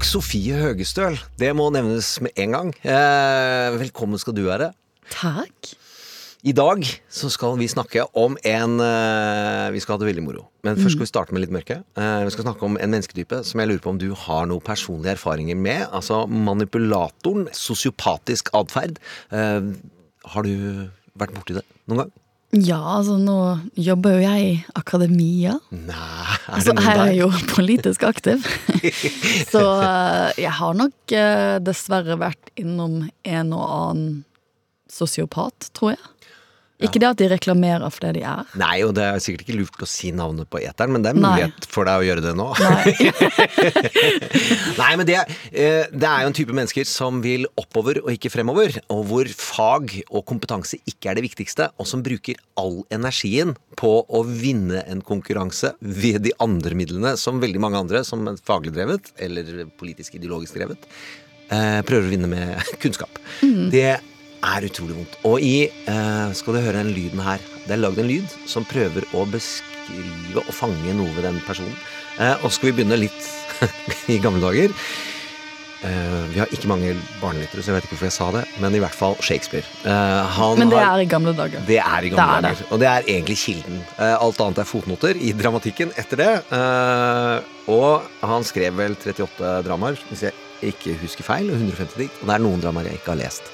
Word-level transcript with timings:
Og 0.00 0.06
Sofie 0.08 0.56
Høgestøl. 0.56 1.18
Det 1.36 1.50
må 1.52 1.66
nevnes 1.74 2.06
med 2.24 2.32
en 2.40 2.54
gang. 2.54 2.68
Eh, 2.88 3.74
velkommen 3.76 4.16
skal 4.16 4.32
du 4.32 4.46
være. 4.46 4.70
Takk. 5.12 5.74
I 6.40 6.54
dag 6.56 6.86
så 7.12 7.28
skal 7.28 7.58
vi 7.60 7.68
snakke 7.68 8.06
om 8.16 8.38
en 8.48 8.80
eh, 8.80 9.66
Vi 9.74 9.82
skal 9.84 9.98
ha 9.98 10.00
det 10.00 10.08
veldig 10.08 10.24
moro. 10.24 10.46
Men 10.64 10.80
først 10.80 10.96
skal 10.96 11.04
vi 11.04 11.10
starte 11.10 11.36
med 11.36 11.44
litt 11.44 11.52
mørke. 11.52 11.82
Eh, 12.00 12.22
vi 12.24 12.32
skal 12.32 12.46
snakke 12.46 12.64
om 12.64 12.80
en 12.80 12.94
mennesketype 12.94 13.42
som 13.44 13.60
jeg 13.60 13.68
lurer 13.68 13.84
på 13.84 13.92
om 13.92 14.00
du 14.00 14.08
har 14.22 14.48
noen 14.48 14.64
personlige 14.64 15.18
erfaringer 15.18 15.60
med. 15.68 15.84
Altså 15.92 16.22
manipulatoren. 16.24 17.50
Sosiopatisk 17.52 18.48
atferd. 18.56 18.96
Har 19.28 20.48
du 20.48 20.88
vært 21.12 21.36
borti 21.36 21.60
det 21.60 21.66
noen 21.84 22.06
gang? 22.06 22.16
Ja, 22.50 22.80
altså 22.96 23.14
nå 23.14 23.36
jobber 23.78 24.16
jo 24.16 24.22
jeg 24.24 24.46
i 24.46 24.54
akademia. 24.74 25.52
Nei, 25.70 26.38
er 26.50 26.64
Så 26.64 26.72
det 26.72 26.80
noen 26.80 26.86
her 26.88 27.02
er 27.04 27.10
jeg 27.12 27.20
jo 27.20 27.28
politisk 27.52 28.06
aktiv. 28.08 28.46
Så 29.52 29.62
eh, 29.62 30.40
jeg 30.42 30.54
har 30.58 30.74
nok 30.74 31.14
eh, 31.14 31.60
dessverre 31.62 32.18
vært 32.18 32.50
innom 32.58 33.04
en 33.06 33.54
og 33.54 33.66
annen 33.76 34.16
sosiopat, 34.90 35.70
tror 35.78 35.94
jeg. 35.94 36.02
Ikke 36.86 37.00
det 37.02 37.08
at 37.10 37.20
de 37.20 37.28
reklamerer 37.30 37.92
for 37.92 38.06
det 38.06 38.20
de 38.20 38.24
er. 38.26 38.48
Nei, 38.60 38.76
og 38.86 38.94
det 38.96 39.04
er 39.04 39.22
sikkert 39.22 39.44
ikke 39.44 39.58
lurt 39.58 39.84
å 39.84 39.88
si 39.88 40.12
navnet 40.16 40.48
på 40.50 40.60
eteren, 40.64 40.94
men 40.94 41.04
det 41.04 41.12
er 41.12 41.18
Nei. 41.18 41.30
mulighet 41.34 41.68
for 41.70 41.88
deg 41.88 42.02
å 42.02 42.06
gjøre 42.08 42.24
det 42.24 42.34
nå. 42.38 42.48
Nei. 42.60 42.94
Nei, 44.80 44.90
men 45.00 45.08
det, 45.08 45.18
eh, 45.52 45.90
det 45.92 46.08
er 46.08 46.24
jo 46.24 46.30
en 46.30 46.36
type 46.36 46.56
mennesker 46.56 46.88
som 46.88 47.20
vil 47.24 47.46
oppover 47.60 48.00
og 48.02 48.12
ikke 48.14 48.32
fremover, 48.32 48.80
og 48.92 49.04
hvor 49.10 49.30
fag 49.36 49.96
og 50.08 50.24
kompetanse 50.28 50.80
ikke 50.88 51.12
er 51.12 51.20
det 51.20 51.26
viktigste, 51.28 51.70
og 51.76 51.88
som 51.88 52.04
bruker 52.06 52.38
all 52.60 52.80
energien 52.94 53.54
på 53.80 53.92
å 54.04 54.22
vinne 54.26 54.84
en 54.90 55.02
konkurranse 55.04 55.74
ved 55.80 56.22
de 56.26 56.34
andre 56.42 56.76
midlene 56.78 57.16
som 57.20 57.40
veldig 57.42 57.62
mange 57.62 57.80
andre, 57.80 58.04
som 58.06 58.24
faglig 58.44 58.74
drevet 58.76 59.12
eller 59.20 59.66
politisk 59.80 60.16
ideologisk 60.18 60.56
drevet, 60.58 60.88
eh, 61.50 61.80
prøver 61.86 62.08
å 62.08 62.14
vinne 62.14 62.30
med 62.30 62.56
kunnskap. 62.82 63.20
Det 63.72 63.98
er 64.46 64.64
utrolig 64.70 64.96
vondt. 64.96 65.18
Og 65.28 65.40
i 65.44 65.68
eh, 65.68 66.32
Skal 66.38 66.56
du 66.56 66.60
høre 66.64 66.78
den 66.80 66.94
lyden 66.96 67.20
her. 67.24 67.42
Det 67.66 67.74
er 67.76 67.82
lagd 67.82 67.98
en 68.00 68.08
lyd 68.08 68.32
som 68.48 68.64
prøver 68.64 69.04
å 69.14 69.26
beskrive 69.28 70.40
og 70.46 70.54
fange 70.54 70.94
noe 70.96 71.12
ved 71.16 71.26
den 71.28 71.40
personen. 71.46 71.76
Eh, 72.20 72.36
og 72.44 72.52
skal 72.52 72.70
vi 72.70 72.76
begynne 72.80 72.98
litt 73.00 73.30
i 74.14 74.18
gamle 74.22 74.40
dager. 74.42 74.74
Uh, 75.80 76.26
vi 76.28 76.36
har 76.42 76.50
ikke 76.52 76.68
mange 76.68 76.90
barnelyttere, 77.22 77.62
så 77.64 77.70
jeg 77.70 77.76
vet 77.78 77.86
ikke 77.86 77.94
hvorfor 77.94 78.08
jeg 78.10 78.12
sa 78.12 78.26
det, 78.34 78.42
men 78.60 78.74
i 78.76 78.80
hvert 78.82 78.92
fall 78.92 79.14
Shakespeare. 79.24 79.64
Uh, 79.80 80.26
han 80.36 80.58
Men 80.60 80.68
det 80.68 80.76
har- 80.76 80.98
er 80.98 81.04
i 81.06 81.08
gamle 81.08 81.32
dager. 81.32 81.62
det 81.64 81.78
er 81.80 82.04
i 82.04 82.10
gamle 82.12 82.42
Det 82.44 82.50
er 82.50 82.58
det. 82.58 82.66
Og 82.68 82.80
det 82.82 82.88
er 82.90 83.06
egentlig 83.08 83.36
kilden. 83.40 83.78
Uh, 83.96 84.12
Alt 84.26 84.42
annet 84.44 84.60
er 84.60 84.68
fotnoter 84.68 85.16
i 85.16 85.32
dramatikken 85.32 85.94
etter 85.96 86.20
det. 86.20 86.28
Og 87.72 88.02
han 88.28 88.44
skrev 88.44 88.76
vel 88.76 88.92
38 89.00 89.54
dramaer, 89.64 89.96
hvis 90.10 90.26
jeg 90.28 90.36
ikke 90.68 90.98
husker 91.00 91.24
feil, 91.24 91.48
og 91.48 91.56
150 91.56 91.96
dikt. 92.02 92.20
Og 92.20 92.28
det 92.28 92.36
er 92.36 92.44
noen 92.44 92.60
dramaer 92.60 92.90
jeg 92.90 93.00
ikke 93.00 93.14
har 93.14 93.20
lest. 93.22 93.48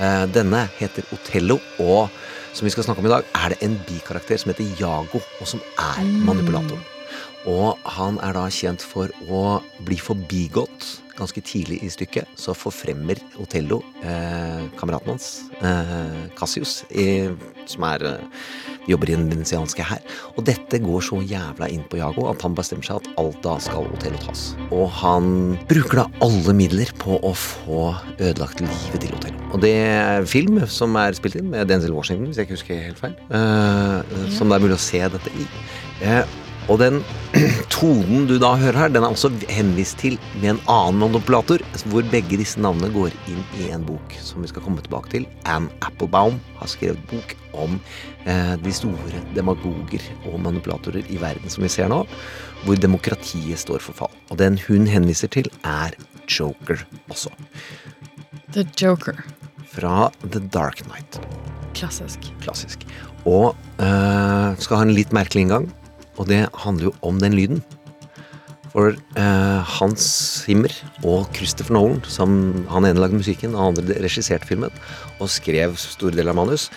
Eh, 0.00 0.26
Denne 0.32 0.64
heter 0.78 1.04
Otello, 1.12 1.58
og 1.84 2.08
som 2.56 2.64
vi 2.64 2.72
skal 2.72 2.86
snakke 2.86 3.02
om 3.02 3.08
i 3.08 3.12
dag, 3.12 3.26
er 3.36 3.52
det 3.52 3.58
en 3.66 3.76
bikarakter 3.84 4.40
som 4.40 4.48
heter 4.48 4.70
Jago, 4.80 5.20
og 5.20 5.46
som 5.48 5.60
er 5.76 6.00
manipulatoren. 6.24 6.80
Og 7.50 7.76
han 7.98 8.16
er 8.24 8.32
da 8.36 8.46
kjent 8.52 8.80
for 8.84 9.12
å 9.28 9.60
bli 9.84 9.98
forbigått 10.00 10.88
ganske 11.20 11.42
tidlig 11.44 11.80
i 11.84 11.90
stykket. 11.92 12.28
Så 12.40 12.54
forfremmer 12.56 13.20
Otello 13.42 13.82
eh, 14.02 14.66
kameraten 14.80 15.14
hans, 15.14 15.30
eh, 15.60 16.26
Cassius, 16.38 16.80
i, 16.90 17.28
som 17.70 17.86
er, 17.88 18.04
eh, 18.08 18.48
jobber 18.90 19.12
i 19.12 19.16
den 19.18 19.28
venetianske 19.30 19.84
hær. 19.86 20.02
Og 20.34 20.44
dette 20.48 20.80
går 20.82 21.04
så 21.04 21.20
jævla 21.22 21.68
inn 21.70 21.84
på 21.90 22.00
Jago 22.00 22.26
at 22.30 22.42
han 22.42 22.56
bestemmer 22.58 22.88
seg 22.88 23.00
at 23.02 23.10
alt 23.20 23.40
da 23.44 23.56
skal 23.62 23.88
Otello 23.92 24.20
tas. 24.24 24.46
Og 24.72 24.88
han 25.00 25.30
bruker 25.70 26.02
da 26.02 26.08
alle 26.24 26.56
midler 26.56 26.90
på 27.00 27.20
å 27.20 27.32
få 27.36 27.90
ødelagt 28.18 28.64
livet 28.64 29.04
til 29.04 29.14
Otello. 29.20 29.36
Og 29.54 29.64
det 29.64 29.76
film 30.30 30.60
som 30.70 30.96
er 31.00 31.16
spilt 31.18 31.38
inn 31.40 31.50
med 31.52 31.68
Denzel 31.70 31.94
Washington, 31.96 32.30
hvis 32.30 32.40
jeg 32.40 32.48
ikke 32.48 32.58
husker 32.58 32.84
helt 32.88 33.02
feil. 33.02 33.16
Eh, 33.30 34.28
Som 34.34 34.50
det 34.50 34.56
er 34.56 34.64
mulig 34.64 34.78
å 34.78 34.82
se 34.82 35.00
dette 35.12 35.32
i. 35.36 35.46
Eh, 36.06 36.24
og 36.70 36.78
den 36.78 37.00
tonen 37.74 38.28
du 38.30 38.36
da 38.40 38.52
hører 38.58 38.84
her, 38.84 38.92
den 38.94 39.02
er 39.02 39.10
også 39.10 39.32
henvist 39.50 39.98
til 40.02 40.16
med 40.38 40.54
en 40.54 40.62
annen 40.70 41.00
manipulator, 41.02 41.62
hvor 41.90 42.06
begge 42.12 42.38
disse 42.38 42.62
navnene 42.62 42.92
går 42.94 43.14
inn 43.30 43.42
i 43.58 43.70
en 43.74 43.84
bok 43.86 44.14
som 44.22 44.44
vi 44.44 44.50
skal 44.50 44.62
komme 44.64 44.82
tilbake 44.84 45.10
til. 45.12 45.26
Anne 45.50 45.72
Applebaum 45.86 46.38
har 46.60 46.70
skrevet 46.70 47.02
bok 47.10 47.34
om 47.58 47.80
eh, 48.30 48.54
de 48.62 48.74
store 48.74 49.24
demagoger 49.34 50.04
og 50.30 50.38
manipulatorer 50.46 51.10
i 51.10 51.18
verden 51.20 51.50
som 51.50 51.66
vi 51.66 51.72
ser 51.72 51.90
nå, 51.90 52.04
hvor 52.64 52.78
demokratiet 52.78 53.58
står 53.58 53.82
for 53.82 54.04
fall. 54.04 54.14
Og 54.30 54.38
den 54.38 54.60
hun 54.68 54.86
henviser 54.90 55.32
til, 55.32 55.50
er 55.66 55.96
Joker 56.30 56.84
også. 57.10 57.34
The 58.54 58.66
Joker. 58.78 59.18
Fra 59.70 60.10
The 60.22 60.42
Dark 60.50 60.84
Knight. 60.86 61.18
Klassisk. 61.74 62.30
Klassisk. 62.42 62.86
Og 63.26 63.52
eh, 63.82 64.48
skal 64.62 64.80
ha 64.80 64.86
en 64.86 64.94
litt 64.94 65.12
merkelig 65.14 65.46
inngang, 65.46 65.68
og 66.20 66.28
det 66.28 66.44
handler 66.64 66.90
jo 66.90 66.96
om 67.06 67.20
den 67.22 67.36
lyden. 67.38 67.62
For 68.70 68.94
eh, 69.18 69.74
Hans 69.80 70.04
Zimmer 70.44 70.72
og 71.02 71.30
Christopher 71.34 71.74
Nolan, 71.74 72.00
som 72.06 72.30
han 72.70 72.86
ene 72.86 73.02
lagde 73.02 73.18
musikken, 73.18 73.56
og 73.56 73.72
andre 73.72 73.98
regisserte 74.04 74.46
filmen, 74.46 74.70
og 75.18 75.30
skrev 75.32 75.74
store 75.80 76.14
deler 76.14 76.30
av 76.30 76.38
manus, 76.38 76.68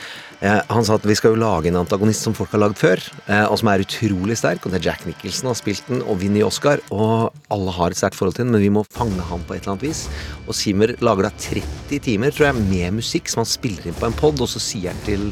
eh, 0.41 0.57
han 0.57 0.87
sa 0.87 0.97
at 0.97 1.05
vi 1.05 1.17
skal 1.19 1.35
jo 1.35 1.43
lage 1.43 1.69
en 1.69 1.77
antagonist 1.83 2.25
som 2.25 2.33
folk 2.37 2.55
har 2.55 2.63
lagd 2.63 2.81
før, 2.81 3.03
eh, 3.27 3.45
og 3.45 3.59
som 3.61 3.69
er 3.69 3.85
utrolig 3.85 4.39
sterk, 4.41 4.65
og 4.65 4.73
det 4.73 4.81
er 4.81 4.89
Jack 4.89 5.05
Nicholson 5.05 5.51
har 5.51 5.59
spilt 5.59 5.85
den, 5.91 6.01
og 6.01 6.17
vinner 6.23 6.47
Oscar, 6.49 6.81
og 6.89 7.29
alle 7.53 7.77
har 7.77 7.93
et 7.93 8.01
sterkt 8.01 8.17
forhold 8.17 8.39
til 8.39 8.47
den, 8.47 8.55
men 8.57 8.65
vi 8.65 8.73
må 8.73 8.87
fange 8.89 9.29
han 9.29 9.45
på 9.45 9.53
et 9.53 9.61
eller 9.61 9.75
annet 9.75 9.89
vis. 9.91 10.07
Og 10.47 10.57
Zimmer 10.57 10.97
lager 10.97 11.29
da 11.29 11.35
30 11.45 12.05
timer, 12.09 12.33
tror 12.33 12.49
jeg, 12.49 12.67
med 12.73 13.01
musikk 13.03 13.29
som 13.29 13.45
han 13.45 13.53
spiller 13.53 13.85
inn 13.85 14.01
på 14.01 14.09
en 14.09 14.17
pod, 14.17 14.41
og 14.41 14.49
så 14.49 14.61
sier 14.61 14.95
han 14.95 15.05
til 15.05 15.29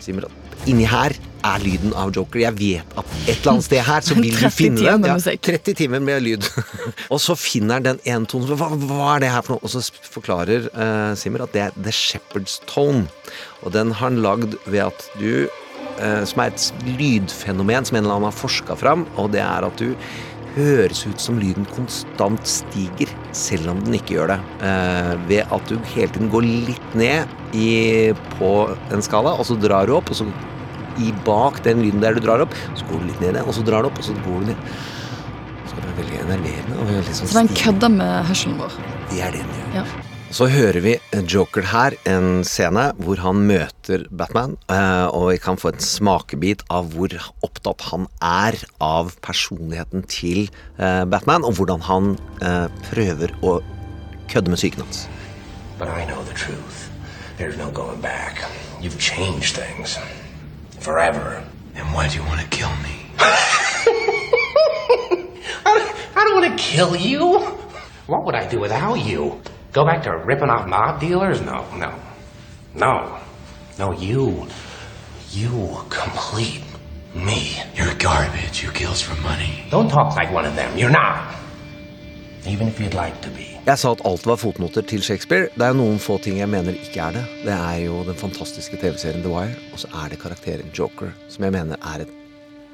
Zimmer 0.00 0.30
at 0.30 0.47
inni 0.68 0.86
her 0.88 1.14
er 1.46 1.62
lyden 1.62 1.94
av 1.96 2.10
Joker. 2.14 2.40
Jeg 2.42 2.56
vet 2.58 2.96
at 2.98 3.12
et 3.24 3.36
eller 3.36 3.52
annet 3.54 3.66
sted 3.68 3.84
her 3.86 4.04
så 4.04 4.16
vil 4.18 4.34
du 4.34 4.48
finne 4.60 4.82
den. 4.84 5.06
Ja, 5.08 5.16
30 5.18 5.76
timer 5.78 6.02
med 6.04 6.24
lyd. 6.26 6.48
og 7.12 7.22
så 7.22 7.36
finner 7.38 7.84
den 7.84 8.00
ene 8.04 8.28
tonen. 8.28 8.50
Hva, 8.58 8.70
hva 8.74 9.14
er 9.14 9.24
det 9.24 9.32
her 9.34 9.46
for 9.46 9.56
noe? 9.56 9.64
Og 9.64 9.72
så 9.72 9.82
forklarer 10.14 10.68
uh, 10.74 11.12
Simmer 11.18 11.46
at 11.46 11.54
det 11.56 11.68
er 11.68 11.78
The 11.78 11.94
Shepherd's 11.94 12.58
Tone. 12.70 13.06
Og 13.62 13.74
den 13.76 13.94
har 13.94 14.08
han 14.10 14.22
lagd 14.24 14.58
ved 14.66 14.84
at 14.88 15.08
du 15.18 15.46
uh, 15.48 16.24
Som 16.28 16.44
er 16.44 16.52
et 16.52 16.88
lydfenomen 16.98 17.86
som 17.86 17.98
en 17.98 18.04
eller 18.04 18.18
annen 18.18 18.30
har 18.30 18.36
forska 18.36 18.78
fram, 18.78 19.06
og 19.18 19.32
det 19.34 19.44
er 19.44 19.66
at 19.66 19.80
du 19.80 19.94
høres 20.58 21.04
ut 21.06 21.22
som 21.22 21.38
lyden 21.40 21.66
konstant 21.74 22.48
stiger, 22.48 23.10
selv 23.36 23.70
om 23.72 23.80
den 23.84 23.98
ikke 23.98 24.16
gjør 24.16 24.32
det. 24.32 24.38
Eh, 24.66 25.12
ved 25.30 25.54
at 25.54 25.70
du 25.70 25.76
hele 25.94 26.10
tiden 26.14 26.30
går 26.32 26.46
litt 26.46 26.94
ned 26.98 27.54
i, 27.56 27.68
på 28.38 28.52
en 28.94 29.04
skala, 29.04 29.36
og 29.38 29.46
så 29.48 29.58
drar 29.60 29.88
du 29.88 29.94
opp, 29.98 30.10
og 30.12 30.20
så 30.20 30.26
i 31.02 31.12
bak 31.26 31.62
den 31.66 31.82
lyden 31.84 32.04
der 32.04 32.16
du 32.16 32.22
drar 32.24 32.44
opp, 32.44 32.54
så 32.74 32.86
går 32.90 33.02
du 33.02 33.08
litt 33.10 33.22
ned 33.22 33.32
igjen, 33.36 33.46
og 33.46 33.56
så 33.56 33.64
drar 33.66 33.84
du 33.84 33.90
opp, 33.90 34.00
og 34.00 34.08
så 34.08 34.16
går 34.26 34.44
du 34.44 34.52
ned. 34.52 34.68
Så 35.68 35.78
det 35.78 35.86
er 35.86 35.96
veldig 36.02 36.20
enerverende. 36.26 36.76
Og 36.76 36.92
veldig 36.92 37.16
sånn 37.16 37.32
Så 37.32 37.40
den 37.42 37.56
kødder 37.56 37.96
med 37.98 38.14
hørselen 38.28 38.60
vår. 38.60 38.78
Det 39.08 39.24
er 39.24 39.34
det 39.34 39.42
den 39.44 39.58
gjør. 39.58 39.74
Ja. 39.80 39.88
Så 40.28 40.44
hører 40.52 40.76
vi 40.84 40.90
Joker 41.24 41.64
her, 41.70 41.94
en 42.04 42.42
scene 42.44 42.90
hvor 43.00 43.16
han 43.24 43.46
møter 43.48 44.02
Batman, 44.12 44.58
eh, 44.68 45.06
og 45.08 45.30
vi 45.30 45.38
kan 45.40 45.56
få 45.56 45.72
en 45.72 45.80
smakebit 45.80 46.66
av 46.68 46.90
hvor 46.92 47.14
opptatt 47.46 47.86
han 47.88 48.04
er 48.20 48.58
av 48.84 49.14
personligheten 49.24 50.04
til 50.12 50.50
eh, 50.76 51.06
Batman, 51.08 51.48
og 51.48 51.56
hvordan 51.56 51.80
han 51.88 52.12
eh, 52.44 52.68
prøver 52.90 53.32
å 53.40 53.62
kødde 54.28 54.52
med 54.52 54.60
psyken 54.60 54.84
hans. 54.84 55.06
But 55.80 55.88
I 55.88 56.04
know 56.04 56.20
the 56.28 56.36
truth. 56.36 56.90
There's 57.38 57.56
no 57.56 57.70
going 57.70 58.02
back. 58.02 58.44
You've 58.82 58.98
changed 58.98 59.56
things. 59.56 59.96
Forever. 60.80 61.44
And 61.74 61.92
why 61.94 62.08
do 62.08 62.16
you 62.18 62.24
want 62.24 62.40
to 62.40 62.46
kill 62.48 62.70
me? 62.76 63.10
I, 65.64 65.94
I 66.14 66.24
don't 66.24 66.40
want 66.42 66.58
to 66.58 66.62
kill 66.62 66.96
you. 66.96 67.38
What 68.06 68.24
would 68.24 68.34
I 68.34 68.46
do 68.48 68.60
without 68.60 68.94
you? 68.94 69.40
Go 69.72 69.84
back 69.84 70.02
to 70.04 70.16
ripping 70.16 70.48
off 70.50 70.66
mob 70.66 71.00
dealers? 71.00 71.40
No, 71.42 71.66
no. 71.76 71.94
No. 72.74 73.18
No, 73.78 73.92
you. 73.92 74.46
You 75.30 75.78
complete 75.88 76.62
me. 77.14 77.56
You're 77.74 77.94
garbage 77.94 78.60
who 78.60 78.72
kills 78.72 79.00
for 79.02 79.14
money. 79.20 79.64
Don't 79.70 79.88
talk 79.88 80.16
like 80.16 80.32
one 80.32 80.44
of 80.46 80.56
them. 80.56 80.76
You're 80.76 80.90
not. 80.90 81.34
Even 82.46 82.68
if 82.68 82.80
you'd 82.80 82.94
like 82.94 83.20
to 83.22 83.28
be. 83.30 83.47
Jeg 83.68 83.82
sa 83.82 83.90
at 83.92 84.00
alt 84.08 84.24
var 84.24 84.38
fotnoter 84.40 84.84
til 84.88 85.02
Shakespeare. 85.04 85.50
Det 85.52 85.60
er 85.60 85.74
jo 85.74 85.82
noen 85.82 85.98
få 86.00 86.14
ting 86.24 86.38
jeg 86.38 86.48
mener 86.48 86.72
ikke 86.72 87.02
er 87.04 87.18
det. 87.18 87.24
Det 87.44 87.52
er 87.52 87.82
jo 87.82 87.98
den 88.06 88.16
fantastiske 88.16 88.78
TV-serien 88.80 89.20
The 89.20 89.28
Wire, 89.28 89.58
og 89.74 89.82
så 89.82 89.90
er 89.92 90.08
det 90.08 90.20
karakteren 90.22 90.70
Joker, 90.72 91.10
som 91.28 91.44
jeg 91.44 91.52
mener 91.52 91.76
er 91.90 92.06
et 92.06 92.14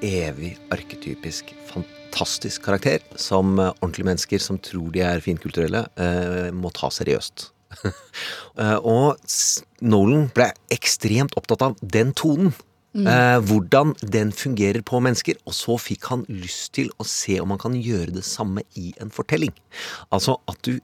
evig 0.06 0.52
arketypisk, 0.70 1.50
fantastisk 1.66 2.62
karakter 2.68 3.02
som 3.18 3.58
eh, 3.58 3.72
ordentlige 3.80 4.06
mennesker 4.06 4.44
som 4.44 4.60
tror 4.62 4.92
de 4.94 5.02
er 5.02 5.24
finkulturelle, 5.24 5.82
eh, 5.98 6.54
må 6.54 6.70
ta 6.70 6.92
seriøst. 6.94 7.50
Eh, 8.54 8.76
og 8.86 9.18
Nolan 9.82 10.28
ble 10.30 10.44
ekstremt 10.70 11.32
opptatt 11.34 11.64
av 11.66 11.72
den 11.82 12.12
tonen. 12.14 12.52
Eh, 12.94 13.40
hvordan 13.42 13.90
den 14.06 14.30
fungerer 14.30 14.82
på 14.86 15.00
mennesker. 15.02 15.38
Og 15.48 15.56
så 15.56 15.74
fikk 15.82 16.06
han 16.12 16.24
lyst 16.30 16.76
til 16.78 16.92
å 17.02 17.06
se 17.08 17.40
om 17.42 17.50
han 17.50 17.62
kan 17.62 17.74
gjøre 17.74 18.14
det 18.14 18.24
samme 18.26 18.62
i 18.78 18.92
en 19.02 19.10
fortelling. 19.10 19.54
Altså 20.14 20.36
at 20.50 20.60
du 20.62 20.78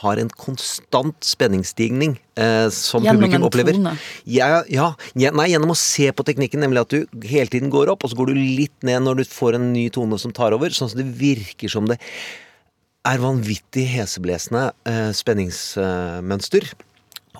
har 0.00 0.18
en 0.18 0.30
konstant 0.34 1.14
spenningsstigning 1.22 2.16
eh, 2.34 2.66
som 2.74 3.04
Gjennom 3.04 3.22
publikum 3.22 3.38
en 3.38 3.46
opplever. 3.46 3.76
tone. 3.78 3.92
Ja, 4.26 4.48
ja, 4.66 4.88
ja, 5.14 5.30
nei, 5.30 5.52
gjennom 5.52 5.70
å 5.70 5.78
se 5.78 6.08
på 6.10 6.26
teknikken, 6.26 6.64
nemlig 6.64 6.82
at 6.82 6.90
du 6.96 7.28
hele 7.30 7.46
tiden 7.52 7.70
går 7.70 7.92
opp, 7.92 8.02
og 8.02 8.10
så 8.10 8.18
går 8.18 8.32
du 8.32 8.40
litt 8.40 8.74
ned 8.82 9.04
når 9.06 9.22
du 9.22 9.28
får 9.30 9.60
en 9.60 9.68
ny 9.70 9.86
tone 9.94 10.18
som 10.18 10.34
tar 10.34 10.56
over, 10.56 10.74
sånn 10.74 10.90
at 10.90 10.98
det 10.98 11.06
virker 11.20 11.70
som 11.70 11.86
det 11.86 12.00
er 13.06 13.22
vanvittig 13.22 13.86
heseblesende 13.94 14.72
eh, 14.90 15.12
spenningsmønster. 15.14 16.72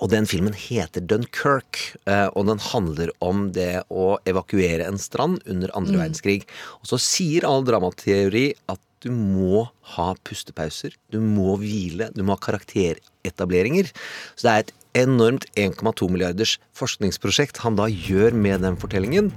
Og 0.03 0.11
den 0.11 0.27
filmen 0.27 0.55
heter 0.57 1.03
Dunkerque, 1.07 1.95
eh, 2.09 2.27
og 2.35 2.49
den 2.49 2.59
handler 2.59 3.13
om 3.23 3.49
det 3.55 3.85
å 3.87 4.15
evakuere 4.27 4.87
en 4.89 4.99
strand 4.99 5.39
under 5.47 5.71
andre 5.77 6.01
verdenskrig. 6.01 6.41
Og 6.81 6.91
så 6.91 6.99
sier 7.01 7.47
all 7.47 7.63
dramateori 7.67 8.49
at 8.71 8.81
du 9.05 9.11
må 9.13 9.67
ha 9.95 10.07
pustepauser, 10.25 10.95
du 11.13 11.19
må 11.21 11.55
hvile, 11.61 12.09
du 12.15 12.23
må 12.25 12.35
ha 12.35 12.41
karakteretableringer. 12.41 13.91
Så 14.35 14.47
det 14.47 14.53
er 14.53 14.65
et 14.65 14.75
enormt 15.05 15.45
1,2 15.59 16.07
milliarders 16.11 16.55
forskningsprosjekt 16.75 17.59
han 17.65 17.77
da 17.79 17.87
gjør 17.91 18.35
med 18.35 18.63
den 18.65 18.79
fortellingen. 18.79 19.31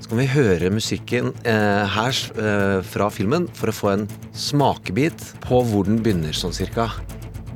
Så 0.00 0.12
kan 0.12 0.20
vi 0.20 0.28
høre 0.30 0.72
musikken 0.74 1.32
eh, 1.48 1.84
her 1.96 2.20
eh, 2.36 2.80
fra 2.86 3.08
filmen 3.12 3.48
for 3.56 3.72
å 3.72 3.76
få 3.76 3.94
en 3.94 4.06
smakebit 4.36 5.32
på 5.46 5.64
hvor 5.72 5.88
den 5.88 6.04
begynner 6.04 6.36
sånn 6.36 6.56
cirka. 6.56 6.90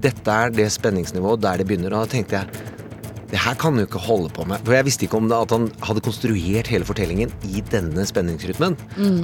Dette 0.05 0.39
er 0.45 0.55
det 0.55 0.69
spenningsnivået 0.73 1.43
der 1.43 1.61
det 1.61 1.69
begynner, 1.69 1.95
og 1.95 2.05
da 2.05 2.17
tenkte 2.17 2.41
jeg 2.41 2.73
det 3.35 3.41
her 3.43 3.57
kan 3.59 3.75
du 3.75 3.83
ikke 3.83 3.99
holde 3.99 4.29
på 4.31 4.45
med. 4.47 4.63
For 4.63 4.77
jeg 4.77 4.87
visste 4.87 5.07
ikke 5.09 5.19
om 5.19 5.29
det 5.31 5.35
at 5.35 5.51
han 5.51 5.67
hadde 5.83 6.03
konstruert 6.05 6.69
hele 6.71 6.87
fortellingen 6.87 7.33
i 7.51 7.65
denne 7.73 8.05
spenningsrytmen. 8.07 8.77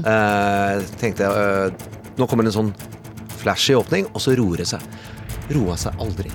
Eh, 0.03 0.89
tenkte 0.99 1.29
jeg 1.29 1.71
uh, 1.71 1.91
Nå 2.19 2.27
kommer 2.27 2.45
det 2.45 2.51
en 2.51 2.57
sånn 2.57 2.73
flashy 3.41 3.77
åpning, 3.79 4.09
og 4.11 4.25
så 4.25 4.35
roer 4.37 4.65
det 4.65 4.67
seg. 4.73 4.83
Roa 5.55 5.77
seg 5.79 6.03
aldri. 6.03 6.33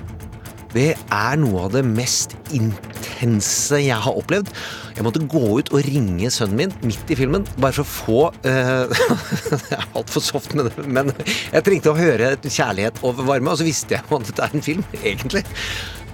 Det 0.74 0.92
er 0.94 1.38
noe 1.40 1.66
av 1.66 1.74
det 1.76 1.82
mest 1.86 2.34
intense 2.54 3.78
jeg 3.80 3.98
har 4.06 4.18
opplevd. 4.18 4.50
Jeg 4.96 5.06
måtte 5.06 5.22
gå 5.22 5.44
ut 5.60 5.70
og 5.72 5.84
ringe 5.86 6.30
sønnen 6.32 6.58
min 6.60 6.74
midt 6.84 7.12
i 7.12 7.18
filmen, 7.18 7.46
bare 7.60 7.76
for 7.76 7.84
å 7.84 7.90
få 7.90 8.48
eh, 8.48 9.04
Jeg 9.70 9.78
er 9.78 9.86
altfor 9.98 10.24
soft 10.24 10.56
med 10.56 10.70
det, 10.70 10.86
men 10.86 11.12
jeg 11.52 11.66
trengte 11.66 11.92
å 11.92 11.98
høre 11.98 12.34
kjærlighet 12.44 13.02
og 13.06 13.22
varme, 13.26 13.52
og 13.52 13.60
så 13.60 13.68
visste 13.68 13.98
jeg 13.98 14.04
at 14.06 14.30
dette 14.30 14.48
er 14.48 14.56
en 14.56 14.66
film, 14.66 14.84
egentlig. 15.02 15.44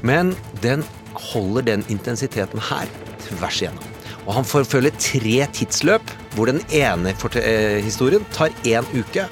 Men 0.03 0.35
den 0.63 0.85
holder 1.31 1.67
den 1.73 1.87
intensiteten 1.93 2.63
her 2.71 2.91
tvers 3.27 3.63
igjennom. 3.63 3.89
Og 4.27 4.37
han 4.37 4.47
forfølger 4.47 4.95
tre 5.03 5.39
tidsløp, 5.57 6.13
hvor 6.37 6.51
den 6.51 6.63
ene 6.75 7.15
eh, 7.43 7.81
historien 7.83 8.27
tar 8.35 8.55
én 8.69 8.87
uke, 8.95 9.27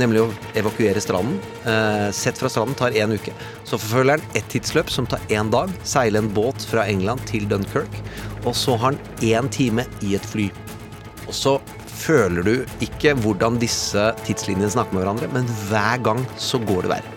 nemlig 0.00 0.22
å 0.22 0.28
evakuere 0.58 1.00
stranden. 1.02 1.38
Eh, 1.68 2.08
sett 2.16 2.38
fra 2.40 2.50
stranden 2.52 2.78
tar 2.78 2.96
én 2.96 3.12
uke. 3.14 3.34
Så 3.68 3.78
forfølger 3.80 4.18
han 4.18 4.38
ett 4.38 4.48
tidsløp 4.52 4.90
som 4.92 5.06
tar 5.06 5.22
én 5.28 5.50
dag. 5.52 5.72
Seile 5.84 6.22
en 6.22 6.30
båt 6.34 6.64
fra 6.70 6.86
England 6.88 7.26
til 7.30 7.48
Dunkerque. 7.50 8.02
Og 8.44 8.54
så 8.56 8.76
har 8.78 8.92
han 8.92 9.02
én 9.20 9.50
time 9.52 9.86
i 10.06 10.14
et 10.18 10.30
fly. 10.32 10.48
Og 11.28 11.34
så 11.36 11.58
føler 11.98 12.46
du 12.46 12.54
ikke 12.84 13.14
hvordan 13.18 13.58
disse 13.60 14.10
tidslinjene 14.24 14.70
snakker 14.72 14.96
med 14.96 15.04
hverandre, 15.04 15.30
men 15.34 15.48
hver 15.68 16.02
gang 16.06 16.22
så 16.40 16.60
går 16.62 16.86
det 16.86 16.92
verre. 16.96 17.14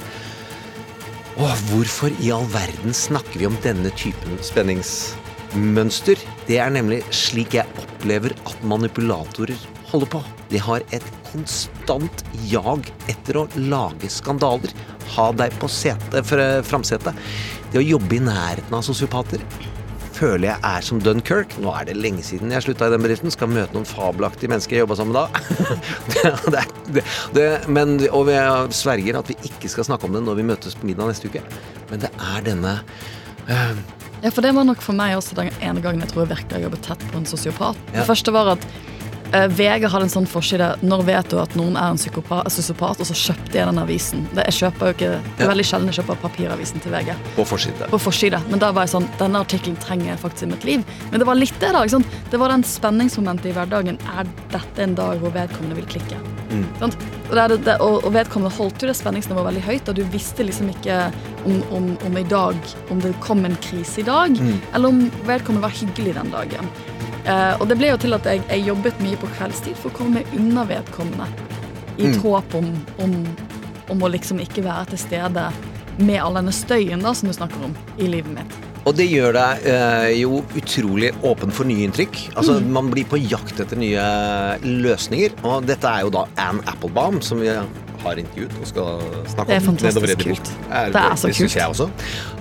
Og 1.41 1.65
hvorfor 1.69 2.13
i 2.21 2.31
all 2.33 2.47
verden 2.51 2.93
snakker 2.93 3.39
vi 3.39 3.47
om 3.47 3.55
denne 3.63 3.89
typen 3.97 4.35
spenningsmønster? 4.43 6.19
Det 6.49 6.59
er 6.59 6.73
nemlig 6.73 7.01
slik 7.15 7.55
jeg 7.55 7.81
opplever 7.81 8.35
at 8.49 8.65
manipulatorer 8.67 9.55
holder 9.91 10.11
på. 10.11 10.21
De 10.51 10.61
har 10.61 10.83
et 10.95 11.09
konstant 11.31 12.23
jag 12.49 12.87
etter 13.11 13.41
å 13.41 13.47
lage 13.71 14.09
skandaler. 14.11 14.73
Ha 15.15 15.31
deg 15.35 15.53
på 15.59 15.69
sete, 15.71 16.23
fra- 16.27 16.63
framsetet. 16.65 17.27
Det 17.71 17.79
å 17.79 17.85
jobbe 17.85 18.17
i 18.17 18.23
nærheten 18.23 18.75
av 18.75 18.83
sosiopater 18.87 19.43
føler 20.21 20.51
jeg 20.51 20.61
er 20.67 20.85
som 20.85 20.99
Dunkerque. 21.01 21.57
Nå 21.63 21.71
er 21.73 21.87
det 21.89 21.97
lenge 21.97 22.23
siden 22.25 22.51
jeg 22.53 22.65
slutta 22.65 22.89
i 22.89 22.93
den 22.93 23.03
bedriften. 23.03 23.33
Skal 23.33 23.49
møte 23.51 23.73
noen 23.75 23.87
fabelaktige 23.89 24.51
mennesker 24.51 24.77
jeg 24.77 24.85
jobba 24.85 24.97
sammen 24.99 25.15
med 25.15 25.21
da. 25.21 25.77
det, 26.53 26.65
det, 26.97 27.05
det, 27.37 27.47
men, 27.71 27.97
og 28.11 28.27
vi 28.29 28.37
sverger 28.75 29.17
at 29.21 29.31
vi 29.31 29.37
ikke 29.49 29.71
skal 29.71 29.87
snakke 29.87 30.07
om 30.07 30.17
det 30.17 30.23
når 30.27 30.41
vi 30.41 30.47
møtes 30.51 30.77
på 30.77 30.89
middag 30.89 31.11
neste 31.11 31.31
uke. 31.31 31.43
Men 31.89 32.05
det 32.05 32.13
er 32.35 32.45
denne 32.45 32.77
uh... 33.49 33.73
Ja, 34.21 34.29
for 34.29 34.45
det 34.45 34.51
var 34.53 34.67
nok 34.67 34.83
for 34.85 34.93
meg 34.93 35.15
også 35.17 35.33
den 35.39 35.49
ene 35.65 35.81
gangen 35.81 36.03
jeg 36.03 36.11
tror 36.11 36.27
jeg 36.27 36.35
virkelig 36.35 36.53
har 36.59 36.67
jobbet 36.67 36.83
tett 36.85 37.05
på 37.09 37.17
en 37.17 37.25
sosiopat. 37.25 37.79
Ja. 37.89 38.03
Det 38.03 38.09
første 38.11 38.33
var 38.35 38.51
at 38.53 38.67
VG 39.31 39.87
hadde 39.87 40.07
en 40.07 40.11
sånn 40.11 40.27
forside 40.27 40.65
Når 40.83 41.03
vet 41.07 41.29
du 41.31 41.37
at 41.39 41.53
noen 41.55 41.77
er 41.79 41.93
en 41.93 41.99
psykopat? 41.99 42.49
sosiopat? 42.51 42.99
Og 42.99 43.07
så 43.07 43.15
kjøpte 43.15 43.55
jeg 43.55 43.67
den 43.69 43.79
avisen. 43.79 44.25
Det, 44.35 44.43
jeg 44.49 44.57
kjøper 44.59 44.91
jo 44.91 44.95
ikke, 44.97 45.11
det 45.37 45.45
er 45.45 45.51
veldig 45.51 45.67
sjelden 45.67 45.91
jeg 45.91 45.99
kjøper 46.01 46.19
papiravisen 46.25 46.83
til 46.83 46.95
VG. 46.95 47.13
på 47.37 47.45
forside. 47.47 47.87
På 47.93 48.01
forside. 48.01 48.41
Men 48.51 48.63
da 48.63 48.73
var 48.75 48.87
jeg 48.87 48.95
sånn 48.97 49.07
Denne 49.21 49.43
artikkelen 49.45 49.79
trenger 49.79 50.11
jeg 50.11 50.21
faktisk 50.23 50.47
i 50.47 50.51
mitt 50.51 50.67
liv. 50.67 50.85
Men 51.11 51.23
det 51.23 51.29
var 51.29 51.39
litt 51.39 51.55
det, 51.63 51.71
da. 51.71 51.85
ikke 51.85 51.97
sant? 51.99 52.19
Det 52.31 52.41
var 52.41 52.51
den 52.51 52.67
spenningsmomentet 52.67 53.51
i 53.51 53.55
hverdagen. 53.55 53.99
Er 54.17 54.29
dette 54.51 54.83
en 54.83 54.95
dag 54.99 55.23
hvor 55.23 55.33
vedkommende 55.35 55.79
vil 55.79 55.89
klikke? 55.95 56.19
Sant? 56.81 56.97
Og, 57.29 57.35
det 57.37 57.61
det, 57.63 57.77
og, 57.79 58.07
vedkommende 58.11 58.51
holdt 58.57 58.83
jo 58.83 58.89
det 58.89 58.97
spenningsnivået 58.99 59.47
veldig 59.51 59.63
høyt, 59.63 59.91
og 59.91 59.95
du 59.95 60.01
visste 60.11 60.43
liksom 60.43 60.71
ikke 60.73 60.97
om, 61.47 61.61
om, 61.71 61.85
om 62.07 62.17
i 62.19 62.25
dag 62.27 62.57
Om 62.91 62.99
det 63.01 63.13
kom 63.23 63.45
en 63.47 63.55
krise 63.63 64.01
i 64.01 64.07
dag, 64.07 64.35
eller 64.73 64.91
om 64.91 65.05
vedkommende 65.27 65.63
var 65.63 65.77
hyggelig 65.77 66.17
den 66.17 66.33
dagen. 66.33 66.73
Eh, 67.25 67.53
og 67.61 67.67
det 67.69 67.77
ble 67.77 67.91
jo 67.91 67.99
til 68.01 68.15
at 68.17 68.25
jeg, 68.25 68.41
jeg 68.49 68.65
jobbet 68.71 69.01
mye 69.03 69.19
på 69.21 69.29
kveldstid 69.37 69.77
for 69.77 69.91
å 69.91 69.97
komme 70.01 70.23
unna 70.37 70.65
vedkommende. 70.69 71.27
I 71.99 72.07
et 72.09 72.17
håp 72.23 72.55
om, 72.57 72.71
om, 73.03 73.13
om 73.93 74.01
å 74.01 74.09
liksom 74.09 74.39
ikke 74.41 74.63
være 74.65 74.93
til 74.93 75.01
stede 75.03 75.49
med 76.01 76.17
all 76.23 76.39
denne 76.39 76.53
støyen 76.55 77.03
da, 77.03 77.11
som 77.13 77.29
du 77.29 77.35
snakker 77.35 77.67
om, 77.67 77.75
i 78.01 78.07
livet 78.09 78.31
mitt. 78.33 78.59
Og 78.89 78.95
det 78.97 79.05
gjør 79.11 79.35
deg 79.35 79.65
eh, 79.69 80.07
jo 80.23 80.39
utrolig 80.57 81.11
åpen 81.27 81.53
for 81.53 81.69
nye 81.69 81.85
inntrykk. 81.85 82.15
Altså, 82.33 82.55
Mm. 82.57 82.71
Man 82.73 82.89
blir 82.89 83.05
på 83.05 83.19
jakt 83.21 83.59
etter 83.61 83.77
nye 83.77 84.05
løsninger. 84.65 85.35
Og 85.45 85.67
dette 85.69 85.85
er 85.85 86.07
jo 86.07 86.09
da 86.15 86.25
Anne 86.41 86.65
Applebaum, 86.71 87.21
som 87.21 87.43
vi 87.43 87.51
har 88.03 88.19
intervjuet 88.21 88.55
og 88.61 88.67
skal 88.67 89.03
snakke 89.31 89.47
Det 89.47 89.55
er 89.55 89.61
om. 89.61 89.67
fantastisk 89.71 90.17
kult. 90.17 90.25
bildet. 90.25 90.51
Det 90.95 91.01
er 91.01 91.15
så 91.21 91.31
kult. 91.37 91.55
jeg 91.55 91.67
også. 91.75 91.89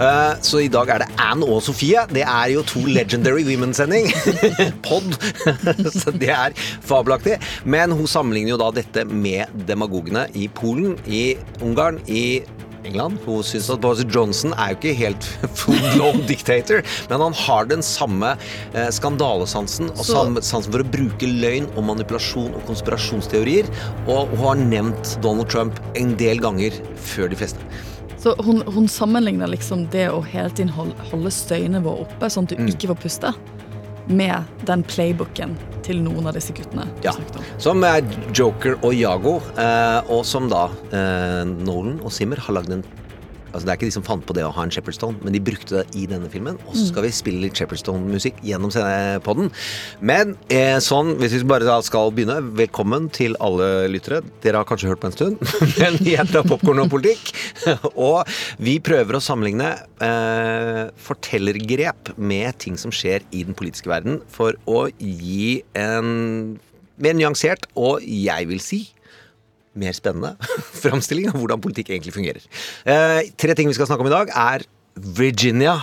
Eh, 0.00 0.34
så 0.50 0.62
i 0.64 0.68
dag 0.72 0.88
er 0.94 1.04
det 1.04 1.08
Anne 1.20 1.46
og 1.46 1.62
Sofie. 1.62 2.06
Det 2.12 2.22
er 2.26 2.46
jo 2.54 2.62
to 2.62 2.80
Legendary 2.86 3.44
Women-sending. 3.48 4.08
Pod. 4.86 5.10
så 6.00 6.10
det 6.16 6.30
er 6.34 6.56
fabelaktig. 6.80 7.38
Men 7.64 7.92
hun 7.92 8.06
sammenligner 8.10 8.54
jo 8.56 8.60
da 8.60 8.70
dette 8.80 9.04
med 9.10 9.52
demagogene 9.68 10.26
i 10.34 10.48
Polen, 10.48 10.96
i 11.06 11.36
Ungarn, 11.62 12.00
i 12.08 12.40
England. 12.84 13.18
Hun 13.26 13.42
syns 13.46 13.68
at 13.72 13.80
Boris 13.82 14.04
Johnson 14.08 14.54
er 14.56 14.72
jo 14.72 14.78
ikke 14.80 14.94
helt 14.98 15.28
full-blown 15.60 16.22
dictator, 16.28 16.82
men 17.10 17.24
han 17.26 17.36
har 17.44 17.68
den 17.70 17.82
samme 17.84 18.34
eh, 18.72 18.88
skandalesansen 18.94 19.90
og 19.94 20.04
samme 20.06 20.42
sansen 20.44 20.72
for 20.72 20.84
å 20.84 20.90
bruke 20.96 21.28
løgn 21.28 21.68
og 21.76 21.86
manipulasjon 21.90 22.54
og 22.56 22.64
konspirasjonsteorier. 22.70 23.68
Og 24.08 24.32
hun 24.36 24.46
har 24.46 24.64
nevnt 24.64 25.14
Donald 25.24 25.50
Trump 25.52 25.80
en 25.98 26.16
del 26.20 26.40
ganger 26.42 26.76
før 27.10 27.30
de 27.32 27.38
fleste. 27.40 27.70
Så 28.20 28.34
hun, 28.44 28.60
hun 28.68 28.84
sammenligner 28.90 29.48
liksom 29.48 29.86
det 29.94 30.10
å 30.12 30.18
hele 30.20 30.50
tiden 30.52 30.68
holde, 30.76 31.30
støynivået 31.32 32.02
oppe, 32.04 32.28
sånn 32.28 32.44
at 32.44 32.52
du 32.52 32.60
Mm. 32.60 32.68
ikke 32.74 32.90
får 32.92 32.98
puste, 33.06 33.30
med 34.10 34.44
den 34.68 34.82
playbooken 34.84 35.54
til 35.90 36.02
noen 36.04 36.30
av 36.30 36.36
disse 36.38 36.54
guttene. 36.56 36.86
du 37.00 37.06
Ja. 37.06 37.14
Som 37.62 37.84
er 37.86 38.04
Joker 38.36 38.78
og 38.80 38.94
Jago, 38.96 39.38
eh, 39.58 40.10
og 40.12 40.24
som 40.28 40.48
da 40.50 40.68
eh, 40.94 41.42
Nolan 41.50 41.98
og 42.04 42.14
Simmer 42.14 42.40
har 42.46 42.60
lagd 42.60 42.74
en 42.78 42.86
Altså 43.50 43.66
Det 43.66 43.72
er 43.72 43.78
ikke 43.78 43.88
de 43.88 43.94
som 43.96 44.06
fant 44.06 44.24
på 44.26 44.34
det 44.36 44.44
å 44.46 44.52
ha 44.54 44.64
en 44.64 44.72
Shepherdstone, 44.72 45.18
men 45.24 45.34
de 45.34 45.42
brukte 45.42 45.80
det 45.80 45.98
i 45.98 46.06
denne 46.10 46.30
filmen. 46.32 46.58
Og 46.68 46.76
så 46.76 46.86
skal 46.90 47.06
vi 47.06 47.12
spille 47.14 47.42
litt 47.44 47.58
Shepherdstone-musikk 47.58 48.38
gjennom 48.46 48.72
podden. 49.26 49.50
Men 50.00 50.36
eh, 50.52 50.78
sånn, 50.84 51.16
hvis 51.20 51.34
vi 51.38 51.42
bare 51.50 51.80
skal 51.86 52.12
begynne, 52.14 52.38
velkommen 52.58 53.08
til 53.14 53.36
alle 53.42 53.88
lyttere. 53.90 54.22
Dere 54.44 54.62
har 54.62 54.68
kanskje 54.68 54.92
hørt 54.92 55.02
på 55.02 55.10
en 55.10 55.16
stund, 55.16 55.42
men 55.80 55.98
vi 56.00 56.14
heter 56.18 56.46
Popkorn 56.46 56.84
og 56.84 56.92
politikk. 56.92 57.32
og 58.08 58.28
vi 58.62 58.78
prøver 58.84 59.18
å 59.18 59.24
sammenligne 59.24 59.72
eh, 60.04 60.84
fortellergrep 61.08 62.14
med 62.20 62.58
ting 62.62 62.78
som 62.80 62.94
skjer 62.94 63.26
i 63.34 63.44
den 63.48 63.58
politiske 63.58 63.90
verden, 63.90 64.20
for 64.30 64.56
å 64.70 64.86
gi 64.96 65.60
en 65.78 66.58
mer 67.00 67.16
nyansert 67.16 67.66
og 67.80 68.04
jeg 68.04 68.48
vil 68.50 68.60
si 68.62 68.82
mer 69.78 69.94
spennende 69.96 70.34
framstilling 70.82 71.30
av 71.30 71.38
hvordan 71.38 71.62
politikk 71.62 71.92
egentlig 71.94 72.16
fungerer. 72.16 72.44
Eh, 72.84 73.30
tre 73.40 73.56
ting 73.56 73.70
vi 73.70 73.76
skal 73.78 73.90
snakke 73.90 74.06
om 74.06 74.10
i 74.10 74.16
dag, 74.16 74.34
er 74.34 74.66
Virginia. 75.00 75.76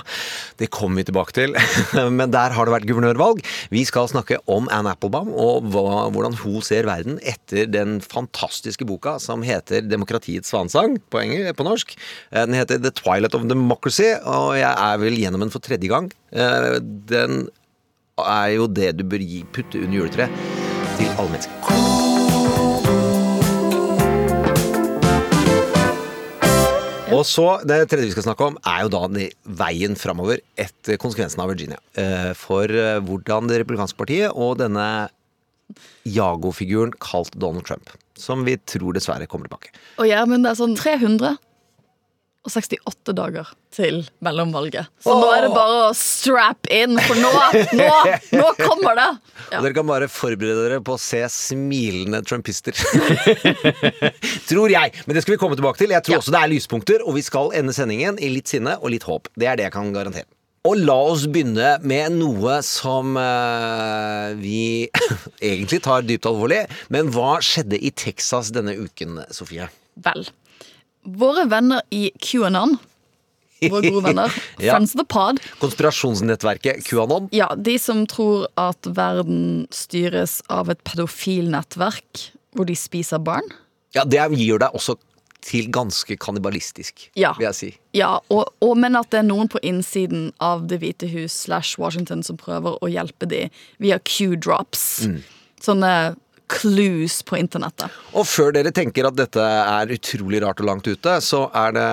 Det 0.60 0.70
kommer 0.74 1.01
vi 1.01 1.08
tilbake 1.08 1.34
til, 1.36 1.56
men 2.20 2.32
der 2.34 2.53
har 2.53 2.67
det 2.67 2.74
vært 2.74 2.88
guvernørvalg. 2.89 3.41
Vi 3.74 3.84
skal 3.88 4.10
snakke 4.12 4.39
om 4.51 4.67
Anne 4.74 4.94
Applebaum 4.94 5.32
og 5.32 5.70
hva, 5.74 6.08
hvordan 6.13 6.38
hun 6.41 6.60
ser 6.65 6.89
verden 6.89 7.20
etter 7.25 7.70
den 7.72 8.00
fantastiske 8.03 8.88
boka 8.88 9.17
som 9.24 9.46
heter 9.48 9.86
'Demokratiets 9.88 10.51
svanesang' 10.51 11.00
på, 11.10 11.24
på 11.58 11.67
norsk. 11.67 11.96
Eh, 12.32 12.46
Den 12.46 12.58
heter 12.58 12.77
'The 12.77 12.91
Twilight 12.91 13.36
of 13.36 13.48
Democracy', 13.48 14.17
og 14.25 14.58
jeg 14.60 14.74
er 14.74 14.98
vel 15.01 15.17
gjennom 15.17 15.46
den 15.46 15.53
for 15.53 15.60
tredje 15.63 15.88
gang. 15.88 16.12
Eh, 16.32 16.79
Den 16.82 17.48
er 18.17 18.48
jo 18.58 18.67
det 18.67 18.98
du 18.98 19.03
bør 19.06 19.22
gi, 19.22 19.46
putte 19.53 19.77
under 19.77 19.98
juletreet 19.98 20.29
til 20.98 21.10
alle 21.17 21.29
mennesker. 21.29 22.07
Og 27.16 27.24
så, 27.24 27.46
Det 27.64 27.88
tredje 27.88 28.10
vi 28.10 28.16
skal 28.16 28.26
snakke 28.26 28.48
om, 28.50 28.58
er 28.68 28.84
jo 28.84 28.92
da 28.92 29.28
veien 29.62 29.96
framover 29.96 30.42
etter 30.60 31.00
konsekvensen 31.00 31.40
av 31.40 31.52
Virginia. 31.54 31.80
Eh, 31.96 32.34
For 32.36 32.68
eh, 32.68 33.00
hvordan 33.00 33.48
det 33.48 33.62
republikanske 33.62 33.98
partiet 34.00 34.36
og 34.36 34.58
denne 34.60 35.08
Jago-figuren 36.08 36.94
kalt 37.00 37.32
Donald 37.40 37.66
Trump, 37.68 37.90
som 38.18 38.44
vi 38.48 38.58
tror 38.58 38.96
dessverre 38.96 39.28
kommer 39.28 39.48
tilbake. 39.48 39.72
Å 40.00 40.08
ja, 40.08 40.24
men 40.28 40.44
det 40.44 40.52
er 40.52 40.60
sånn 40.60 40.76
368 42.48 43.13
dager 43.18 43.50
til 43.75 44.00
mellomvalget. 44.24 44.88
Så 45.04 45.13
nå 45.20 45.27
er 45.36 45.46
det 45.46 45.51
bare 45.54 45.89
å 45.89 45.96
strap 45.98 46.70
in, 46.74 46.96
for 47.04 47.20
nå, 47.20 47.32
nå, 47.77 47.89
nå 48.39 48.51
kommer 48.62 48.98
det! 48.98 49.08
Ja. 49.51 49.58
Og 49.60 49.68
dere 49.68 49.75
kan 49.77 49.88
bare 49.89 50.08
forberede 50.12 50.63
dere 50.66 50.80
på 50.84 50.96
å 50.96 51.01
se 51.01 51.22
smilende 51.32 52.24
trumpister. 52.27 52.75
tror 54.50 54.72
jeg. 54.74 54.96
Men 55.06 55.18
det 55.18 55.24
skal 55.25 55.36
vi 55.36 55.42
komme 55.42 55.60
tilbake 55.60 55.82
til. 55.84 55.94
Jeg 55.96 56.04
tror 56.08 56.18
Ja. 56.18 56.24
også 56.24 56.34
det 56.36 56.42
er 56.42 56.51
lyspunkter, 56.56 57.04
og 57.06 57.16
vi 57.20 57.24
skal 57.25 57.54
ende 57.58 57.75
sendingen 57.75 58.20
i 58.24 58.32
litt 58.34 58.50
sinne 58.51 58.77
og 58.82 58.92
litt 58.96 59.06
håp. 59.08 59.30
Det 59.38 59.48
er 59.51 59.60
det 59.60 59.68
jeg 59.70 59.75
kan 59.75 59.94
garantere. 59.96 60.27
Og 60.68 60.75
la 60.84 60.96
oss 61.13 61.24
begynne 61.32 61.77
med 61.88 62.18
noe 62.18 62.58
som 62.66 63.13
uh, 63.16 64.34
vi 64.36 64.89
egentlig 65.39 65.80
tar 65.86 66.04
dypt 66.04 66.27
alvorlig. 66.27 66.66
Men 66.92 67.13
hva 67.16 67.38
skjedde 67.46 67.80
i 67.80 67.94
Texas 67.96 68.51
denne 68.56 68.75
uken, 68.75 69.22
Sofie? 69.32 69.70
Vel. 70.04 70.27
Våre 71.08 71.46
venner 71.48 71.82
i 71.96 72.10
QAnon, 72.20 72.76
våre 73.72 73.90
gode 73.90 74.04
venner, 74.10 74.34
Ja. 74.60 74.74
Friends 74.76 74.94
of 74.96 75.00
the 75.02 75.06
Pod, 75.08 75.40
Konspirasjonsnettverket 75.62 76.84
QAnon. 76.86 77.30
ja, 77.32 77.48
de 77.56 77.78
som 77.80 78.04
tror 78.12 78.48
at 78.60 78.86
verden 78.86 79.68
styres 79.72 80.42
av 80.52 80.70
et 80.70 80.84
pedofilnettverk 80.84 82.28
hvor 82.58 82.66
de 82.68 82.76
spiser 82.76 83.20
barn. 83.22 83.46
Ja, 83.96 84.04
det 84.04 84.20
gjør 84.36 84.60
deg 84.66 84.76
også 84.76 84.98
til 85.48 85.70
ganske 85.72 86.18
kannibalistisk, 86.20 87.06
Ja. 87.16 87.32
vil 87.38 87.46
jeg 87.48 87.56
si. 87.56 87.70
Ja, 87.96 88.18
og, 88.34 88.50
og, 88.62 88.74
men 88.78 88.98
at 89.00 89.12
det 89.14 89.22
er 89.22 89.28
noen 89.30 89.48
på 89.48 89.62
innsiden 89.64 90.32
av 90.44 90.66
Det 90.68 90.80
hvite 90.82 91.08
hus 91.08 91.32
slash 91.46 91.78
Washington 91.80 92.24
som 92.26 92.36
prøver 92.38 92.76
å 92.84 92.90
hjelpe 92.92 93.30
dem 93.30 93.50
via 93.80 94.00
Q-drops. 94.00 95.06
Mm. 95.08 95.22
Sånne 95.64 95.92
clues 96.48 97.20
på 97.27 97.38
internettet. 97.39 97.94
Og 98.16 98.27
før 98.27 98.54
dere 98.56 98.72
tenker 98.75 99.08
at 99.10 99.18
dette 99.18 99.44
er 99.44 99.94
utrolig 99.94 100.42
rart 100.44 100.62
og 100.63 100.70
langt 100.70 100.88
ute, 100.88 101.18
så 101.24 101.46
er 101.56 101.75
det 101.77 101.92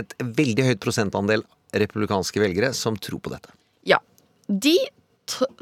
et 0.00 0.14
veldig 0.20 0.68
høyt 0.68 0.82
prosentandel 0.82 1.44
republikanske 1.76 2.42
velgere 2.42 2.72
som 2.76 2.96
tror 2.98 3.22
på 3.24 3.32
dette. 3.32 3.52
Ja. 3.88 3.98
De 4.46 4.76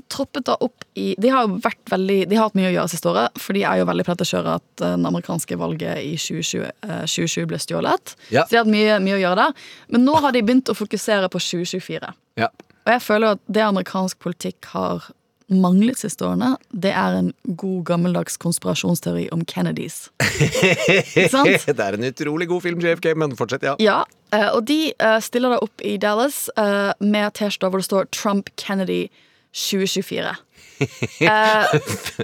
troppet 0.08 0.46
da 0.48 0.54
opp 0.64 0.87
i 0.96 1.10
De 1.20 1.28
har 1.28 1.44
jo 1.44 1.58
vært 1.60 1.90
veldig 1.92 2.22
De 2.30 2.37
har 2.38 2.48
hatt 2.48 2.56
mye 2.56 2.70
å 2.70 2.72
gjøre 2.72 2.92
siste 2.92 3.10
året, 3.10 3.40
for 3.40 3.56
de 3.56 3.64
er 3.68 3.80
jo 3.80 3.88
veldig 3.88 4.06
på 4.06 4.14
å 4.16 4.28
kjøre 4.30 4.54
at 4.60 4.68
den 4.80 5.04
amerikanske 5.08 5.58
valget 5.60 6.00
i 6.00 6.14
2020, 6.16 6.64
eh, 6.64 7.02
2020 7.04 7.50
ble 7.50 7.60
stjålet. 7.60 8.14
Ja. 8.32 8.46
Så 8.46 8.54
de 8.54 8.58
har 8.58 8.64
hatt 8.64 8.72
mye, 8.72 8.96
mye 9.04 9.18
å 9.18 9.20
gjøre 9.20 9.44
der. 9.44 9.68
Men 9.92 10.06
nå 10.08 10.16
har 10.25 10.32
de 10.32 10.42
begynt 10.42 10.72
å 10.72 10.78
fokusere 10.78 11.28
på 11.28 11.42
2024. 11.42 12.14
Ja. 12.40 12.48
Og 12.87 12.94
jeg 12.94 13.04
føler 13.04 13.37
at 13.37 13.44
det 13.52 13.64
amerikansk 13.66 14.18
politikk 14.25 14.70
har 14.72 15.10
manglet 15.49 15.99
siste 16.00 16.26
årene, 16.26 16.55
det 16.71 16.90
er 16.93 17.17
en 17.19 17.31
god 17.57 17.85
gammeldags 17.88 18.37
konspirasjonsteori 18.40 19.28
om 19.33 19.45
Kennedys. 19.49 20.09
Det 21.69 21.85
er 21.85 21.97
en 21.97 22.05
utrolig 22.09 22.49
god 22.49 22.62
film, 22.67 22.83
JFK, 22.83 23.14
men 23.17 23.37
fortsett, 23.37 23.64
ja. 23.64 23.75
Ja, 23.83 24.02
eh, 24.35 24.50
og 24.52 24.67
de 24.69 24.93
eh, 24.93 25.19
stiller 25.25 25.55
da 25.55 25.61
opp 25.64 25.85
i 25.85 25.97
Dallas 26.00 26.47
eh, 26.59 26.93
med 27.00 27.33
T-skjorter 27.38 27.73
hvor 27.73 27.83
det 27.83 27.88
står 27.88 28.11
Trump 28.12 28.52
Kennedy 28.61 29.07
2024. 29.52 30.37
Eh, 30.78 31.64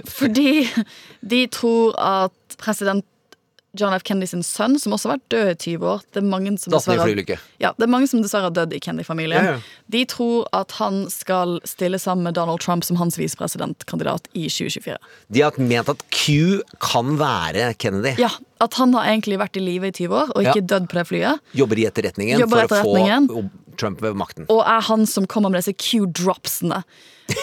fordi 0.07 0.63
de 1.19 1.41
tror 1.51 1.91
at 1.99 2.55
president 2.55 3.03
John 3.79 3.93
F. 3.93 4.03
Kennedy 4.07 4.27
sin 4.31 4.43
sønn, 4.45 4.77
som 4.81 4.93
også 4.95 5.09
har 5.09 5.17
vært 5.17 5.29
død 5.33 5.49
i 5.51 5.55
20 5.75 5.85
år 5.91 6.01
Det 6.13 6.21
er 6.21 6.27
mange 6.29 6.53
som 6.61 6.73
dessverre, 6.73 7.37
ja, 7.61 7.71
det 7.77 7.85
er 7.85 7.91
mange 7.91 8.07
som 8.09 8.21
dessverre 8.23 8.49
har 8.49 8.55
dødd 8.55 8.73
i 8.73 8.79
Kennedy-familien. 8.79 9.45
Ja, 9.45 9.55
ja. 9.57 9.81
De 9.91 10.03
tror 10.09 10.47
at 10.55 10.71
han 10.79 11.05
skal 11.13 11.59
stille 11.67 11.99
sammen 12.01 12.23
med 12.29 12.35
Donald 12.37 12.61
Trump 12.63 12.83
som 12.87 12.97
hans 12.99 13.17
visepresidentkandidat 13.19 14.27
i 14.33 14.47
2024. 14.49 14.97
De 15.31 15.41
har 15.45 15.59
ment 15.61 15.89
at 15.91 16.03
Q 16.11 16.61
kan 16.83 17.17
være 17.21 17.73
Kennedy. 17.77 18.15
Ja, 18.21 18.31
At 18.63 18.73
han 18.79 18.93
har 18.95 19.03
egentlig 19.11 19.35
vært 19.37 19.57
i 19.59 19.61
live 19.61 19.89
i 19.89 19.91
20 19.91 20.15
år 20.15 20.29
og 20.31 20.41
ikke 20.41 20.61
Ja. 20.63 20.67
dødd 20.71 20.87
på 20.89 20.95
det 20.95 21.07
flyet. 21.09 21.39
Jobber 21.53 21.77
i 21.77 21.85
etterretningen 21.85 22.39
Jobber 22.39 22.67
for 22.67 22.77
etterretningen. 22.77 23.27
å 23.29 23.43
få 23.43 23.75
Trump 23.77 24.01
ved 24.01 24.15
makten. 24.15 24.45
og 24.49 24.63
er 24.65 24.81
han 24.81 25.05
som 25.05 25.27
kommer 25.27 25.51
med 25.51 25.61
disse 25.61 25.73
Q-dropsene. 25.75 26.83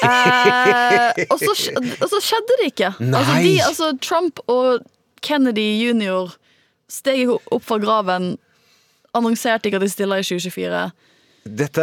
Eh, 0.03 1.27
og, 1.31 1.39
så, 1.43 1.53
og 1.75 2.09
så 2.11 2.21
skjedde 2.23 2.59
det 2.61 2.69
ikke. 2.73 2.91
Altså, 3.03 3.37
de, 3.43 3.55
altså, 3.67 3.91
Trump 4.01 4.41
og 4.49 4.83
Kennedy 5.25 5.69
jr. 5.83 6.35
steg 6.91 7.31
opp 7.33 7.64
fra 7.64 7.79
graven, 7.83 8.35
annonserte 9.17 9.69
ikke 9.69 9.81
at 9.81 9.87
de 9.87 9.93
stiller 9.93 10.23
i 10.23 10.26
2024. 10.26 10.85
Dette 11.43 11.83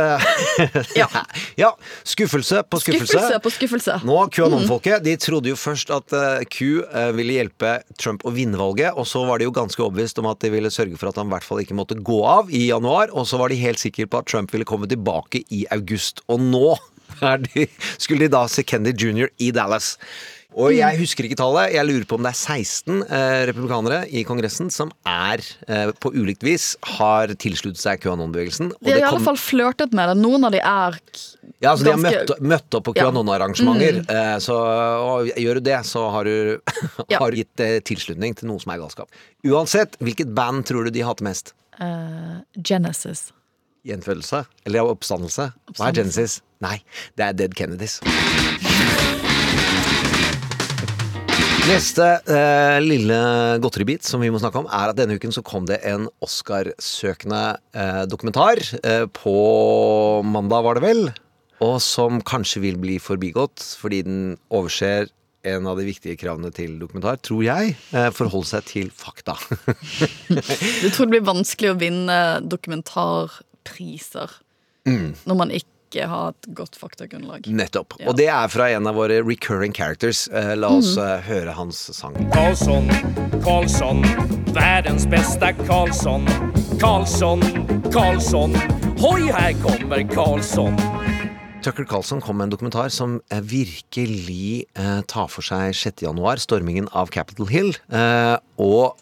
Ja. 0.95 1.07
ja. 1.55 1.69
Skuffelse 2.03 2.63
på 2.63 2.79
skuffelse. 2.79 3.11
Skuffelse 3.11 3.39
på 3.43 3.51
skuffelse. 3.51 3.97
Nå, 4.07 4.17
QAnon-folket 4.31 5.03
de 5.03 5.15
trodde 5.19 5.51
jo 5.51 5.57
først 5.59 5.91
at 5.91 6.15
eh, 6.15 6.45
Q 6.47 6.85
eh, 6.85 7.09
ville 7.17 7.35
hjelpe 7.35 7.73
Trump 7.99 8.23
å 8.23 8.33
vinne 8.35 8.59
valget, 8.59 8.95
og 8.95 9.07
så 9.09 9.25
var 9.27 9.41
de 9.41 9.49
jo 9.49 9.55
ganske 9.55 9.83
overbevist 9.83 10.21
om 10.23 10.29
at 10.31 10.39
de 10.43 10.53
ville 10.53 10.71
sørge 10.71 10.99
for 10.99 11.11
at 11.11 11.19
han 11.19 11.27
i 11.27 11.35
hvert 11.35 11.47
fall 11.47 11.63
ikke 11.63 11.77
måtte 11.77 11.99
gå 11.99 12.21
av 12.27 12.51
i 12.55 12.69
januar, 12.69 13.11
og 13.11 13.27
så 13.27 13.41
var 13.41 13.51
de 13.51 13.59
helt 13.59 13.81
sikre 13.81 14.07
på 14.07 14.23
at 14.23 14.31
Trump 14.31 14.55
ville 14.55 14.67
komme 14.67 14.87
tilbake 14.89 15.43
i 15.51 15.65
august. 15.75 16.23
Og 16.31 16.39
nå 16.43 16.77
de, 17.49 17.67
skulle 17.97 18.27
de 18.27 18.35
da 18.37 18.45
se 18.47 18.63
Kennedy 18.63 19.11
jr. 19.11 19.33
i 19.43 19.51
Dallas. 19.55 19.97
Og 20.57 20.71
jeg 20.73 20.97
husker 20.97 21.27
ikke 21.27 21.37
tallet. 21.37 21.75
Jeg 21.75 21.85
lurer 21.85 22.05
på 22.09 22.17
om 22.17 22.23
det 22.25 22.31
er 22.33 22.39
16 22.57 23.03
eh, 23.05 23.41
republikanere 23.51 23.99
i 24.09 24.23
Kongressen 24.25 24.71
som 24.73 24.89
er 25.07 25.43
eh, 25.69 25.91
på 26.01 26.09
ulikt 26.17 26.41
vis 26.43 26.71
har 26.97 27.29
tilsluttet 27.39 27.77
seg 27.83 28.01
QAnon-bevegelsen. 28.01 28.71
De 28.81 28.89
har 28.95 28.97
i 29.03 29.05
alle 29.05 29.21
fall 29.27 29.37
flørtet 29.37 29.93
med 29.93 30.09
det. 30.09 30.17
Noen 30.23 30.47
av 30.49 30.55
de 30.55 30.59
er 30.63 30.97
ja, 31.61 31.73
altså 31.73 31.85
De 31.85 31.91
har 31.93 32.01
møtt, 32.01 32.33
møtt 32.41 32.77
opp 32.79 32.87
på 32.89 32.95
Ja. 32.97 33.05
Mm. 33.11 33.19
QAnon-arrangementer. 33.19 34.01
eh, 34.09 34.35
Så 34.41 34.57
og 34.57 35.29
gjør 35.37 35.59
du 35.61 35.65
det, 35.69 35.77
så 35.85 36.07
har 36.17 36.25
du, 36.25 36.59
har 37.21 37.29
du 37.29 37.37
gitt 37.43 37.63
eh, 37.65 37.77
tilslutning 37.85 38.33
til 38.39 38.49
noe 38.49 38.59
som 38.63 38.73
er 38.73 38.81
galskap. 38.81 39.11
Uansett, 39.45 39.99
hvilket 40.01 40.33
band 40.33 40.65
tror 40.65 40.89
du 40.89 40.95
de 40.97 41.05
hater 41.05 41.29
mest? 41.29 41.53
Uh, 41.79 42.41
Genesis. 42.57 43.29
Gjenfødelse? 43.87 44.43
Eller 44.67 44.89
oppstandelse? 44.89 45.51
Hva 45.77 45.91
er 45.93 46.01
Genesis? 46.01 46.41
Nei, 46.59 46.81
det 47.15 47.29
er 47.29 47.37
Dead 47.45 47.55
Kennedys. 47.55 48.01
Neste 51.69 52.05
eh, 52.25 52.79
lille 52.81 53.17
godteribit 53.61 54.05
som 54.07 54.23
vi 54.23 54.31
må 54.33 54.39
snakke 54.41 54.63
om, 54.63 54.67
er 54.73 54.89
at 54.89 54.97
denne 54.97 55.19
uken 55.19 55.33
så 55.35 55.43
kom 55.45 55.67
det 55.69 55.77
en 55.85 56.07
Oscar-søkende 56.25 57.41
eh, 57.77 58.01
dokumentar. 58.09 58.57
Eh, 58.81 59.05
på 59.13 59.35
mandag, 60.25 60.65
var 60.65 60.79
det 60.79 60.83
vel? 60.87 61.03
Og 61.61 61.77
som 61.83 62.23
kanskje 62.25 62.63
vil 62.63 62.79
bli 62.81 62.97
forbigått 63.03 63.61
fordi 63.77 64.01
den 64.07 64.19
overser 64.49 65.11
en 65.47 65.69
av 65.69 65.77
de 65.79 65.85
viktige 65.87 66.17
kravene 66.19 66.49
til 66.55 66.79
dokumentar, 66.81 67.21
tror 67.23 67.45
jeg. 67.45 67.77
Eh, 67.93 68.09
forholde 68.17 68.49
seg 68.49 68.65
til 68.67 68.89
fakta. 68.89 69.37
Du 70.81 70.89
tror 70.89 71.05
det 71.05 71.13
blir 71.13 71.27
vanskelig 71.29 71.75
å 71.75 71.79
vinne 71.79 72.19
dokumentarpriser 72.49 74.39
Mm. 74.87 75.11
når 75.27 75.35
man 75.35 75.51
ikke 75.53 75.78
har 75.97 76.35
et 76.35 76.49
godt 76.55 76.77
faktagrunnlag. 76.79 77.47
Nettopp. 77.47 77.95
Ja. 77.99 78.09
Og 78.11 78.17
det 78.19 78.27
er 78.29 78.51
fra 78.51 78.69
en 78.75 78.89
av 78.89 78.97
våre 78.99 79.21
recurring 79.25 79.73
characters. 79.75 80.27
Eh, 80.29 80.53
la 80.59 80.69
oss 80.77 80.95
eh, 80.97 81.17
høre 81.25 81.55
hans 81.57 81.81
sang. 81.95 82.17
Karlsson, 82.35 82.89
Karlsson, 83.45 84.05
verdens 84.53 85.07
beste 85.09 85.53
Karlsson. 85.65 86.29
Karlsson, 86.79 87.43
Karlsson, 87.91 88.55
hoi, 89.01 89.27
her 89.33 89.57
kommer 89.65 90.05
Karlsson. 90.13 90.77
Tucker 91.59 91.83
Carlson 91.83 92.21
kom 92.23 92.37
med 92.39 92.47
en 92.47 92.53
dokumentar 92.53 92.87
som 92.93 93.17
eh, 93.33 93.41
virkelig 93.43 94.63
eh, 94.79 95.01
tar 95.11 95.27
for 95.27 95.43
seg 95.43 95.73
6. 95.75 96.05
januar, 96.05 96.39
stormingen 96.39 96.87
av 96.95 97.11
Capitol 97.11 97.49
Hill, 97.51 97.73
eh, 97.91 98.37
og 98.63 98.95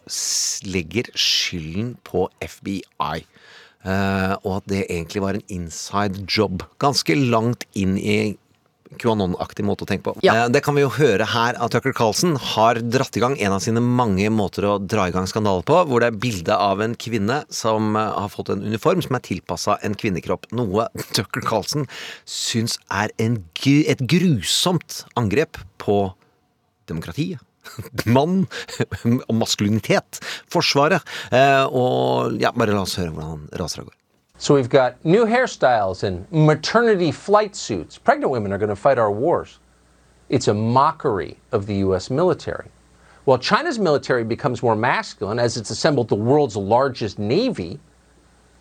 legger 0.65 1.11
skylden 1.13 1.93
på 2.07 2.25
FBI. 2.41 3.27
Eh, 3.85 4.33
og 4.43 4.57
at 4.59 4.67
det 4.71 4.85
egentlig 4.89 5.21
var 5.23 5.37
en 5.37 5.45
inside 5.53 6.25
job. 6.27 6.65
Ganske 6.81 7.15
langt 7.29 7.67
inn 7.77 7.95
i 7.97 8.35
QAnon-aktig 8.97 9.65
måte 9.67 9.83
å 9.83 9.89
tenke 9.89 10.05
på. 10.07 10.13
Ja. 10.23 10.45
Eh, 10.45 10.49
Det 10.49 10.63
kan 10.63 10.75
vi 10.75 10.81
jo 10.81 10.89
høre 10.89 11.25
her 11.27 11.57
at 11.59 11.71
Tucker 11.71 11.93
Carlson 11.93 12.35
har 12.53 12.79
dratt 12.79 13.17
i 13.17 13.23
gang 13.23 13.37
en 13.39 13.55
av 13.57 13.61
sine 13.63 13.83
mange 13.83 14.29
måter 14.33 14.65
å 14.67 14.77
dra 14.79 15.07
i 15.07 15.11
gang 15.15 15.27
skandaler 15.27 15.65
på, 15.67 15.79
hvor 15.87 16.01
det 16.01 16.11
er 16.11 16.19
bilde 16.23 16.55
av 16.55 16.81
en 16.81 16.95
kvinne 16.95 17.43
som 17.53 17.95
eh, 17.95 18.13
har 18.21 18.31
fått 18.33 18.49
en 18.53 18.63
uniform 18.63 19.03
som 19.03 19.15
er 19.19 19.25
tilpassa 19.27 19.77
en 19.83 19.95
kvinnekropp. 19.95 20.49
Noe 20.55 20.87
Tucker 21.15 21.43
Carlson 21.45 21.87
syns 22.25 22.79
er 22.89 23.11
en, 23.19 23.41
et 23.65 24.05
grusomt 24.07 25.03
angrep 25.19 25.59
på 25.83 26.13
demokratiet. 26.87 27.43
Mann 28.15 28.47
og 29.27 29.35
maskulinitet. 29.35 30.19
Forsvaret. 30.51 31.05
Eh, 31.31 31.63
og 31.65 32.37
ja, 32.41 32.51
bare 32.55 32.75
la 32.75 32.83
oss 32.83 32.97
høre 32.99 33.13
hvordan 33.13 33.35
han 33.35 33.61
raser 33.61 33.83
av 33.83 33.89
gårde. 33.89 33.97
So 34.39 34.53
we've 34.53 34.69
got 34.69 35.03
new 35.03 35.25
hairstyles 35.25 36.03
and 36.03 36.31
maternity 36.31 37.11
flight 37.11 37.55
suits. 37.55 37.97
Pregnant 37.97 38.31
women 38.31 38.53
are 38.53 38.59
going 38.59 38.69
to 38.69 38.75
fight 38.75 38.99
our 38.99 39.11
wars. 39.11 39.59
It's 40.29 40.47
a 40.47 40.53
mockery 40.53 41.37
of 41.51 41.65
the 41.65 41.77
U.S. 41.77 42.11
military. 42.11 42.69
While 43.25 43.39
China's 43.39 43.79
military 43.79 44.23
becomes 44.23 44.61
more 44.61 44.75
masculine 44.75 45.39
as 45.39 45.57
it's 45.57 45.69
assembled 45.69 46.07
the 46.07 46.15
world's 46.15 46.55
largest 46.55 47.17
navy, 47.17 47.79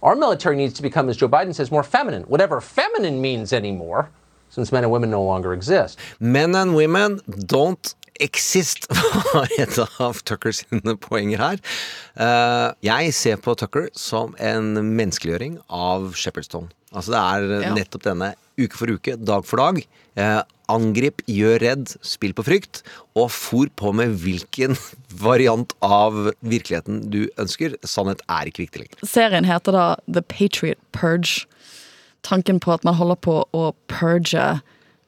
our 0.03 0.17
military 0.17 0.57
needs 0.57 0.75
to 0.75 0.83
become, 0.83 1.09
as 1.09 1.17
Joe 1.17 1.29
Biden 1.29 1.55
says, 1.55 1.71
more 1.71 1.83
feminine, 1.83 2.23
whatever 2.23 2.61
feminine 2.61 3.21
means 3.21 3.53
anymore, 3.53 4.11
since 4.49 4.73
men 4.73 4.83
and 4.85 4.93
women 4.93 5.11
no 5.11 5.23
longer 5.23 5.53
exist. 5.53 5.99
Men 6.21 6.55
and 6.55 6.75
women 6.75 7.21
don't 7.47 7.95
exist, 8.23 8.87
var 9.35 9.53
et 9.59 9.79
av 9.83 10.23
Tucker 10.27 10.55
sine 10.57 10.97
poenger 11.03 11.43
her. 11.43 11.63
Eh, 12.17 12.69
jeg 12.89 13.15
ser 13.17 13.41
på 13.43 13.55
Tucker 13.59 13.89
som 13.97 14.35
en 14.39 14.75
menneskeliggjøring 14.81 15.61
av 15.69 16.13
Shepherdstone. 16.19 16.73
Altså 16.97 17.13
det 17.13 17.23
er 17.23 17.73
nettopp 17.77 18.05
denne 18.07 18.35
uke 18.57 18.79
for 18.79 18.93
uke, 18.93 19.17
dag 19.21 19.45
for 19.47 19.61
dag. 19.61 19.83
Eh, 20.17 20.39
angrip, 20.73 21.21
gjør 21.31 21.61
redd, 21.63 21.91
spill 22.05 22.33
på 22.37 22.45
frykt, 22.47 22.81
og 23.19 23.29
for 23.35 23.71
på 23.79 23.93
med 23.97 24.17
hvilken 24.23 24.77
variant 25.27 25.75
av 25.85 26.33
virkeligheten 26.41 27.05
du 27.13 27.27
ønsker. 27.41 27.77
Sannhet 27.87 28.25
er 28.27 28.51
ikke 28.51 28.65
viktig 28.65 28.85
lenger. 28.85 29.05
Serien 29.07 29.49
heter 29.49 29.77
da 29.77 29.87
The 30.09 30.25
Patriot 30.25 30.81
Purge. 30.97 31.47
Tanken 32.27 32.59
på 32.63 32.73
at 32.75 32.87
man 32.87 32.97
holder 32.99 33.21
på 33.23 33.37
å 33.55 33.69
purge 33.93 34.47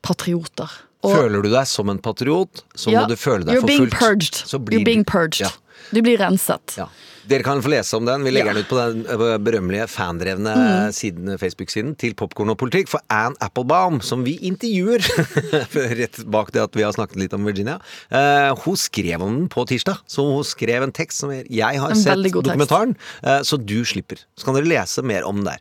patrioter. 0.07 0.71
Og- 1.05 1.15
Føler 1.15 1.43
du 1.43 1.51
deg 1.51 1.67
som 1.67 1.89
en 1.91 1.99
patriot, 1.99 2.65
så 2.75 2.91
Ja, 2.91 3.03
må 3.05 3.09
du 3.09 3.17
føle 3.17 3.45
deg 3.45 3.61
forfulgt. 3.63 4.45
Så 4.47 4.59
blir 4.59 4.81
You're 4.81 4.85
being 4.85 5.05
du- 5.05 5.11
purged. 5.13 5.41
Ja. 5.47 5.51
Du 5.93 6.03
blir 6.03 6.19
renset. 6.19 6.77
Ja. 6.77 6.89
Dere 7.29 7.43
kan 7.45 7.61
få 7.61 7.69
lese 7.69 7.95
om 7.95 8.05
den. 8.07 8.25
Vi 8.25 8.31
legger 8.33 8.47
Ja. 8.47 8.53
den 8.55 8.63
ut 8.65 8.69
på 8.71 8.77
den 8.77 9.07
eh, 9.07 9.39
berømmelige 9.39 9.87
fandrevne 9.87 10.55
Mm. 10.57 11.39
Facebook-siden 11.39 11.97
til 11.97 12.15
Popkorn 12.15 12.49
og 12.51 12.57
politikk 12.59 12.89
for 12.89 13.01
Ann 13.11 13.37
Applebaum, 13.41 14.01
som 14.01 14.25
vi 14.25 14.39
intervjuer 14.41 14.99
rett 16.01 16.25
bak 16.31 16.51
det 16.53 16.63
at 16.63 16.73
vi 16.75 16.83
har 16.83 16.93
snakket 16.93 17.17
litt 17.17 17.35
om 17.35 17.45
Virginia. 17.45 17.79
uh, 18.11 18.55
hun 18.65 18.77
skrev 18.77 19.21
om 19.23 19.35
den 19.41 19.49
på 19.49 19.67
tirsdag, 19.69 19.99
så 20.09 20.25
hun 20.35 20.43
skrev 20.43 20.83
en 20.83 20.91
tekst 20.93 21.19
som 21.21 21.31
jeg 21.31 21.79
har 21.79 21.91
En 21.91 21.97
sett 21.97 22.17
dokumentaren, 22.33 22.97
uh, 23.23 23.41
så 23.45 23.57
du 23.63 23.85
slipper. 23.85 24.17
Så 24.37 24.45
kan 24.47 24.55
dere 24.55 24.65
lese 24.65 25.03
mer 25.05 25.23
om 25.29 25.45
den 25.45 25.53
der. 25.53 25.59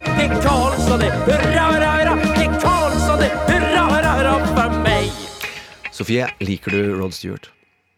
Sofie, 5.97 6.27
liker 6.45 6.75
du 6.75 6.97
Rod 6.99 7.15
Stewart? 7.17 7.47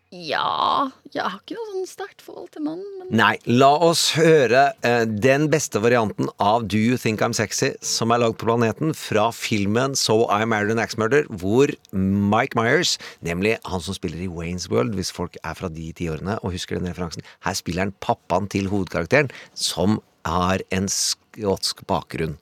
Ja 0.10 0.90
Jeg 1.14 1.22
har 1.22 1.36
ikke 1.38 1.54
noe 1.54 1.68
sånn 1.70 1.90
sterkt 1.90 2.22
forhold 2.26 2.48
til 2.56 2.64
mannen, 2.66 2.86
men 2.98 3.12
Nei, 3.20 3.34
la 3.46 3.70
oss 3.86 4.08
høre 4.16 4.70
eh, 4.88 5.04
den 5.06 5.50
beste 5.54 5.82
varianten 5.84 6.32
av 6.42 6.66
Do 6.72 6.80
You 6.80 6.98
Think 6.98 7.22
I'm 7.22 7.36
Sexy 7.38 7.74
som 7.86 8.10
er 8.16 8.24
lagd 8.24 8.40
på 8.40 8.48
planeten 8.48 8.96
fra 8.98 9.28
filmen 9.36 9.94
So 10.00 10.24
I 10.34 10.48
Married 10.50 10.74
an 10.74 10.82
Axe 10.82 10.98
Murder, 10.98 11.28
hvor 11.30 11.70
Mike 11.94 12.58
Myers, 12.58 12.96
nemlig 13.26 13.58
han 13.68 13.84
som 13.86 13.98
spiller 13.98 14.24
i 14.24 14.32
Waynes 14.32 14.70
World, 14.72 14.96
hvis 14.98 15.14
folk 15.14 15.38
er 15.44 15.60
fra 15.60 15.70
de 15.70 15.92
tiårene 16.00 16.40
og 16.40 16.56
husker 16.56 16.80
den 16.80 16.90
referansen, 16.90 17.26
her 17.46 17.58
spiller 17.60 17.86
han 17.86 17.98
pappaen 18.02 18.50
til 18.50 18.72
hovedkarakteren, 18.72 19.30
som 19.54 20.00
har 20.26 20.64
en 20.74 20.90
skotsk 20.90 21.86
bakgrunn. 21.90 22.40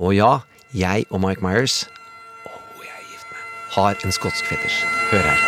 Og 0.00 0.16
ja, 0.18 0.32
jeg 0.74 1.06
og 1.12 1.22
Mike 1.22 1.44
Myers, 1.44 1.84
har 3.76 3.94
en 4.04 4.12
skotsk 4.12 4.44
fetisj. 4.48 4.84
Hør 5.10 5.24
her. 5.28 5.38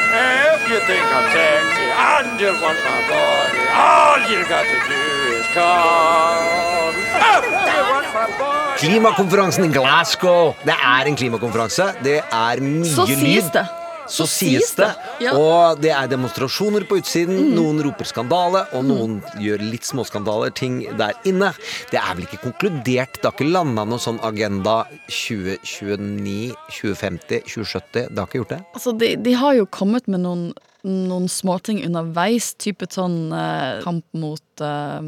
Klimakonferansen 8.78 9.64
i 9.64 9.72
Glasgow. 9.72 10.54
Det 10.64 10.74
er 10.74 11.10
en 11.10 11.16
klimakonferanse. 11.16 11.90
Det 12.04 12.18
er 12.20 12.62
mye 12.64 12.84
Så 12.88 13.06
sies 13.10 13.50
det. 13.54 13.66
Så 14.10 14.26
sies 14.30 14.72
det. 14.78 14.88
Ja. 15.22 15.34
Og 15.38 15.80
det 15.82 15.92
er 15.94 16.08
demonstrasjoner 16.10 16.86
på 16.88 16.98
utsiden. 17.00 17.52
Noen 17.54 17.80
roper 17.84 18.08
skandale, 18.08 18.64
og 18.76 18.86
noen 18.88 19.18
gjør 19.40 19.62
litt 19.62 19.86
småskandaler, 19.88 20.52
ting 20.56 20.80
der 20.98 21.14
inne. 21.28 21.52
Det 21.92 22.00
er 22.00 22.16
vel 22.16 22.26
ikke 22.26 22.42
konkludert. 22.48 23.20
Det 23.20 23.28
har 23.28 23.36
ikke 23.36 23.50
landa 23.50 23.86
noe 23.88 24.02
sånn 24.02 24.20
agenda 24.26 24.82
2029, 25.06 26.56
2050, 26.80 27.46
2070. 27.46 28.10
Det 28.10 28.18
har 28.18 28.26
ikke 28.26 28.42
gjort 28.42 28.56
det. 28.56 28.60
Altså, 28.74 28.96
de, 28.98 29.14
de 29.20 29.36
har 29.38 29.56
jo 29.60 29.70
kommet 29.70 30.10
med 30.10 30.24
noen, 30.26 30.50
noen 30.86 31.30
småting 31.30 31.82
underveis, 31.86 32.52
type 32.60 32.90
sånn 32.90 33.30
eh, 33.36 33.80
kamp 33.84 34.06
mot 34.16 34.64
eh, 34.64 35.00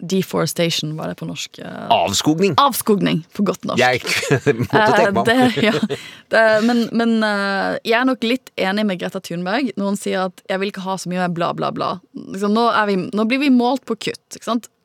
deforestation, 0.00 0.94
hva 0.96 1.06
er 1.06 1.14
det 1.14 1.18
på 1.20 1.28
norsk? 1.28 1.58
Eh, 1.62 1.86
Avskogning. 1.94 2.54
Avskogning, 2.60 3.22
for 3.34 3.46
godt 3.50 3.64
norsk. 3.68 3.80
Jeg 3.80 4.02
måtte 4.60 4.80
Eh, 4.80 4.94
tenke 4.96 5.12
meg 5.12 5.18
om. 5.18 5.24
det, 5.28 5.98
ja, 6.34 6.60
men 6.66 6.84
men 6.92 7.16
eh, 7.22 7.78
jeg 7.84 7.98
er 8.00 8.04
nok 8.08 8.22
litt 8.26 8.50
enig 8.56 8.86
med 8.86 9.00
Greta 9.00 9.20
Thunberg. 9.20 9.72
Noen 9.80 9.96
sier 10.00 10.26
at 10.26 10.42
'jeg 10.48 10.60
vil 10.60 10.72
ikke 10.72 10.84
ha 10.86 10.96
så 10.96 11.08
mye 11.12 11.28
bla, 11.34 11.52
bla, 11.54 11.70
bla'. 11.70 12.00
Liksom, 12.14 12.52
nå, 12.54 12.68
vi, 12.86 12.96
nå 13.12 13.24
blir 13.30 13.38
vi 13.38 13.50
målt 13.50 13.84
på 13.84 13.96
kutt. 13.96 14.38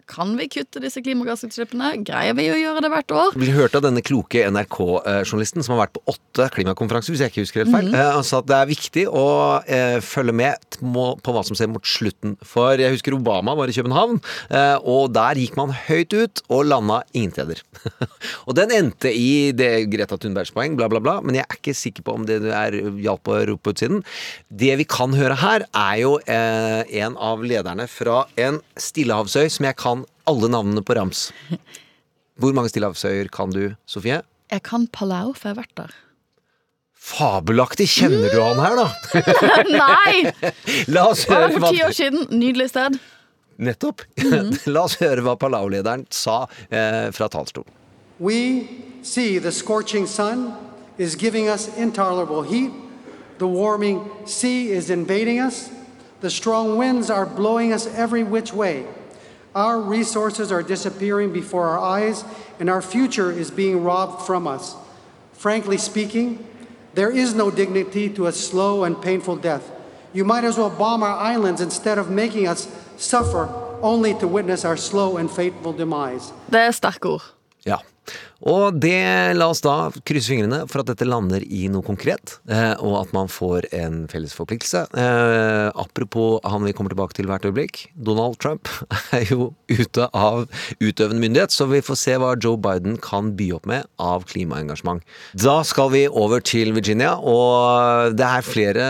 Kan 0.09 0.33
vi 0.39 0.47
kutte 0.49 0.81
disse 0.81 1.03
klimagassutslippene? 1.05 1.91
Greier 2.07 2.33
vi 2.37 2.47
å 2.49 2.57
gjøre 2.57 2.81
det 2.81 2.89
hvert 2.89 3.13
år? 3.13 3.35
Vi 3.37 3.51
hørte 3.53 3.77
av 3.77 3.85
denne 3.85 4.01
kloke 4.01 4.41
NRK-journalisten 4.49 5.61
som 5.61 5.75
har 5.75 5.83
vært 5.83 5.99
på 5.99 6.15
åtte 6.15 6.47
klimakonferanser, 6.55 7.13
hvis 7.13 7.21
jeg 7.21 7.33
ikke 7.33 7.43
husker 7.45 7.61
helt 7.61 7.73
feil. 7.75 7.91
Mm. 7.93 7.97
Han 8.17 8.25
sa 8.25 8.39
at 8.41 8.47
det 8.49 8.57
er 8.57 8.71
viktig 8.71 9.03
å 9.05 9.25
eh, 9.69 9.99
følge 10.01 10.33
med 10.33 10.79
på 10.81 11.35
hva 11.35 11.43
som 11.45 11.57
skjer 11.57 11.69
mot 11.69 11.85
slutten. 11.85 12.33
For 12.41 12.81
jeg 12.81 12.95
husker 12.95 13.13
Obama 13.19 13.53
var 13.59 13.69
i 13.69 13.75
København, 13.77 14.17
eh, 14.49 14.77
og 14.81 15.13
der 15.13 15.37
gikk 15.43 15.59
man 15.59 15.75
høyt 15.77 16.15
ut 16.17 16.43
og 16.49 16.65
landa 16.71 17.03
ingen 17.13 17.35
steder. 17.35 17.61
og 18.47 18.57
den 18.57 18.73
endte 18.73 19.13
i 19.13 19.51
det 19.53 19.71
Greta 19.93 20.17
Thunbergs 20.17 20.53
poeng, 20.55 20.73
bla, 20.79 20.89
bla, 20.89 21.03
bla, 21.03 21.19
men 21.21 21.37
jeg 21.37 21.45
er 21.45 21.61
ikke 21.61 21.77
sikker 21.77 22.07
på 22.07 22.17
om 22.17 22.25
det 22.25 22.41
er 22.49 22.79
hjalp 23.05 23.29
å 23.29 23.37
rope 23.51 23.67
på 23.67 23.75
utsiden. 23.77 24.01
Det 24.49 24.73
vi 24.81 24.89
kan 24.89 25.13
høre 25.13 25.37
her, 25.43 25.69
er 25.69 26.01
jo 26.01 26.17
eh, 26.25 26.81
en 27.05 27.13
av 27.21 27.45
lederne 27.45 27.85
fra 27.91 28.23
en 28.41 28.57
stillehavsøy 28.79 29.45
som 29.53 29.69
jeg 29.69 29.77
kan 29.77 29.98
alle 30.29 30.49
navnene 30.51 30.83
på 30.85 30.95
rams. 30.97 31.29
Hvor 32.39 32.53
mange 32.55 32.71
stillehavsøyer 32.71 33.31
kan 33.33 33.51
du, 33.53 33.73
Sofie? 33.89 34.21
Jeg 34.49 34.63
kan 34.65 34.87
Palau, 34.87 35.33
for 35.33 35.49
jeg 35.49 35.55
har 35.57 35.61
vært 35.63 35.75
der. 35.77 35.97
Fabelaktig! 36.99 37.87
Kjenner 37.89 38.29
du 38.33 38.41
han 38.43 38.59
her, 38.59 38.75
da? 38.79 38.87
Nei! 39.83 40.51
La 40.93 41.07
oss 41.09 41.25
høre 41.29 41.53
for 41.55 41.71
ti 41.71 41.81
år 41.85 41.95
siden? 41.95 42.27
Nydelig 42.31 42.69
sted. 42.73 42.99
Nettopp! 43.59 44.03
La 44.73 44.85
oss 44.85 44.97
høre 45.01 45.23
hva 45.25 45.35
Palau-lederen 45.39 46.05
sa 46.13 46.43
eh, 46.69 47.09
fra 47.15 47.29
talerstolen. 47.31 47.71
We 48.19 48.67
see 49.01 49.39
the 49.39 49.51
scorching 49.51 50.05
sun 50.07 50.53
is 50.97 51.15
giving 51.15 51.47
us 51.47 51.69
intolerable 51.77 52.43
heat. 52.43 52.71
The 53.39 53.47
warming 53.47 54.03
sea 54.25 54.71
is 54.71 54.89
invading 54.89 55.39
us. 55.39 55.69
The 56.19 56.29
strong 56.29 56.75
winds 56.77 57.09
are 57.09 57.25
blowing 57.25 57.71
us 57.71 57.87
every 57.95 58.23
which 58.23 58.53
way. 58.53 58.83
Our 59.55 59.79
resources 59.81 60.51
are 60.51 60.61
disappearing 60.61 61.33
before 61.33 61.67
our 61.67 61.79
eyes, 61.79 62.23
and 62.59 62.69
our 62.69 62.81
future 62.81 63.31
is 63.31 63.49
being 63.51 63.83
robbed 63.83 64.25
from 64.25 64.47
us. 64.47 64.75
Frankly 65.33 65.77
speaking, 65.77 66.45
there 66.93 67.11
is 67.11 67.33
no 67.33 67.49
dignity 67.49 68.09
to 68.09 68.27
a 68.27 68.31
slow 68.31 68.83
and 68.83 69.01
painful 69.01 69.37
death. 69.37 69.71
You 70.13 70.25
might 70.25 70.43
as 70.43 70.57
well 70.57 70.69
bomb 70.69 71.03
our 71.03 71.17
islands 71.17 71.61
instead 71.61 71.97
of 71.97 72.09
making 72.09 72.47
us 72.47 72.67
suffer 72.97 73.47
only 73.81 74.13
to 74.15 74.27
witness 74.27 74.65
our 74.65 74.77
slow 74.77 75.17
and 75.17 75.29
fateful 75.29 75.73
demise. 75.73 76.31
Det 76.49 76.59
er 76.59 76.71
sterke 76.71 77.05
ord. 77.05 77.21
Ja. 77.65 77.79
Og 78.47 78.77
det, 78.79 78.95
la 79.35 79.49
oss 79.51 79.63
da 79.65 79.89
krysse 80.07 80.31
fingrene 80.31 80.61
for 80.69 80.81
at 80.81 80.91
dette 80.91 81.07
lander 81.07 81.43
i 81.43 81.67
noe 81.71 81.83
konkret, 81.85 82.37
eh, 82.47 82.73
og 82.79 82.95
at 83.01 83.13
man 83.15 83.27
får 83.31 83.67
en 83.75 84.05
felles 84.11 84.35
forpliktelse. 84.37 84.85
Eh, 84.95 85.67
apropos 85.75 86.39
han 86.47 86.63
vi 86.63 86.73
kommer 86.75 86.93
tilbake 86.93 87.17
til 87.17 87.27
hvert 87.27 87.43
øyeblikk. 87.47 87.81
Donald 87.95 88.39
Trump 88.39 88.71
er 89.17 89.25
jo 89.27 89.51
ute 89.67 90.07
av 90.15 90.45
utøvende 90.79 91.19
myndighet, 91.19 91.53
så 91.53 91.67
vi 91.69 91.83
får 91.83 91.99
se 91.99 92.15
hva 92.21 92.31
Joe 92.39 92.59
Biden 92.61 92.95
kan 93.03 93.33
by 93.39 93.49
opp 93.57 93.67
med 93.69 93.89
av 93.99 94.23
klimaengasjement. 94.29 95.03
Da 95.35 95.59
skal 95.67 95.91
vi 95.93 96.05
over 96.07 96.39
til 96.39 96.71
Virginia, 96.77 97.17
og 97.19 98.15
det 98.15 98.27
er 98.27 98.47
flere 98.47 98.87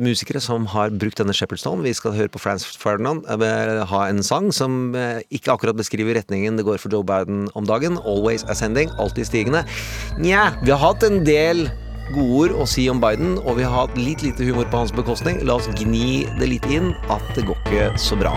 musikere 0.00 0.42
som 0.44 0.68
har 0.74 0.92
brukt 0.92 1.20
denne 1.20 1.34
Shepherdstone. 1.36 1.84
Vi 1.86 1.94
skal 1.96 2.14
høre 2.18 2.32
på 2.32 2.42
Frans 2.42 2.66
Ferdinand 2.80 3.24
eh, 3.30 3.82
ha 3.88 4.04
en 4.08 4.22
sang 4.26 4.50
som 4.54 4.92
eh, 4.98 5.24
ikke 5.32 5.54
akkurat 5.56 5.78
beskriver 5.78 6.18
retningen 6.18 6.60
det 6.60 6.66
går 6.68 6.80
for 6.82 6.92
Joe 6.92 7.06
Biden 7.06 7.48
om 7.56 7.64
dagen. 7.68 7.96
Always 8.04 8.44
ascending, 8.50 8.92
alltid 8.98 9.28
stigende. 9.28 9.64
Nja, 10.18 10.50
vi 10.62 10.74
har 10.74 10.82
hatt 10.82 11.06
en 11.06 11.22
del 11.26 11.68
gode 12.10 12.50
ord 12.50 12.56
å 12.64 12.68
si 12.68 12.88
om 12.90 13.00
Biden, 13.02 13.38
og 13.44 13.60
vi 13.60 13.66
har 13.66 13.86
hatt 13.86 13.98
litt 13.98 14.24
lite 14.26 14.46
humor 14.46 14.68
på 14.70 14.82
hans 14.82 14.94
bekostning. 14.94 15.42
La 15.46 15.58
oss 15.60 15.70
gni 15.78 16.26
det 16.40 16.52
litt 16.56 16.70
inn 16.70 16.92
at 17.12 17.34
det 17.38 17.46
går 17.48 17.60
ikke 17.64 17.90
så 18.00 18.18
bra. 18.18 18.34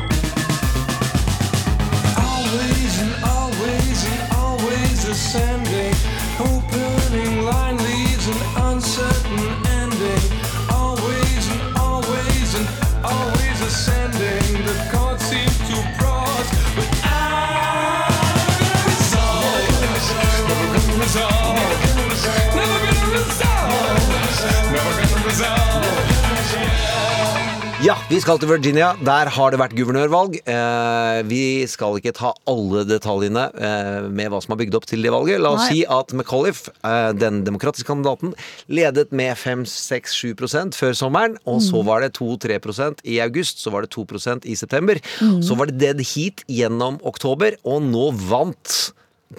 Vi 28.13 28.19
skal 28.21 28.37
til 28.37 28.49
Virginia. 28.51 28.91
Der 29.01 29.29
har 29.33 29.49
det 29.49 29.57
vært 29.57 29.73
guvernørvalg. 29.73 30.35
Eh, 30.45 31.19
vi 31.25 31.65
skal 31.65 31.95
ikke 31.97 32.11
ta 32.13 32.29
alle 32.49 32.83
detaljene 32.85 33.47
eh, 33.57 34.05
med 34.05 34.29
hva 34.29 34.41
som 34.43 34.53
har 34.53 34.59
bygd 34.59 34.77
opp 34.77 34.85
til 34.85 35.01
det 35.01 35.09
valget. 35.15 35.41
La 35.41 35.55
oss 35.55 35.63
Nei. 35.63 35.79
si 35.79 35.85
at 35.89 36.13
McAuliffe, 36.13 36.69
eh, 36.85 37.09
den 37.17 37.41
demokratiske 37.47 37.89
kandidaten, 37.89 38.35
ledet 38.69 39.09
med 39.17 39.33
5-6-7% 39.41 40.77
før 40.77 40.93
sommeren. 40.99 41.39
Og 41.49 41.63
så 41.65 41.81
var 41.87 42.05
det 42.05 42.13
2-3% 42.19 43.01
i 43.09 43.17
august, 43.25 43.63
så 43.65 43.73
var 43.73 43.87
det 43.87 43.93
2% 43.97 44.45
i 44.45 44.57
september. 44.61 45.01
Så 45.17 45.57
var 45.57 45.71
det 45.71 45.79
dead 45.81 46.05
heat 46.13 46.45
gjennom 46.45 47.01
oktober, 47.01 47.57
og 47.65 47.81
nå 47.87 48.11
vant 48.29 48.75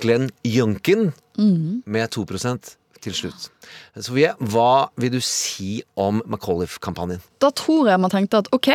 Glenn 0.03 0.33
Youngkin 0.43 1.13
med 1.39 2.11
2 2.11 2.27
til 3.05 3.17
slutt. 3.17 3.49
Sofie, 4.01 4.33
hva 4.53 4.89
vil 5.01 5.13
du 5.15 5.21
si 5.25 5.79
om 6.01 6.23
McAuliffe-kampanjen? 6.25 7.23
da 7.45 7.51
tror 7.53 7.91
jeg 7.91 8.01
man 8.01 8.13
tenkte 8.13 8.41
at 8.41 8.51
ok? 8.57 8.71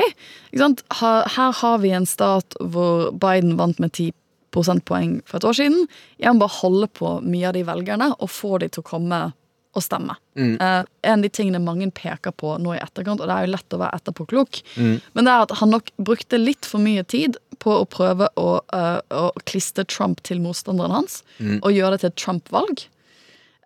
Her, 0.53 1.25
her 1.35 1.57
har 1.61 1.81
vi 1.81 1.93
en 1.95 2.07
stat 2.09 2.57
hvor 2.59 3.09
Biden 3.17 3.57
vant 3.59 3.81
med 3.81 3.93
10 3.95 4.13
prosentpoeng 4.53 5.19
for 5.29 5.39
et 5.39 5.47
år 5.49 5.57
siden. 5.57 5.83
Jeg 6.21 6.33
må 6.33 6.45
bare 6.45 6.59
holde 6.61 6.89
på 6.99 7.17
mye 7.25 7.49
av 7.49 7.57
de 7.57 7.65
velgerne 7.67 8.13
og 8.17 8.31
få 8.33 8.57
de 8.61 8.69
til 8.69 8.83
å 8.83 8.89
komme 8.89 9.21
og 9.77 9.85
stemme. 9.85 10.15
Eh, 10.39 10.83
en 11.05 11.19
av 11.19 11.25
de 11.25 11.29
tingene 11.29 11.61
mange 11.61 11.89
peker 11.93 12.33
på 12.33 12.55
nå 12.61 12.73
i 12.73 12.81
etterkant, 12.81 13.21
og 13.21 13.29
det 13.29 13.35
er 13.35 13.45
jo 13.45 13.53
lett 13.53 13.75
å 13.75 13.81
være 13.81 13.99
etterpåklok, 13.99 14.61
men 15.13 15.27
det 15.27 15.33
er 15.33 15.45
at 15.45 15.53
han 15.59 15.73
nok 15.75 15.91
brukte 16.01 16.39
litt 16.41 16.65
for 16.65 16.81
mye 16.81 17.03
tid 17.05 17.37
på 17.61 17.75
å 17.75 17.85
prøve 17.89 18.31
å, 18.39 18.47
uh, 18.73 18.99
å 19.13 19.29
klistre 19.45 19.85
Trump 19.85 20.23
til 20.25 20.41
motstanderen 20.41 20.95
hans 20.95 21.19
og 21.59 21.75
gjøre 21.75 21.97
det 21.97 22.01
til 22.01 22.11
et 22.13 22.17
Trump-valg. 22.23 22.85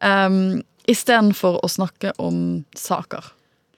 Um, 0.03 0.63
Istedenfor 0.85 1.61
å 1.63 1.69
snakke 1.71 2.11
om 2.19 2.65
saker. 2.75 3.23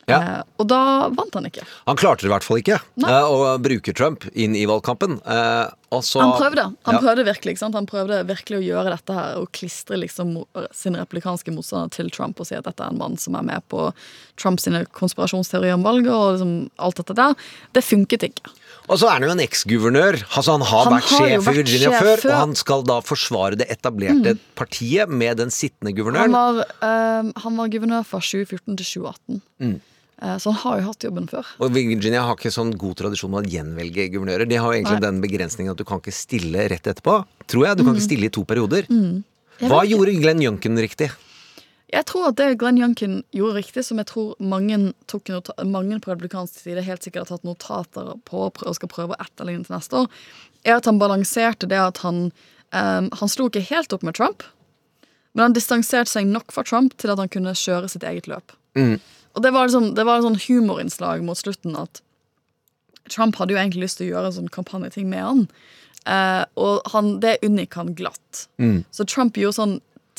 Ja. 0.10 0.18
Eh, 0.22 0.42
og 0.62 0.68
da 0.70 0.80
vant 1.14 1.34
han 1.34 1.46
ikke. 1.50 1.64
Han 1.88 1.98
klarte 1.98 2.22
det 2.26 2.30
i 2.30 2.34
hvert 2.34 2.46
fall 2.46 2.60
ikke 2.62 2.76
eh, 2.78 3.26
å 3.26 3.56
bruke 3.62 3.94
Trump 3.98 4.26
inn 4.38 4.54
i 4.58 4.66
valgkampen. 4.70 5.16
eh, 5.26 5.70
så- 6.02 6.22
Han 6.22 6.34
prøvde. 6.38 6.66
Han 6.86 6.96
Ja. 6.96 7.02
prøvde 7.02 7.26
virkelig 7.26 7.54
ikke 7.56 7.64
sant? 7.64 7.74
Han 7.76 7.88
prøvde 7.88 8.26
virkelig 8.26 8.58
å 8.60 8.66
gjøre 8.70 8.90
dette 8.98 9.14
her 9.14 9.38
og 9.38 9.52
klistre 9.52 9.98
liksom 9.98 10.34
mo- 10.34 10.48
sin 10.72 10.94
replikanske 10.96 11.54
motstander 11.54 11.90
til 11.90 12.10
Trump 12.10 12.40
og 12.40 12.46
si 12.46 12.54
at 12.56 12.66
dette 12.66 12.82
er 12.84 12.90
en 12.92 12.98
mann 13.00 13.18
som 13.18 13.36
er 13.36 13.42
med 13.44 13.64
på 13.70 13.92
Trumps 14.38 14.66
konspirasjonsteorier 14.94 15.74
om 15.74 15.84
valget 15.84 16.12
og 16.14 16.34
liksom 16.40 16.70
alt 16.78 16.96
dette 16.98 17.16
der. 17.16 17.36
Det 17.74 17.84
funket 17.84 18.30
ikke. 18.30 18.52
Og 18.86 19.00
så 19.02 19.08
er 19.10 19.18
han 19.18 19.26
jo 19.26 19.32
en 19.34 19.42
eksguvernør. 19.42 20.20
Altså 20.38 20.56
han 20.56 20.66
har 20.70 20.84
Han 20.86 20.94
vært 20.94 21.10
har 21.10 21.26
sjef 21.26 21.48
i 21.50 21.56
Virginia 21.58 21.90
sjef 21.90 22.04
før, 22.04 22.22
før. 22.22 22.30
Mm. 22.30 22.36
og 22.36 22.40
han 22.44 22.56
skal 22.60 22.86
da 22.86 23.00
forsvare 23.02 23.58
det 23.58 23.68
etablerte 23.74 24.36
partiet 24.60 25.10
med 25.10 25.38
den 25.42 25.50
sittende 25.54 25.90
Han 25.92 25.98
guvernøren. 25.98 26.32
var, 26.36 26.62
øh, 26.86 27.34
han 27.44 27.58
var 27.58 27.74
guvernør 27.74 28.06
fra 28.06 28.20
2014 28.22 28.78
til 28.78 28.86
2018. 28.86 29.42
Mm. 29.60 29.76
Eh, 30.22 30.38
så 30.40 30.52
han 30.54 30.60
har 30.62 30.80
jo 30.80 30.88
hatt 30.92 31.04
jobben 31.04 31.28
før. 31.28 31.46
Og 31.60 31.74
Virginia 31.76 32.22
har 32.24 32.38
ikke 32.38 32.54
sånn 32.54 32.76
god 32.78 32.96
tradisjon 33.02 33.32
med 33.34 33.46
å 33.46 33.52
gjenvelge 33.52 34.10
guvernører. 34.14 34.48
De 34.48 34.56
har 34.56 34.72
jo 34.72 34.78
egentlig 34.80 35.02
Nei. 35.02 35.08
den 35.10 35.22
begrensningen 35.22 35.72
at 35.74 35.78
du 35.82 35.84
kan 35.84 36.00
ikke 36.00 36.14
stille 36.16 36.70
rett 36.72 36.88
etterpå. 36.88 37.26
Tror 37.48 37.66
jeg. 37.68 37.78
Du 37.78 37.84
kan 37.84 37.96
ikke 37.96 38.08
stille 38.08 38.30
i 38.30 38.34
to 38.34 38.46
perioder. 38.48 38.88
Mm. 38.88 39.24
Hva 39.66 39.84
gjorde 39.88 40.16
Glenn 40.20 40.42
Youngkin 40.44 40.78
riktig? 40.78 41.10
Jeg 41.96 42.08
tror 42.10 42.28
at 42.30 42.40
det 42.40 42.58
Glenn 42.60 42.80
Youngkin 42.82 43.22
gjorde 43.36 43.62
riktig, 43.62 43.86
som 43.88 44.02
jeg 44.02 44.10
tror 44.10 44.34
mange, 44.44 44.92
mange 45.64 46.00
på 46.04 46.12
republikansk 46.12 46.60
side 46.60 46.84
helt 46.84 47.06
sikkert 47.06 47.30
har 47.30 47.38
tatt 47.38 47.48
notater 47.48 48.10
på 48.28 48.50
og 48.50 48.76
skal 48.76 48.92
prøve 48.92 49.16
å 49.16 49.24
etterligne 49.24 49.64
til 49.64 49.78
neste 49.78 50.02
år, 50.02 50.10
er 50.68 50.76
at 50.76 50.90
han 50.90 51.00
balanserte 51.00 51.70
det 51.72 51.80
at 51.80 52.02
han 52.04 52.28
um, 52.74 53.08
Han 53.22 53.32
slo 53.32 53.48
ikke 53.48 53.64
helt 53.70 53.94
opp 53.96 54.04
med 54.04 54.18
Trump, 54.18 54.44
men 55.34 55.48
han 55.48 55.56
distanserte 55.56 56.12
seg 56.12 56.28
nok 56.28 56.52
fra 56.52 56.66
Trump 56.68 56.98
til 57.00 57.14
at 57.14 57.22
han 57.22 57.32
kunne 57.32 57.56
kjøre 57.56 57.92
sitt 57.92 58.04
eget 58.04 58.28
løp. 58.32 58.56
Og 59.36 59.44
det 59.44 59.52
var, 59.56 59.68
liksom, 59.68 59.94
det 59.96 60.04
var 60.08 60.20
en 60.20 60.30
sånn 60.30 60.44
humorinnslag 60.48 61.24
mot 61.24 61.40
slutten 61.40 61.76
at 61.80 62.02
Trump 63.12 63.38
hadde 63.40 63.54
jo 63.54 63.60
egentlig 63.62 63.86
lyst 63.86 64.00
til 64.00 64.10
å 64.10 64.16
gjøre 64.16 64.32
en 64.32 64.38
sånn 64.40 64.52
kampanjeting 64.52 65.08
med 65.12 65.24
han. 65.24 65.42
Uh, 66.06 66.44
og 66.60 66.88
han, 66.94 67.16
det 67.24 67.38
unngikk 67.46 67.76
han 67.80 67.96
glatt. 67.98 68.46
Så 68.96 69.08
Trump 69.10 69.38
gjorde 69.40 69.60
sånn 69.60 69.76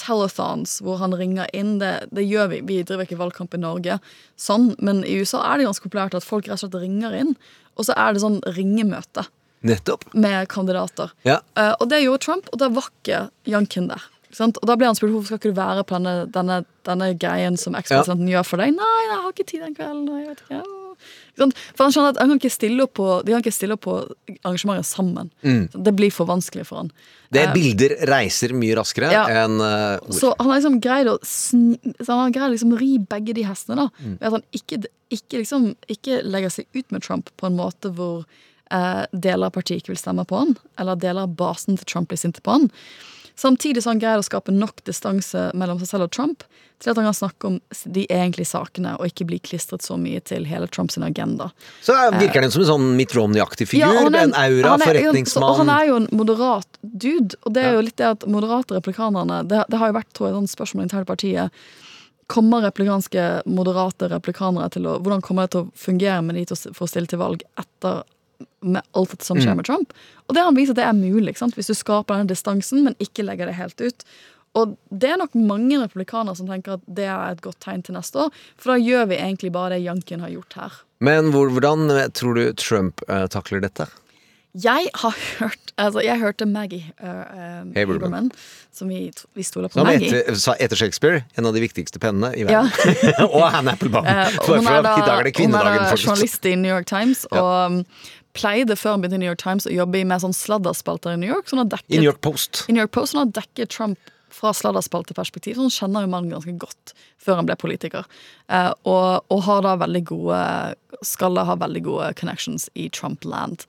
telethons 0.06 0.78
hvor 0.84 1.00
han 1.02 1.14
ringer 1.16 1.50
inn. 1.56 1.76
Det, 1.82 2.08
det 2.14 2.24
gjør 2.26 2.50
vi. 2.54 2.62
Vi 2.68 2.80
driver 2.86 3.06
ikke 3.06 3.20
valgkamp 3.20 3.56
i 3.56 3.62
Norge 3.62 4.00
sånn, 4.40 4.72
men 4.78 5.04
i 5.04 5.18
USA 5.20 5.42
er 5.50 5.60
det 5.60 5.68
ganske 5.68 5.88
populært 5.88 6.16
at 6.18 6.26
folk 6.26 6.48
rett 6.48 6.58
og 6.58 6.66
slett 6.66 6.82
ringer 6.82 7.16
inn. 7.16 7.34
Og 7.76 7.88
så 7.88 7.96
er 7.98 8.14
det 8.14 8.24
sånn 8.24 8.40
ringemøte 8.56 9.26
Nettopp. 9.66 10.06
med 10.14 10.48
kandidater. 10.52 11.12
Ja. 11.28 11.40
Uh, 11.58 11.74
og 11.80 11.88
det 11.92 12.04
gjorde 12.04 12.24
Trump, 12.24 12.52
og 12.52 12.62
da 12.62 12.70
var 12.72 12.88
ikke 12.92 13.26
Janken 13.50 13.90
der. 13.92 14.04
Sant? 14.36 14.58
Og 14.60 14.68
da 14.68 14.76
ble 14.78 14.88
han 14.88 14.96
spurt 14.98 15.14
hvorfor 15.14 15.30
skal 15.30 15.40
ikke 15.40 15.54
du 15.54 15.60
være 15.60 15.84
på 15.86 15.96
denne, 15.96 16.26
denne, 16.32 16.62
denne 16.88 17.12
greien 17.16 17.56
som 17.60 17.76
ekspresidenten 17.78 18.28
gjør 18.30 18.44
for 18.48 18.62
deg. 18.62 18.74
Nei, 18.76 18.96
jeg 19.06 19.20
har 19.22 19.30
ikke 19.32 19.48
tid 19.48 19.64
den 19.64 19.76
kvelden. 19.78 20.10
Jeg 20.12 20.32
vet 20.32 20.42
ikke. 20.44 20.64
For 21.36 21.84
han 21.84 21.92
skjønner 21.94 22.14
at 22.14 22.20
han 22.22 22.30
kan 22.32 22.38
ikke 22.40 22.52
stille 22.54 22.86
opp 22.86 22.94
på, 22.96 23.06
De 23.26 23.34
kan 23.34 23.42
ikke 23.44 23.52
stille 23.54 23.76
opp 23.76 23.84
på 23.84 23.96
arrangementer 24.42 24.86
sammen. 24.88 25.30
Det 25.42 25.92
blir 25.96 26.12
for 26.14 26.28
vanskelig 26.28 26.66
for 26.68 26.82
han. 26.84 26.90
Det 27.32 27.42
er 27.42 27.52
bilder 27.54 27.96
reiser 28.08 28.54
mye 28.56 28.76
raskere 28.78 29.10
Ja. 29.12 29.24
enn 29.44 29.58
uh, 29.60 29.98
ord. 29.98 30.14
så 30.14 30.32
han 30.38 30.46
har 30.50 30.60
liksom 30.60 30.80
greid 30.80 31.08
å 31.10 31.16
han 32.06 32.20
har 32.22 32.30
greid 32.30 32.48
å 32.48 32.54
liksom 32.54 32.76
ri 32.78 32.92
begge 32.98 33.34
de 33.34 33.42
hestene. 33.48 33.76
da 33.76 33.88
Mm. 33.96 34.18
Ved 34.20 34.26
at 34.26 34.32
han 34.32 34.42
ikke, 34.52 34.76
ikke, 35.10 35.38
liksom, 35.42 35.74
ikke 35.88 36.22
legger 36.24 36.50
seg 36.50 36.66
ut 36.74 36.90
med 36.92 37.02
Trump 37.02 37.30
på 37.36 37.46
en 37.46 37.56
måte 37.56 37.90
hvor 37.94 38.24
eh, 38.70 39.04
deler 39.12 39.46
av 39.46 39.54
partiet 39.56 39.82
ikke 39.82 39.94
vil 39.94 40.00
stemme 40.00 40.24
på 40.26 40.38
han, 40.38 40.56
eller 40.78 40.96
deler 40.96 41.22
av 41.26 41.34
basen 41.36 41.76
til 41.78 41.86
Trump 41.86 42.08
blir 42.08 42.18
sinte 42.20 42.40
på 42.42 42.50
han. 42.56 42.70
Samtidig 43.36 43.82
så 43.84 43.90
han 43.92 43.98
greier 44.00 44.18
å 44.22 44.24
skape 44.24 44.52
nok 44.54 44.78
distanse 44.88 45.50
mellom 45.54 45.78
seg 45.82 45.90
selv 45.90 46.06
og 46.08 46.12
Trump 46.16 46.44
til 46.80 46.90
at 46.92 46.96
han 46.96 47.06
kan 47.08 47.16
snakke 47.16 47.48
om 47.48 47.54
de 47.92 48.02
egentlige 48.12 48.48
sakene, 48.48 48.94
og 49.00 49.06
ikke 49.08 49.26
bli 49.28 49.38
klistret 49.40 49.84
så 49.84 49.96
mye 50.00 50.20
til 50.24 50.44
hele 50.48 50.66
Trumps 50.68 50.96
agenda. 50.98 51.50
Så 51.84 51.92
er- 51.96 52.16
virker 52.20 52.42
han 52.42 52.50
som 52.50 52.62
en 52.62 52.68
sånn 52.68 52.96
Mitt 52.96 53.12
Romney-aktig 53.16 53.68
figur. 53.68 53.92
Ja, 53.92 54.08
med 54.10 54.22
en 54.22 54.34
aura, 54.34 54.70
han 54.76 54.82
er- 54.82 54.86
forretningsmann. 54.86 55.50
Og 55.50 55.56
han 55.56 55.68
er 55.70 55.86
jo 55.86 55.96
en 55.96 56.08
moderat 56.12 56.66
dude, 56.82 57.34
og 57.46 57.52
det 57.54 57.64
er 57.64 57.72
jo 57.76 57.80
litt 57.82 57.96
det 57.96 58.06
at 58.06 58.26
moderate 58.26 58.68
replikanerne 58.76 59.46
Det, 59.48 59.64
det 59.70 59.78
har 59.78 59.88
jo 59.92 59.98
vært 60.00 60.12
tror 60.12 60.28
jeg, 60.28 60.34
et 60.34 60.40
sånt 60.48 60.56
spørsmål 60.56 60.82
internt 60.88 61.08
i 61.08 61.12
partiet. 61.14 61.50
Kommer 62.28 62.60
replikanske 62.70 63.42
moderate 63.46 64.08
replikanere 64.10 64.70
til 64.70 64.82
å 64.88 64.98
Hvordan 65.00 65.22
kommer 65.22 65.42
det 65.44 65.50
til 65.52 65.64
å 65.64 65.70
fungere 65.76 66.24
med 66.24 66.34
de 66.36 66.44
til 66.46 66.56
å, 66.56 66.74
for 66.74 66.86
å 66.86 66.90
stille 66.90 67.06
til 67.06 67.18
valg 67.20 67.42
etter 67.56 68.02
med 68.62 68.82
alt 68.94 69.10
dette 69.14 69.24
som 69.24 69.36
skjer 69.38 69.52
Mm. 69.54 69.56
med 69.56 69.66
Trump? 69.68 69.92
Og 70.28 70.34
det 70.34 70.40
har 70.42 70.48
han 70.50 70.56
vist 70.56 70.70
at 70.70 70.76
det 70.76 70.84
er 70.86 70.92
mulig, 70.96 71.28
ikke 71.34 71.38
sant? 71.44 71.54
hvis 71.54 71.66
du 71.70 71.74
skaper 71.74 72.16
denne 72.16 72.28
distansen, 72.28 72.82
men 72.84 72.94
ikke 72.98 73.24
legger 73.24 73.46
det 73.46 73.54
helt 73.54 73.80
ut. 73.80 74.04
Og 74.56 74.76
det 74.90 75.10
er 75.12 75.18
nok 75.20 75.34
mange 75.36 75.76
republikanere 75.82 76.34
som 76.36 76.46
tenker 76.48 76.78
at 76.78 76.80
det 76.88 77.04
er 77.04 77.30
et 77.34 77.42
godt 77.44 77.60
tegn 77.60 77.82
til 77.84 77.94
neste 77.94 78.16
år, 78.16 78.30
for 78.56 78.72
da 78.72 78.78
gjør 78.80 79.06
vi 79.08 79.16
egentlig 79.20 79.52
bare 79.52 79.74
det 79.76 79.82
Janken 79.84 80.20
har 80.20 80.30
gjort 80.32 80.52
her. 80.56 80.72
Men 81.00 81.30
hvor, 81.30 81.50
hvordan 81.52 82.10
tror 82.16 82.34
du 82.34 82.52
Trump 82.56 83.02
uh, 83.08 83.26
takler 83.28 83.60
dette? 83.60 83.86
Jeg 84.56 84.88
har 84.94 85.14
hørt 85.38 85.60
Altså, 85.76 86.00
jeg 86.00 86.16
hørte 86.18 86.46
Maggie 86.48 86.86
uh, 87.02 87.06
Haberman. 87.76 87.76
Haberman, 87.76 88.30
som 88.72 88.88
vi, 88.88 89.10
vi 89.36 89.42
stoler 89.44 89.68
på 89.68 89.76
Som 89.76 89.84
Maggie. 89.84 90.08
etter, 90.24 90.54
etter 90.64 90.76
Shakespeare, 90.80 91.26
en 91.36 91.44
av 91.44 91.52
de 91.52 91.60
viktigste 91.60 92.00
pennene 92.00 92.30
i 92.32 92.46
Ja. 92.48 92.62
verden. 92.64 93.26
og 93.36 93.44
Anne 93.52 93.74
Applebaum. 93.76 94.06
Uh, 94.08 94.30
hun 94.48 94.64
er 94.64 94.80
da, 94.86 94.94
I 94.96 95.04
dag 95.04 95.18
er 95.20 95.28
det 95.28 95.34
hun 95.36 95.52
er 95.52 95.68
da 95.68 95.90
journalist 96.00 96.46
i 96.48 96.54
New 96.56 96.72
York 96.72 96.86
Times, 96.88 97.26
Ja. 97.30 97.42
og 97.42 97.72
um, 97.74 97.84
pleide 98.36 98.76
før 98.78 98.94
han 98.94 99.04
begynte 99.04 99.18
i 99.18 99.24
New 99.24 99.30
York 99.30 99.42
Times 99.42 99.68
å 99.68 99.74
jobbe 99.74 100.04
med 100.08 100.22
sånn 100.22 100.36
sladderspalter 100.36 101.16
i 101.16 101.22
New 101.22 101.32
York. 101.32 101.48
Så 101.48 101.56
hun 101.56 101.64
har 101.64 101.72
dekket, 101.78 101.96
I 101.96 102.02
New 102.02 102.10
York 102.10 102.22
Post. 102.24 102.66
i 102.68 102.76
New 102.76 102.84
York 102.84 102.94
Post, 102.96 103.14
Sånn 103.14 103.26
at 103.26 103.34
dekket 103.36 103.72
Trump 103.74 104.12
fra 104.36 104.52
sladderspalteperspektiv. 104.52 105.56
Så 105.56 105.66
hun 105.66 105.74
kjenner 105.74 106.04
jo 106.04 106.12
mannen 106.12 106.34
ganske 106.34 106.56
godt 106.60 106.94
før 107.22 107.40
han 107.40 107.48
ble 107.48 107.56
politiker. 107.58 108.06
Eh, 108.52 108.72
og, 108.84 109.26
og 109.32 109.44
har 109.48 109.62
da 109.66 109.76
veldig 109.80 110.04
gode 110.08 110.40
skal 111.06 111.38
ha 111.44 111.58
veldig 111.60 111.84
gode 111.84 112.10
connections 112.20 112.68
i 112.74 112.88
Trump-land. 112.92 113.66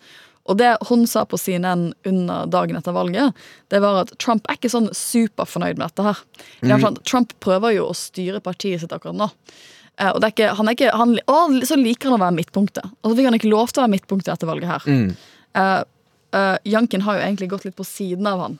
Og 0.48 0.60
det 0.62 0.70
hun 0.88 1.04
sa 1.10 1.26
på 1.28 1.40
CNN 1.40 1.90
under 2.08 2.48
dagen 2.52 2.80
etter 2.80 2.96
valget, 2.96 3.36
det 3.72 3.82
var 3.84 4.06
at 4.06 4.14
Trump 4.24 4.48
er 4.48 4.56
ikke 4.56 4.72
sånn 4.72 4.88
superfornøyd 4.96 5.80
med 5.80 5.90
dette 5.90 6.06
her. 6.08 6.22
Mm. 6.64 6.78
sånn, 6.84 7.02
Trump 7.04 7.36
prøver 7.44 7.76
jo 7.76 7.90
å 7.90 7.98
styre 7.98 8.40
partiet 8.44 8.84
sitt 8.84 8.96
akkurat 8.96 9.18
nå. 9.20 9.28
Eh, 9.98 10.12
og 10.14 10.22
det 10.22 10.28
er 10.30 10.34
ikke, 10.36 10.50
han 10.60 10.70
er 10.70 10.78
ikke, 10.78 10.92
han, 10.94 11.16
å, 11.26 11.38
så 11.66 11.78
liker 11.80 12.12
han 12.12 12.20
å 12.20 12.24
være 12.26 12.38
midtpunktet. 12.38 12.86
Og 13.02 13.12
så 13.12 13.18
fikk 13.18 13.30
han 13.32 13.38
ikke 13.40 13.50
lov 13.54 13.72
til 13.74 13.82
å 13.82 13.86
være 13.88 13.96
midtpunktet 13.96 14.34
etter 14.36 14.50
valget 14.50 14.70
her. 14.76 15.16
Uh, 15.58 16.58
Youngkin 16.68 17.02
har 17.06 17.18
jo 17.18 17.24
egentlig 17.24 17.48
gått 17.50 17.64
litt 17.66 17.78
på 17.78 17.86
siden 17.88 18.28
av 18.28 18.42
han 18.44 18.58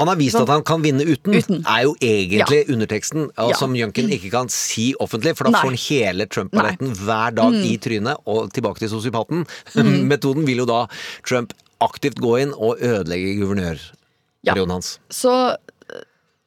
Han 0.00 0.08
har 0.10 0.16
vist 0.18 0.34
at 0.36 0.50
han 0.50 0.64
kan 0.66 0.82
vinne 0.82 1.04
uten, 1.06 1.36
Uten. 1.38 1.60
er 1.68 1.84
jo 1.86 1.92
egentlig 2.02 2.64
underteksten, 2.72 3.28
Ja. 3.38 3.54
som 3.56 3.72
Junken 3.76 4.10
ikke 4.12 4.30
kan 4.32 4.48
si 4.52 4.90
offentlig, 5.00 5.36
for 5.38 5.44
da 5.46 5.52
Nei. 5.54 5.60
får 5.62 5.70
han 5.70 5.80
hele 5.84 6.26
Trump-balletten 6.26 6.94
hver 7.04 7.34
dag 7.36 7.54
i 7.54 7.76
trynet, 7.78 8.16
og 8.26 8.50
tilbake 8.52 8.82
til 8.82 8.90
sosiopaten. 8.92 9.44
Mm. 9.76 10.08
Metoden 10.08 10.46
vil 10.48 10.62
jo 10.64 10.66
da 10.68 10.86
Trump 11.22 11.52
aktivt 11.84 12.16
gå 12.22 12.34
inn 12.42 12.52
og 12.56 12.80
ødelegge 12.80 13.36
guvernørperioden 13.42 14.72
hans. 14.72 14.98
Så, 15.12 15.56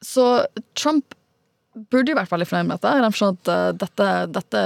så 0.02 0.46
Trump 0.74 1.14
burde 1.90 2.12
jo 2.12 2.18
vært 2.18 2.32
veldig 2.32 2.46
fornøyd 2.50 2.66
med 2.68 2.78
dette. 2.80 2.94
i 2.98 3.02
den 3.04 3.14
forstand 3.14 3.38
at 3.42 3.50
eh, 3.54 3.72
dette, 3.84 4.08
dette 4.38 4.62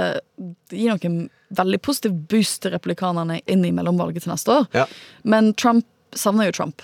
gir 0.73 0.93
noen 0.95 1.29
veldig 1.53 1.81
positiv 1.85 2.15
boost 2.31 2.61
til 2.63 2.73
republikanerne 2.73 3.41
inn 3.47 3.65
i 3.65 3.71
mellomvalget 3.75 4.23
til 4.25 4.33
neste 4.33 4.51
år. 4.59 4.67
Ja. 4.73 4.87
Men 5.23 5.53
Trump 5.53 5.85
savner 6.17 6.49
jo 6.49 6.57
Trump. 6.59 6.81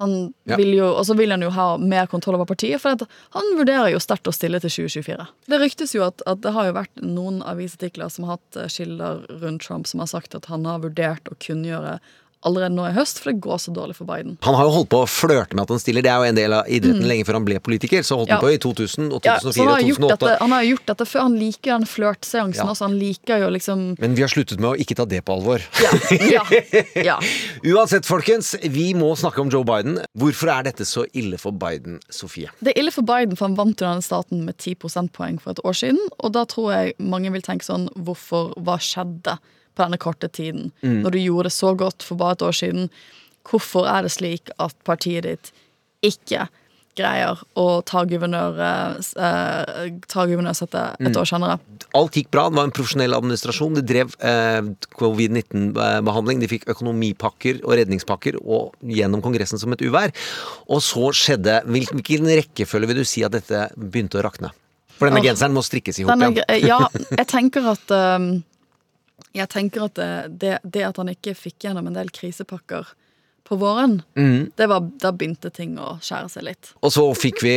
Han 0.00 0.32
Ja. 0.48 0.56
vil 0.56 0.70
jo, 0.74 0.86
Og 0.96 1.04
så 1.04 1.14
vil 1.16 1.30
han 1.30 1.42
jo 1.44 1.50
ha 1.50 1.76
mer 1.76 2.06
kontroll 2.06 2.34
over 2.38 2.46
partiet, 2.48 2.80
for 2.80 2.96
han 3.36 3.50
vurderer 3.58 3.90
jo 3.92 3.98
sterkt 4.00 4.28
å 4.28 4.32
stille 4.32 4.58
til 4.60 4.70
2024. 4.70 5.26
Det 5.46 5.58
ryktes 5.60 5.92
jo 5.94 6.02
at, 6.06 6.22
at 6.26 6.40
det 6.40 6.52
har 6.56 6.70
jo 6.70 6.72
vært 6.72 7.02
noen 7.04 7.42
avisartikler 7.44 8.08
som 8.08 8.24
har 8.24 8.38
hatt 8.38 8.56
eh, 8.56 8.68
kilder 8.72 9.26
rundt 9.42 9.60
Trump 9.66 9.86
som 9.86 10.00
har 10.00 10.08
sagt 10.08 10.34
at 10.34 10.46
han 10.48 10.64
har 10.64 10.80
vurdert 10.80 11.28
å 11.28 11.36
kunngjøre 11.38 11.98
allerede 12.46 12.72
nå 12.74 12.86
i 12.88 12.92
høst, 12.96 13.18
for 13.20 13.30
det 13.32 13.40
går 13.44 13.58
så 13.60 13.72
dårlig 13.76 13.94
for 13.98 14.08
Biden. 14.08 14.38
Han 14.46 14.54
har 14.56 14.64
jo 14.64 14.70
holdt 14.78 14.88
på 14.88 15.02
å 15.04 15.08
flørte 15.10 15.54
med 15.54 15.62
at 15.66 15.72
han 15.74 15.78
stiller, 15.82 16.02
det 16.02 16.10
er 16.10 16.16
jo 16.22 16.28
en 16.30 16.38
del 16.38 16.52
av 16.56 16.68
idretten 16.72 17.04
lenge 17.08 17.26
før 17.28 17.36
han 17.40 17.44
ble 17.44 17.58
politiker. 17.60 18.00
Så 18.06 18.16
holdt 18.16 18.30
Mm. 18.30 18.32
Ja. 18.32 18.36
han 18.40 18.44
på 18.46 18.54
i 18.54 18.58
2000 18.58 19.12
og 19.12 19.20
2004 19.22 19.26
ja, 19.26 19.36
og 19.36 19.80
2008. 20.00 20.16
dette, 20.16 20.36
han 20.40 20.50
har 20.56 20.62
jo 20.64 20.70
gjort 20.74 20.86
dette 20.86 21.06
før. 21.10 21.20
Han 21.26 21.36
liker 21.38 21.70
den 21.78 21.86
flørtseansen 21.90 22.64
Ja. 22.64 22.70
også. 22.72 22.84
Han 22.88 22.98
liker 22.98 23.38
jo 23.44 23.48
liksom 23.50 23.96
Men 24.00 24.14
vi 24.14 24.22
har 24.22 24.28
sluttet 24.32 24.58
med 24.60 24.70
å 24.70 24.76
ikke 24.80 24.96
ta 24.96 25.04
det 25.04 25.24
på 25.24 25.34
alvor. 25.36 25.60
Ja. 25.82 25.90
ja, 26.20 26.44
ja. 26.94 27.18
Uansett, 27.74 28.06
folkens, 28.06 28.54
vi 28.62 28.94
må 28.94 29.12
snakke 29.16 29.40
om 29.42 29.50
Joe 29.52 29.64
Biden. 29.64 29.98
Hvorfor 30.16 30.48
er 30.54 30.62
dette 30.70 30.86
så 30.88 31.04
ille 31.12 31.36
for 31.38 31.52
Biden, 31.52 32.00
Sofie? 32.10 32.48
Det 32.60 32.72
er 32.74 32.80
ille 32.80 32.90
for 32.94 33.02
Biden, 33.02 33.36
for 33.36 33.48
han 33.48 33.56
vant 33.58 33.76
jo 33.80 33.86
denne 33.86 34.02
staten 34.04 34.44
med 34.46 34.56
10 34.56 34.76
prosentpoeng 34.80 35.40
for 35.42 35.50
et 35.52 35.60
år 35.64 35.76
siden. 35.76 36.00
Og 36.24 36.32
da 36.32 36.44
tror 36.48 36.72
jeg 36.72 36.94
mange 36.98 37.30
vil 37.32 37.42
tenke 37.42 37.64
sånn 37.66 37.88
Hvorfor? 38.00 38.54
Hva 38.60 38.78
skjedde 38.80 39.38
på 39.74 39.84
denne 39.86 39.98
korte 40.02 40.28
tiden? 40.28 40.70
Når 40.82 41.10
du 41.14 41.18
gjorde 41.22 41.48
det 41.50 41.56
så 41.56 41.74
godt 41.78 42.02
for 42.06 42.16
bare 42.20 42.32
et 42.38 42.42
år 42.42 42.56
siden. 42.56 42.90
Hvorfor 43.48 43.86
er 43.88 44.02
det 44.06 44.12
slik 44.12 44.50
at 44.60 44.74
partiet 44.84 45.24
ditt 45.24 45.52
ikke 46.04 46.48
greier 46.98 47.38
å 47.56 47.80
ta 47.86 48.02
guvernør, 48.04 48.58
eh, 48.60 49.90
ta 50.10 50.24
guvernørsettet 50.28 51.00
et 51.06 51.16
år 51.16 51.28
senere? 51.30 51.58
Alt 51.96 52.18
gikk 52.18 52.28
bra, 52.34 52.48
det 52.50 52.58
var 52.58 52.66
en 52.68 52.74
profesjonell 52.76 53.14
administrasjon. 53.16 53.78
De 53.78 53.82
drev 53.86 54.12
eh, 54.20 54.60
covid-19-behandling, 54.98 56.40
de 56.42 56.48
fikk 56.50 56.66
økonomipakker 56.70 57.62
og 57.64 57.76
redningspakker 57.78 58.38
og 58.42 58.74
gjennom 58.84 59.22
Kongressen 59.24 59.60
som 59.60 59.72
et 59.74 59.82
uvær. 59.86 60.12
Og 60.68 60.82
så 60.84 61.10
skjedde 61.16 61.60
hvil- 61.66 61.88
Hvilken 61.90 62.26
rekkefølge 62.28 62.86
vil 62.90 63.00
du 63.02 63.04
si 63.08 63.22
at 63.24 63.32
dette 63.32 63.68
begynte 63.76 64.18
å 64.20 64.24
rakne? 64.26 64.50
For 64.98 65.08
denne 65.08 65.22
genseren 65.24 65.54
må 65.56 65.62
strikkes 65.64 65.98
i 66.00 66.04
hop 66.04 66.12
igjen. 66.20 66.42
Ja, 66.66 66.78
jeg 67.16 67.26
tenker 67.30 67.64
at 67.72 67.90
um, 67.96 68.42
Jeg 69.36 69.50
tenker 69.52 69.86
at 69.86 69.98
det, 69.98 70.10
det, 70.42 70.56
det 70.64 70.86
at 70.88 70.98
han 70.98 71.12
ikke 71.12 71.36
fikk 71.38 71.66
gjennom 71.68 71.86
en 71.90 71.96
del 71.98 72.10
krisepakker 72.14 72.88
på 73.46 73.56
våren, 73.58 74.00
mm. 74.14 74.52
det 74.58 74.66
var, 74.70 74.84
da 75.02 75.10
begynte 75.16 75.50
ting 75.54 75.74
å 75.80 75.96
skjære 76.04 76.28
seg 76.30 76.46
litt. 76.46 76.72
Og 76.86 76.92
så 76.94 77.02
fikk 77.18 77.42
vi 77.42 77.54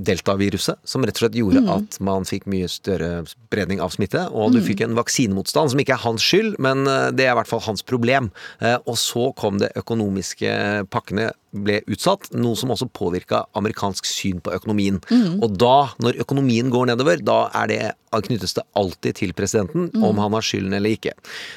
deltaviruset, 0.00 0.76
som 0.84 1.02
rett 1.04 1.16
og 1.16 1.28
slett 1.28 1.36
gjorde 1.38 1.60
Mm. 1.62 1.68
at 1.76 2.00
man 2.00 2.24
fikk 2.24 2.46
mye 2.46 2.68
større 2.68 3.24
spredning 3.26 3.80
av 3.80 3.90
smitte. 3.90 4.30
Og 4.32 4.52
du 4.52 4.58
Mm. 4.60 4.66
fikk 4.66 4.80
en 4.82 4.94
vaksinemotstand 4.94 5.70
som 5.70 5.78
ikke 5.78 5.92
er 5.94 6.04
hans 6.04 6.22
skyld, 6.22 6.58
men 6.58 6.86
eh, 6.86 7.10
det 7.10 7.26
er 7.26 7.32
i 7.32 7.36
hvert 7.36 7.46
fall 7.46 7.60
hans 7.60 7.82
problem. 7.82 8.30
Eh, 8.60 8.78
Og 8.86 8.96
så 8.96 9.34
kom 9.36 9.58
det 9.58 9.72
økonomiske 9.76 10.88
pakkene 10.90 11.30
ble 11.54 11.82
utsatt, 11.86 12.32
noe 12.34 12.56
som 12.56 12.70
også 12.70 12.88
påvirka 12.90 13.44
amerikansk 13.54 14.04
syn 14.06 14.40
på 14.40 14.52
økonomien. 14.52 15.00
Mm. 15.10 15.42
Og 15.42 15.56
da, 15.58 15.90
når 16.00 16.16
økonomien 16.18 16.70
går 16.70 16.86
nedover, 16.86 17.22
da 17.22 17.50
er 17.54 17.66
det 17.68 17.92
knyttes 18.12 18.54
det 18.54 18.64
alltid 18.74 19.14
til 19.14 19.32
presidenten, 19.32 19.90
Mm. 19.92 20.02
om 20.04 20.16
han 20.16 20.32
har 20.32 20.40
skylden 20.40 20.72
eller 20.74 20.90
ikke. 20.96 21.12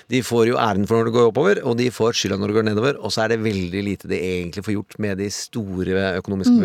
De 0.10 0.22
får 0.22 0.48
jo 0.48 0.56
æren 0.56 0.86
for 0.88 0.98
når 0.98 1.06
det 1.06 1.14
går 1.14 1.32
oppover, 1.34 1.64
og 1.66 1.78
de 1.78 1.90
får 1.90 2.12
skylda 2.14 2.38
når 2.40 2.48
det 2.48 2.56
går 2.56 2.66
nedover, 2.76 2.96
og 3.04 3.12
så 3.12 3.24
er 3.24 3.28
det 3.30 3.40
veldig 3.44 3.84
lite 3.84 4.08
de 4.08 4.18
egentlig 4.20 4.64
får 4.66 4.74
gjort 4.76 5.00
med 5.00 5.18
de 5.18 5.30
store 5.30 6.20
økonomiske 6.22 6.52
Mm. 6.52 6.62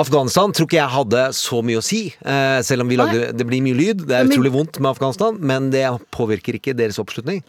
Afghanistan 0.00 0.52
tror 0.56 0.66
ikke 0.68 0.78
jeg 0.80 0.94
hadde 0.94 1.22
så 1.36 1.60
mye 1.66 1.78
å 1.80 1.84
si, 1.84 2.02
eh, 2.24 2.58
selv 2.66 2.84
om 2.84 2.90
vi 2.90 2.98
lagde, 2.98 3.30
det 3.36 3.46
blir 3.46 3.62
mye 3.64 3.76
lyd. 3.78 4.04
Det 4.08 4.16
er 4.16 4.28
utrolig 4.28 4.52
vondt 4.54 4.80
med 4.80 4.90
Afghanistan, 4.94 5.38
men 5.40 5.70
det 5.74 5.84
påvirker 6.14 6.56
ikke 6.58 6.76
deres 6.78 6.98
oppslutning. 7.02 7.42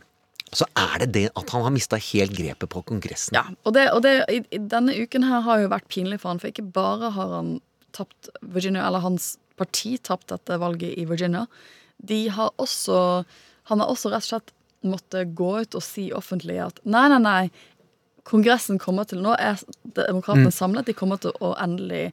Så 0.52 0.66
er 0.76 1.06
det 1.06 1.12
det 1.16 1.26
at 1.40 1.50
han 1.56 1.64
har 1.64 1.72
mista 1.72 1.96
helt 1.96 2.34
grepet 2.36 2.68
på 2.70 2.84
Kongressen. 2.84 3.38
Ja, 3.40 3.46
og, 3.64 3.74
det, 3.78 3.86
og 3.96 4.02
det, 4.04 4.18
i, 4.28 4.42
i 4.52 4.60
denne 4.60 4.96
uken 5.00 5.24
her 5.24 5.46
har 5.46 5.62
jo 5.64 5.70
vært 5.72 5.88
pinlig 5.88 6.20
for 6.20 6.34
han, 6.34 6.42
for 6.44 6.52
ikke 6.52 6.68
bare 6.76 7.14
har 7.16 7.36
han 7.38 7.54
tapt 7.96 8.28
Virginia, 8.42 8.84
eller 8.88 9.00
hans 9.06 9.38
parti 9.60 9.96
tapt 10.04 10.28
dette 10.34 10.58
valget 10.60 10.98
i 10.98 11.06
Virginia, 11.08 11.46
de 12.02 12.28
har 12.34 12.52
også 12.58 13.24
Han 13.70 13.80
har 13.80 13.92
også 13.94 14.10
rett 14.10 14.26
og 14.26 14.30
slett 14.32 14.52
måttet 14.84 15.36
gå 15.38 15.52
ut 15.62 15.76
og 15.78 15.84
si 15.86 16.08
offentlig 16.18 16.58
at 16.60 16.80
nei, 16.84 17.04
nei, 17.14 17.20
nei, 17.22 17.52
Kongressen 18.26 18.80
kommer 18.82 19.06
til 19.08 19.22
Nå 19.22 19.36
er 19.38 19.62
demokratene 19.96 20.50
Mm. 20.50 20.56
samlet, 20.56 20.86
de 20.90 20.94
kommer 20.98 21.22
til 21.22 21.32
å 21.40 21.54
endelig 21.62 22.12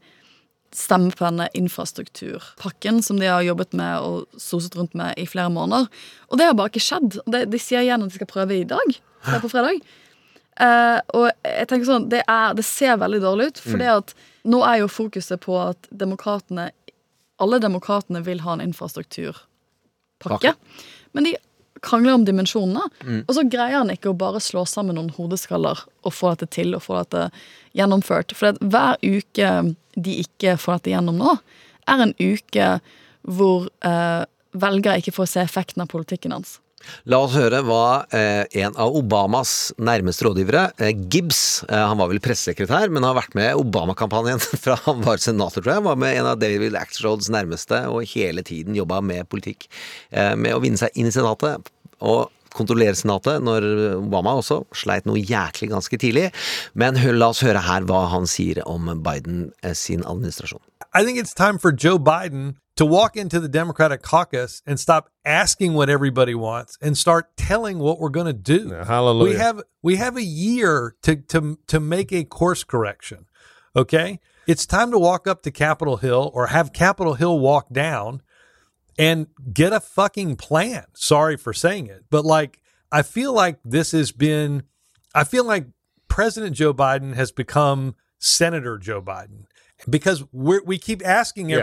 stemme 0.74 1.12
på 1.14 1.24
denne 1.24 1.48
infrastrukturpakken 1.57 3.00
som 3.02 3.20
de 3.20 3.28
har 3.31 3.44
jobbet 3.46 3.72
med 3.78 4.04
og 4.04 4.40
soset 4.40 4.76
rundt 4.76 4.96
med 4.98 5.16
i 5.16 5.26
flere 5.28 5.52
måneder. 5.52 5.88
Og 6.28 6.40
det 6.40 6.48
har 6.48 6.57
bare 6.59 6.72
ikke 6.72 6.85
skjedd. 6.85 7.20
De, 7.26 7.44
de 7.48 7.61
sier 7.62 7.87
igjen 7.87 8.04
at 8.04 8.12
de 8.12 8.18
skal 8.18 8.31
prøve 8.31 8.59
i 8.59 8.68
dag. 8.68 8.98
Det 9.24 9.37
er 9.38 9.44
på 9.44 9.52
fredag. 9.52 9.81
Uh, 10.59 10.98
og 11.14 11.28
jeg 11.46 11.68
tenker 11.70 11.87
sånn, 11.87 12.09
det, 12.11 12.24
er, 12.26 12.54
det 12.59 12.66
ser 12.66 12.98
veldig 12.98 13.20
dårlig 13.22 13.50
ut, 13.52 13.61
for 13.62 13.78
det 13.78 13.90
at 13.92 14.14
nå 14.48 14.59
er 14.66 14.81
jo 14.83 14.90
fokuset 14.90 15.38
på 15.44 15.54
at 15.61 15.90
demokratene 15.94 16.72
Alle 17.38 17.61
demokratene 17.62 18.18
vil 18.26 18.40
ha 18.42 18.57
en 18.57 18.64
infrastrukturpakke. 18.64 20.57
Men 21.14 21.28
de 21.28 21.37
krangler 21.85 22.17
om 22.19 22.25
dimensjonene. 22.27 22.85
Og 23.27 23.35
så 23.37 23.45
greier 23.51 23.81
han 23.81 23.93
ikke 23.93 24.12
å 24.12 24.19
bare 24.19 24.43
slå 24.43 24.64
sammen 24.69 24.99
noen 24.99 25.12
hodeskaller 25.17 25.85
og 26.03 26.14
få 26.14 26.35
dette 26.35 26.51
til 26.59 26.77
og 26.77 26.85
få 26.87 27.01
dette 27.01 27.29
gjennomført. 27.79 28.35
For 28.37 28.59
hver 28.61 28.99
uke 29.03 29.53
de 29.99 30.17
ikke 30.23 30.57
får 30.61 30.81
dette 30.81 30.95
gjennom 30.95 31.19
nå, 31.21 31.37
er 31.88 32.05
en 32.05 32.14
uke 32.21 32.73
hvor 33.29 33.69
eh, 33.85 34.25
velgere 34.57 35.03
ikke 35.03 35.14
får 35.17 35.33
se 35.33 35.45
effekten 35.45 35.85
av 35.85 35.91
politikken 35.93 36.35
hans. 36.37 36.59
La 37.09 37.19
oss 37.25 37.35
høre 37.37 37.61
hva 37.67 38.05
eh, 38.14 38.45
en 38.62 38.77
av 38.81 38.95
Obamas 38.97 39.73
nærmeste 39.81 40.27
rådgivere, 40.27 40.69
eh, 40.79 40.95
Gibbs 41.11 41.64
eh, 41.69 41.75
Han 41.91 41.99
var 42.01 42.11
vel 42.12 42.23
pressesekretær, 42.23 42.93
men 42.93 43.07
har 43.07 43.17
vært 43.19 43.37
med 43.38 43.59
Obama-kampanjen 43.59 44.41
fra 44.64 44.79
han 44.87 45.03
var 45.05 45.23
senator, 45.23 45.62
tror 45.62 45.77
jeg. 45.77 45.87
Var 45.88 46.01
med 46.01 46.21
en 46.21 46.31
av 46.33 46.41
David 46.41 46.79
Axelrods 46.79 47.31
nærmeste 47.33 47.85
og 47.91 48.07
hele 48.14 48.45
tiden 48.47 48.77
jobba 48.79 49.01
med 49.05 49.29
politikk. 49.31 49.69
Med 50.11 50.55
å 50.55 50.61
vinne 50.62 50.81
seg 50.81 50.95
inn 50.99 51.09
i 51.09 51.14
Senatet 51.14 51.69
og 52.05 52.31
kontrollere 52.55 52.97
Senatet, 52.97 53.43
når 53.45 53.67
Obama 53.99 54.37
også 54.38 54.62
sleit 54.77 55.07
noe 55.09 55.21
jæklig 55.21 55.71
ganske 55.73 56.01
tidlig. 56.01 56.29
Men 56.79 56.99
la 57.19 57.31
oss 57.33 57.43
høre 57.45 57.62
her 57.67 57.87
hva 57.88 58.07
han 58.12 58.27
sier 58.31 58.62
om 58.67 58.88
Biden 59.05 59.51
sin 59.77 60.05
administrasjon. 60.07 60.62
I 60.95 61.05
think 61.05 61.21
it's 61.21 61.37
time 61.37 61.61
for 61.61 61.73
Joe 61.73 61.99
Biden 61.99 62.57
to 62.79 62.87
walk 62.87 63.17
into 63.17 63.41
the 63.41 63.49
Democratic 63.49 64.03
caucus 64.03 64.62
and 64.64 64.79
stop 64.79 65.11
asking 65.25 65.75
what 65.75 65.91
everybody 65.91 66.33
wants 66.33 66.79
and 66.81 66.97
start 66.97 67.37
telling 67.37 67.81
what 67.81 67.99
we're 67.99 68.09
going 68.09 68.29
to 68.29 68.33
do. 68.33 68.71
hallelujah. 68.71 69.33
We 69.33 69.37
have 69.37 69.62
we 69.83 69.97
have 69.97 70.17
a 70.17 70.23
year 70.23 70.95
to 71.03 71.17
to 71.17 71.59
to 71.67 71.81
make 71.81 72.12
a 72.12 72.23
course 72.23 72.62
correction. 72.62 73.27
Okay? 73.75 74.21
It's 74.47 74.64
time 74.64 74.93
to 74.93 74.99
walk 74.99 75.27
up 75.27 75.43
to 75.43 75.51
Capitol 75.51 75.97
Hill 75.97 76.31
or 76.33 76.47
have 76.47 76.73
Capitol 76.73 77.14
Hill 77.14 77.41
walk 77.41 77.69
down 77.73 78.23
and 78.97 79.27
get 79.53 79.73
a 79.73 79.81
fucking 79.81 80.37
plan. 80.37 80.85
Sorry 80.95 81.37
for 81.37 81.53
saying 81.53 81.88
it, 81.88 82.05
but 82.11 82.25
like 82.25 82.61
I 82.93 83.03
feel 83.03 83.33
like 83.33 83.59
this 83.64 83.91
has 83.91 84.12
been 84.12 84.62
I 85.17 85.25
feel 85.25 85.43
like 85.43 85.67
President 86.07 86.55
Joe 86.55 86.73
Biden 86.73 87.17
has 87.17 87.33
become 87.33 87.97
Senator 88.21 88.79
Joe 88.79 89.03
Biden 89.03 89.47
because 89.91 90.23
we 90.33 90.79
keep 90.79 91.05
asking 91.05 91.51
Yeah. 91.51 91.57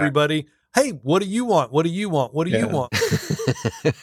"Hey, 0.75 0.91
what 1.03 1.21
do 1.23 1.27
you 1.27 1.45
want? 1.45 1.71
What 1.71 1.83
do 1.85 1.89
you 1.91 2.09
want? 2.09 2.33
What 2.33 2.45
do 2.47 2.51
you 2.51 2.65
Yeah. 2.65 2.73
want?" 2.73 2.91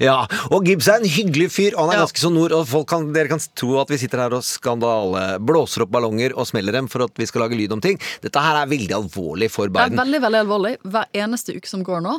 Ja, 0.00 0.26
og 0.52 0.66
Gibbs 0.66 0.86
er 0.88 1.00
en 1.00 1.08
hyggelig 1.08 1.46
fyr, 1.52 1.74
og 1.76 1.86
han 1.88 1.94
er 1.94 1.98
Ja. 2.00 2.04
ganske 2.04 2.20
så 2.20 2.30
nord, 2.32 2.52
og 2.52 2.66
folk 2.68 2.86
kan, 2.88 3.06
dere 3.12 3.28
kan 3.28 3.40
tro 3.56 3.78
at 3.80 3.88
vi 3.88 3.96
sitter 3.98 4.18
her 4.20 4.34
og 4.36 4.42
skandale, 4.44 5.38
blåser 5.40 5.82
opp 5.86 5.90
ballonger 5.90 6.34
og 6.36 6.46
smeller 6.46 6.72
dem 6.76 6.88
for 6.88 7.04
at 7.04 7.10
vi 7.16 7.24
skal 7.26 7.42
lage 7.46 7.56
lyd 7.56 7.72
om 7.72 7.80
ting. 7.80 7.98
Dette 8.20 8.38
her 8.40 8.56
er 8.62 8.68
veldig 8.68 8.92
alvorlig 8.92 9.50
for 9.50 9.68
Biden. 9.68 9.96
Det 9.96 9.98
er 9.98 10.04
veldig, 10.04 10.20
veldig 10.26 10.40
alvorlig. 10.44 10.74
Hver 10.84 11.06
eneste 11.14 11.56
uke 11.56 11.66
som 11.68 11.82
går 11.84 12.02
nå, 12.04 12.18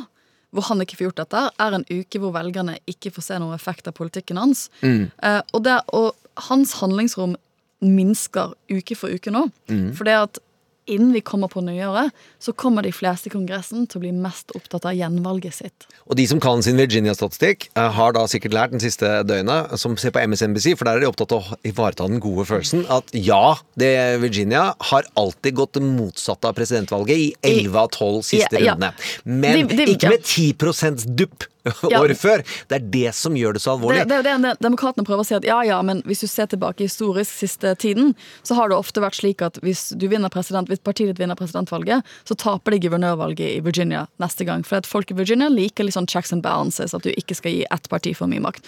hvor 0.52 0.62
han 0.68 0.80
ikke 0.82 0.96
får 0.98 1.06
gjort 1.12 1.22
dette, 1.22 1.44
er 1.58 1.72
en 1.78 1.84
uke 1.90 2.18
hvor 2.22 2.32
velgerne 2.34 2.76
ikke 2.90 3.12
får 3.14 3.22
se 3.22 3.38
noen 3.38 3.54
effekt 3.54 3.86
av 3.90 3.94
politikken 3.94 4.36
hans. 4.36 4.68
Eh, 4.82 5.40
og, 5.52 5.62
det, 5.64 5.78
og 5.94 6.14
hans 6.50 6.74
handlingsrom 6.80 7.36
minsker 7.80 8.54
uke 8.70 8.96
for 8.98 9.08
uke 9.14 9.30
nå. 9.30 9.46
For 9.94 10.04
det 10.04 10.14
at 10.18 10.38
innen 10.86 11.12
vi 11.12 11.20
kommer 11.20 11.48
på 11.48 11.60
nyåret, 11.64 12.10
så 12.38 12.52
kommer 12.52 12.82
de 12.82 12.92
fleste 12.92 13.28
i 13.28 13.32
Kongressen 13.32 13.86
til 13.88 13.98
å 13.98 14.02
bli 14.04 14.12
mest 14.12 14.52
opptatt 14.54 14.84
av 14.84 14.92
gjenvalget 14.96 15.54
sitt. 15.54 15.86
Og 16.08 16.16
de 16.16 16.26
som 16.28 16.40
kan 16.40 16.62
sin 16.62 16.76
Virginia-statistikk, 16.76 17.68
eh, 17.76 17.90
har 17.96 18.12
da 18.12 18.24
sikkert 18.26 18.52
lært 18.52 18.70
den 18.74 18.80
siste 18.80 19.22
døgnet, 19.24 19.78
som 19.78 19.96
ser 19.96 20.10
på 20.10 20.20
MSNBC, 20.26 20.74
for 20.76 20.84
der 20.84 20.96
er 20.96 21.00
de 21.00 21.06
opptatt 21.12 21.32
av 21.32 21.42
å 21.54 21.56
ivareta 21.64 22.08
den 22.08 22.20
gode 22.20 22.44
følelsen, 22.46 22.84
at 22.90 23.04
ja, 23.14 23.56
det 23.76 24.20
Virginia 24.20 24.74
har 24.90 25.04
alltid 25.16 25.54
gått 25.54 25.72
det 25.78 25.82
motsatte 25.82 26.44
av 26.48 26.54
presidentvalget 26.54 27.16
i 27.16 27.34
11 27.42 27.76
av 27.76 27.88
12 27.90 28.22
siste 28.22 28.58
Ja, 28.60 28.64
ja. 28.64 28.74
rundene. 28.74 28.92
Men 29.24 29.66
De- 29.68 29.76
de- 29.76 29.92
ikke 29.96 30.08
med 30.10 30.22
10% 30.22 31.06
dupp 31.16 31.44
Ja. 31.90 32.00
året 32.00 32.18
før. 32.20 32.42
Det 32.68 32.76
er 32.76 32.84
det 32.92 33.10
som 33.16 33.36
gjør 33.36 33.56
det 33.56 33.62
så 33.64 33.74
alvorlig. 33.74 34.04
Det, 34.08 34.20
det 34.24 34.34
det 34.42 34.52
Demokratene 34.64 35.04
prøver 35.06 35.24
å 35.24 35.26
si 35.28 35.36
at 35.36 35.46
ja, 35.48 35.58
ja, 35.66 35.78
men 35.84 36.02
hvis 36.08 36.24
du 36.24 36.28
ser 36.28 36.48
tilbake 36.50 36.84
historisk 36.84 37.32
siste 37.32 37.74
tiden, 37.80 38.12
så 38.44 38.56
har 38.58 38.70
det 38.70 38.76
ofte 38.76 39.02
vært 39.04 39.18
slik 39.18 39.44
at 39.44 39.60
hvis 39.64 39.86
du 39.96 40.06
hvis 40.08 40.82
partiet 40.84 41.12
ditt 41.12 41.20
vinner 41.20 41.38
presidentvalget, 41.38 42.04
så 42.28 42.36
taper 42.36 42.74
de 42.74 42.82
guvernørvalget 42.84 43.58
i 43.58 43.62
Virginia 43.64 44.06
neste 44.22 44.44
gang. 44.48 44.64
For 44.64 44.80
at 44.80 44.88
folk 44.88 45.10
i 45.10 45.18
Virginia 45.18 45.48
liker 45.52 45.88
litt 45.88 45.96
sånn 45.96 46.08
checks 46.10 46.32
and 46.32 46.44
balances, 46.44 46.94
at 46.94 47.04
du 47.04 47.12
ikke 47.14 47.36
skal 47.38 47.56
gi 47.56 47.64
ett 47.70 47.88
parti 47.92 48.14
for 48.16 48.30
mye 48.30 48.44
makt. 48.44 48.64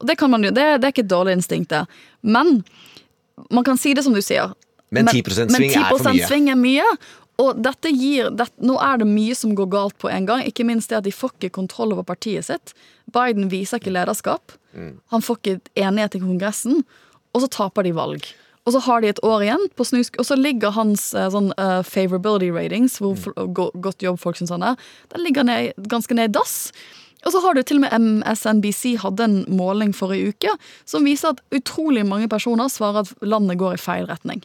Og 0.00 0.08
det 0.10 0.18
kan 0.18 0.32
man 0.32 0.44
jo, 0.44 0.50
det, 0.54 0.66
det 0.80 0.88
er 0.88 0.94
ikke 0.94 1.06
et 1.06 1.12
dårlig 1.12 1.38
instinkt, 1.38 1.70
det. 1.70 1.84
Men 2.22 2.62
man 3.50 3.64
kan 3.64 3.78
si 3.80 3.94
det 3.94 4.04
som 4.06 4.16
du 4.16 4.22
sier. 4.24 4.52
Men 4.90 5.06
10% 5.06 5.54
sving 5.54 5.70
er 5.70 5.86
for 5.86 6.02
men 6.02 6.18
10% 6.18 6.26
sving 6.26 6.48
er 6.50 6.58
mye. 6.58 6.86
Og 7.40 7.60
dette 7.64 7.92
gir, 7.94 8.28
det, 8.36 8.50
nå 8.60 8.76
er 8.84 9.00
det 9.00 9.08
mye 9.08 9.36
som 9.38 9.54
går 9.56 9.70
galt 9.72 9.96
på 10.02 10.10
en 10.12 10.26
gang. 10.28 10.44
Ikke 10.44 10.66
minst 10.68 10.92
det 10.92 11.00
at 11.00 11.06
de 11.06 11.14
får 11.14 11.32
ikke 11.38 11.54
kontroll 11.60 11.94
over 11.94 12.04
partiet 12.04 12.48
sitt. 12.50 12.74
Biden 13.14 13.48
viser 13.52 13.80
ikke 13.80 13.94
lederskap. 13.94 14.52
Han 15.14 15.24
får 15.24 15.40
ikke 15.40 15.56
enighet 15.80 16.18
i 16.18 16.22
Kongressen. 16.22 16.84
Og 17.32 17.44
så 17.44 17.50
taper 17.52 17.86
de 17.86 17.94
valg. 17.96 18.26
Og 18.68 18.74
så 18.74 18.82
har 18.84 19.00
de 19.00 19.08
et 19.10 19.22
år 19.24 19.44
igjen 19.46 19.62
på 19.78 19.86
snusk, 19.88 20.18
og 20.20 20.26
så 20.28 20.36
ligger 20.36 20.74
hans 20.76 21.10
eh, 21.16 21.30
sånn 21.32 21.48
uh, 21.56 21.80
favorability 21.86 22.50
ratings, 22.52 22.98
hvor 23.00 23.16
mm. 23.16 23.54
go, 23.56 23.70
godt 23.80 24.04
jobb 24.04 24.20
folk 24.20 24.36
syns 24.36 24.52
han 24.52 24.66
er, 24.66 24.90
den 25.14 25.24
ligger 25.24 25.46
ned, 25.48 25.78
ganske 25.90 26.14
ned 26.14 26.28
i 26.28 26.34
dass. 26.36 26.58
Og 27.24 27.34
så 27.34 27.40
har 27.44 27.56
du 27.56 27.62
til 27.64 27.80
og 27.80 27.86
med 27.86 28.04
MSNBC 28.04 28.94
hadde 29.02 29.26
en 29.26 29.40
måling 29.52 29.92
forrige 29.96 30.32
uke 30.32 30.52
som 30.88 31.04
viser 31.08 31.34
at 31.34 31.42
utrolig 31.56 32.04
mange 32.08 32.30
personer 32.32 32.70
svarer 32.72 33.04
at 33.04 33.12
landet 33.24 33.58
går 33.60 33.76
i 33.76 33.80
feil 33.80 34.06
retning. 34.08 34.40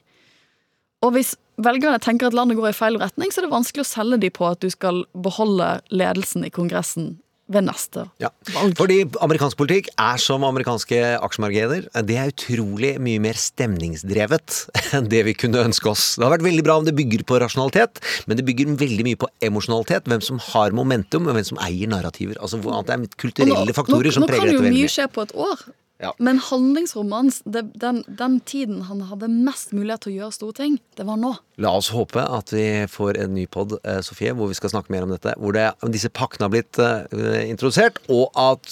Og 1.05 1.13
hvis 1.15 1.36
velgerne 1.61 1.99
tenker 2.03 2.27
at 2.29 2.33
landet 2.37 2.57
går 2.59 2.71
i 2.71 2.77
feil 2.77 2.97
retning, 3.01 3.31
så 3.31 3.41
er 3.41 3.47
det 3.47 3.53
vanskelig 3.55 3.85
å 3.85 3.91
selge 3.91 4.19
de 4.25 4.31
på 4.33 4.47
at 4.49 4.59
du 4.63 4.69
skal 4.73 5.03
beholde 5.13 5.77
ledelsen 5.91 6.45
i 6.47 6.51
Kongressen 6.53 7.15
ved 7.47 7.61
neste 7.67 8.07
Ja. 8.19 8.29
valg. 8.55 8.73
Fordi 8.75 9.03
amerikansk 9.21 9.57
politikk 9.59 9.87
er 10.01 10.17
som 10.17 10.41
amerikanske 10.43 10.97
aksjemarkeder. 11.21 11.85
Det 12.03 12.17
er 12.17 12.31
utrolig 12.31 12.95
mye 12.99 13.21
mer 13.21 13.37
stemningsdrevet 13.37 14.65
enn 14.97 15.09
det 15.11 15.21
vi 15.27 15.35
kunne 15.37 15.61
ønske 15.61 15.91
oss. 15.91 16.15
Det 16.17 16.25
har 16.25 16.33
vært 16.37 16.47
veldig 16.47 16.63
bra 16.65 16.79
om 16.81 16.85
det 16.87 16.95
bygger 16.97 17.21
på 17.29 17.37
rasjonalitet, 17.43 18.01
men 18.25 18.37
det 18.39 18.47
bygger 18.49 18.73
veldig 18.81 19.05
mye 19.05 19.21
på 19.21 19.29
emosjonalitet. 19.45 20.09
Hvem 20.09 20.23
som 20.25 20.41
har 20.41 20.73
momentum, 20.73 21.27
og 21.29 21.37
hvem 21.37 21.45
som 21.45 21.61
eier 21.61 21.87
narrativer. 21.91 22.35
Altså 22.41 22.57
at 22.65 22.89
det 22.89 22.97
er 22.97 23.17
kulturelle 23.21 23.77
faktorer 23.77 24.11
som 24.11 24.25
nå, 24.25 24.31
preger 24.31 24.49
nå 24.55 24.57
kan 24.63 24.71
jo 24.71 24.79
mye. 24.81 24.89
skje 24.89 25.07
på 25.13 25.21
et 25.27 25.35
år. 25.37 25.67
Ja. 26.03 26.12
Men 26.19 26.39
handlingsrommet 26.43 27.15
hans, 27.15 27.38
det- 27.45 27.71
den, 27.79 28.03
den 28.08 28.39
tiden 28.43 28.81
han 28.89 28.99
hadde 29.08 29.29
mest 29.31 29.71
mulighet 29.71 30.01
til 30.03 30.12
å 30.12 30.15
gjøre 30.17 30.36
store 30.36 30.53
ting, 30.58 30.77
det 30.99 31.05
var 31.08 31.15
nå. 31.21 31.31
La 31.63 31.71
oss 31.77 31.89
håpe 31.95 32.19
at 32.19 32.51
vi 32.51 32.65
får 32.91 33.17
en 33.23 33.34
ny 33.34 33.45
pod, 33.47 33.77
eh, 33.84 34.01
Sofie, 34.03 34.34
hvor 34.36 34.51
vi 34.51 34.58
skal 34.60 34.73
snakke 34.73 34.91
mer 34.91 35.03
om 35.08 35.13
dette. 35.15 35.34
Hvor 35.39 35.55
det, 35.55 35.69
disse 35.93 36.12
pakkene 36.12 36.49
har 36.49 36.51
blitt 36.51 36.79
uh, 36.84 37.08
introdusert, 37.47 38.01
og 38.12 38.27
at 38.36 38.67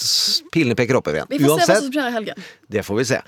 pilene 0.51 0.75
peker 0.75 0.99
oppover 0.99 1.21
igjen. 1.21 1.31
Vi 1.31 1.39
får 1.45 1.63
se 1.63 1.71
hva 1.71 1.81
som 1.86 1.93
skjer 1.95 2.09
i 2.09 2.15
helgen. 2.17 2.47
Det 2.75 2.83
får 2.83 2.99
vi 2.99 3.05
se. 3.13 3.21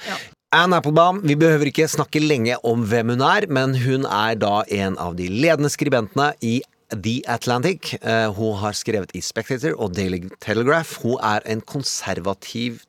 Anne 0.56 0.78
Applebaum, 0.80 1.22
vi 1.24 1.36
behøver 1.40 1.72
ikke 1.72 1.88
snakke 1.92 2.20
lenge 2.24 2.56
om 2.68 2.84
hvem 2.88 3.16
hun 3.16 3.24
er, 3.28 3.48
men 3.52 3.74
hun 3.80 4.06
er 4.08 4.36
da 4.40 4.62
en 4.72 4.96
av 5.02 5.16
de 5.18 5.28
ledende 5.32 5.72
skribentene 5.72 6.34
i 6.44 6.58
The 6.94 7.22
Atlantic. 7.28 7.96
Eh, 8.02 8.28
hun 8.36 8.60
har 8.62 8.76
skrevet 8.78 9.16
i 9.18 9.24
Spectator 9.26 9.74
og 9.80 9.96
Daily 9.98 10.22
Telegraph. 10.44 11.00
Hun 11.04 11.18
er 11.24 11.42
en 11.50 11.64
konservativ 11.66 12.84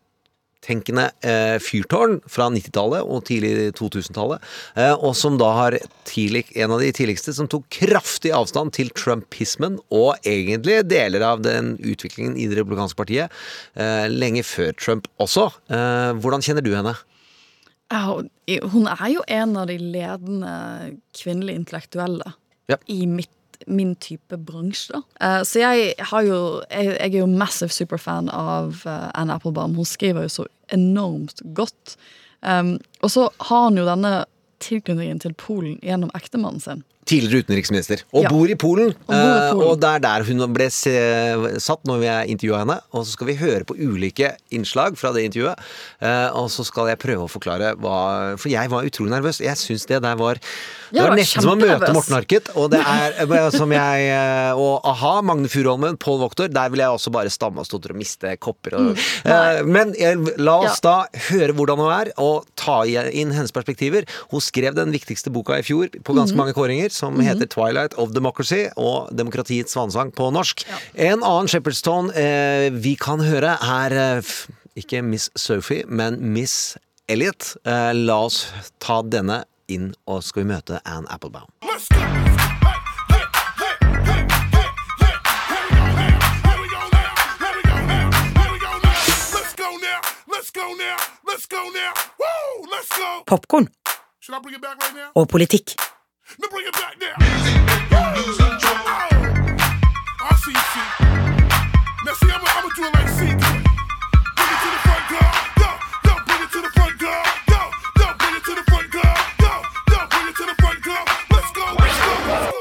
tenkende 0.66 1.09
eh, 1.24 1.57
fyrtårn 1.62 2.18
fra 2.31 2.50
90-tallet 2.52 3.07
og 3.07 3.24
tidlig 3.29 3.72
2000-tallet, 3.79 4.44
eh, 4.76 4.94
og 4.96 5.16
som 5.18 5.38
da 5.40 5.52
har 5.61 5.79
tidlig, 6.09 6.46
en 6.59 6.74
av 6.76 6.83
de 6.83 6.92
tidligste 6.96 7.35
som 7.37 7.48
tok 7.50 7.68
kraftig 7.79 8.35
avstand 8.37 8.74
til 8.76 8.90
trumpismen 8.96 9.79
og 9.94 10.16
egentlig 10.26 10.83
deler 10.90 11.24
av 11.26 11.42
den 11.46 11.76
utviklingen 11.81 12.37
i 12.37 12.48
det 12.50 12.61
republikanske 12.61 12.98
partiet 12.98 13.33
eh, 13.79 14.07
lenge 14.11 14.44
før 14.46 14.74
Trump 14.79 15.11
også. 15.22 15.50
Eh, 15.70 16.12
hvordan 16.20 16.44
kjenner 16.44 16.66
du 16.66 16.74
henne? 16.76 16.96
Hun 17.92 18.88
er 18.90 19.09
jo 19.12 19.22
en 19.31 19.57
av 19.61 19.68
de 19.70 19.79
ledende 19.79 20.52
kvinnelige 21.14 21.61
intellektuelle 21.62 22.33
Ja. 22.68 22.76
i 22.90 23.07
mitt, 23.07 23.31
min 23.66 23.94
type 23.94 24.37
bransje. 24.37 24.98
Eh, 25.20 25.42
så 25.46 25.61
jeg, 25.62 25.94
har 25.98 26.22
jo, 26.26 26.62
jeg, 26.70 26.87
jeg 26.96 27.14
er 27.14 27.20
jo 27.20 27.29
massive 27.31 27.70
superfan 27.70 28.29
av 28.29 28.83
uh, 28.87 29.11
Anne 29.14 29.37
Applebaum. 29.38 29.76
Hun 29.79 29.87
skriver 29.87 30.26
jo 30.26 30.29
så 30.29 30.46
enormt 30.72 31.42
godt. 31.55 31.96
Um, 32.40 32.76
og 33.02 33.11
så 33.11 33.29
har 33.48 33.68
han 33.68 33.79
jo 33.79 33.87
denne 33.88 34.12
tilknytningen 34.62 35.20
til 35.22 35.35
Polen 35.38 35.79
gjennom 35.85 36.12
ektemannen 36.16 36.62
sin. 36.62 36.85
Tidligere 37.07 37.45
utenriksminister. 37.47 38.03
Og 38.12 38.25
Ja. 38.25 38.31
bor 38.33 38.51
i 38.51 38.57
Polen. 38.59 38.90
Og 39.07 39.12
bor 39.12 39.14
i 39.14 39.47
eh. 39.47 39.66
Og 39.66 39.81
det 39.81 39.90
er 39.95 40.01
der 40.03 40.25
hun 40.27 40.53
ble 40.53 40.69
se, 40.71 40.95
satt 41.62 41.85
når 41.87 41.99
vi 42.03 42.33
intervjua 42.35 42.62
henne. 42.64 42.81
Og 42.92 43.05
så 43.07 43.12
skal 43.14 43.29
vi 43.29 43.37
høre 43.38 43.64
på 43.64 43.77
ulike 43.79 44.37
innslag 44.51 44.99
fra 44.99 45.12
det 45.12 45.25
intervjuet. 45.31 45.57
eh, 46.03 46.29
og 46.35 46.51
så 46.51 46.64
skal 46.66 46.88
jeg 46.88 46.99
prøve 46.99 47.25
å 47.25 47.31
forklare 47.31 47.77
hva 47.79 48.37
For 48.38 48.49
jeg 48.51 48.69
var 48.71 48.85
utrolig 48.85 49.11
nervøs. 49.11 49.40
Jeg 49.40 49.57
syns 49.57 49.87
det 49.87 50.03
der 50.03 50.16
var 50.16 50.35
Det 50.92 51.01
var 51.01 51.11
var 51.11 51.16
nesten 51.16 51.42
som 51.42 51.55
å 51.55 51.57
møte. 51.57 51.92
Morten 51.92 52.14
Harket. 52.14 52.51
Og 52.57 52.71
det 52.71 52.81
er 52.81 53.14
eh, 53.23 53.51
som 53.51 53.71
jeg 53.81 54.57
Og 54.57 54.81
a-ha, 54.85 55.23
Magne 55.23 55.49
Furuholmen, 55.49 55.97
Pål 55.97 56.21
Voktor. 56.21 56.49
Der 56.49 56.69
vil 56.71 56.81
jeg 56.81 56.88
også 56.88 57.12
bare 57.14 57.31
stamme 57.31 57.62
og 57.62 57.66
stotre 57.66 57.95
og 57.95 58.01
miste 58.01 58.37
kopper. 58.42 58.77
Og, 58.81 58.99
eh, 59.25 59.62
men 59.66 59.95
eh, 59.99 60.16
la 60.38 60.59
oss 60.66 60.83
da 60.85 61.07
høre 61.31 61.55
hvordan 61.57 61.83
hun 61.83 61.92
er, 61.92 62.12
og 62.23 62.47
ta 62.59 62.83
inn 62.87 63.33
hennes 63.35 63.55
perspektiver. 63.55 64.07
Hun 64.33 64.42
skrev 64.45 64.77
den 64.77 64.92
viktigste 64.95 65.33
boka 65.35 65.59
i 65.61 65.66
fjor 65.66 65.90
på 66.03 66.16
ganske 66.16 66.37
mm. 66.37 66.42
mange 66.42 66.57
kåringer, 66.57 66.92
som 66.97 67.21
heter 67.21 67.47
'Twilight 67.47 67.97
of 68.01 68.15
Democracy' 68.17 68.71
og 68.77 69.13
'Demokratiets 69.13 69.77
svanesang' 69.77 70.15
på 70.17 70.31
norsk. 70.35 70.65
En 70.95 71.23
annen 71.23 71.49
Shepherdstone 71.49 72.15
eh, 72.17 72.71
vi 72.73 72.97
kan 72.97 73.21
høre, 73.21 73.57
er 73.61 73.97
eh, 74.01 74.33
ikke 74.77 75.03
Miss 75.03 75.31
Sophie, 75.37 75.85
men 75.87 76.21
Miss 76.33 76.77
Elliot. 77.09 77.57
Eh, 77.67 77.93
la 77.95 78.21
oss 78.27 78.47
ta 78.81 79.03
denne 79.03 79.45
inn, 79.69 79.95
og 80.07 80.25
skal 80.25 80.45
vi 80.45 80.53
møte 80.55 80.81
Anne 80.85 81.07
Applebaum. 81.13 81.51
Let's 81.63 81.89
go. 81.89 82.07
Popkorn 93.27 93.67
og 95.15 95.29
politikk. 95.29 95.75
No, 96.38 96.49
bring 96.49 96.66
it 96.66 96.72
back 96.75 96.96
now. 97.01 97.14
Oh, 97.92 98.12
I 100.20 100.35
see 100.44 100.53
see. 100.53 100.88
Now, 102.05 102.12
see, 102.12 102.31
I'm 102.31 102.44
gonna 102.44 102.75
do 102.77 102.83
it 102.85 102.92
like 102.94 103.09
C. 103.51 103.56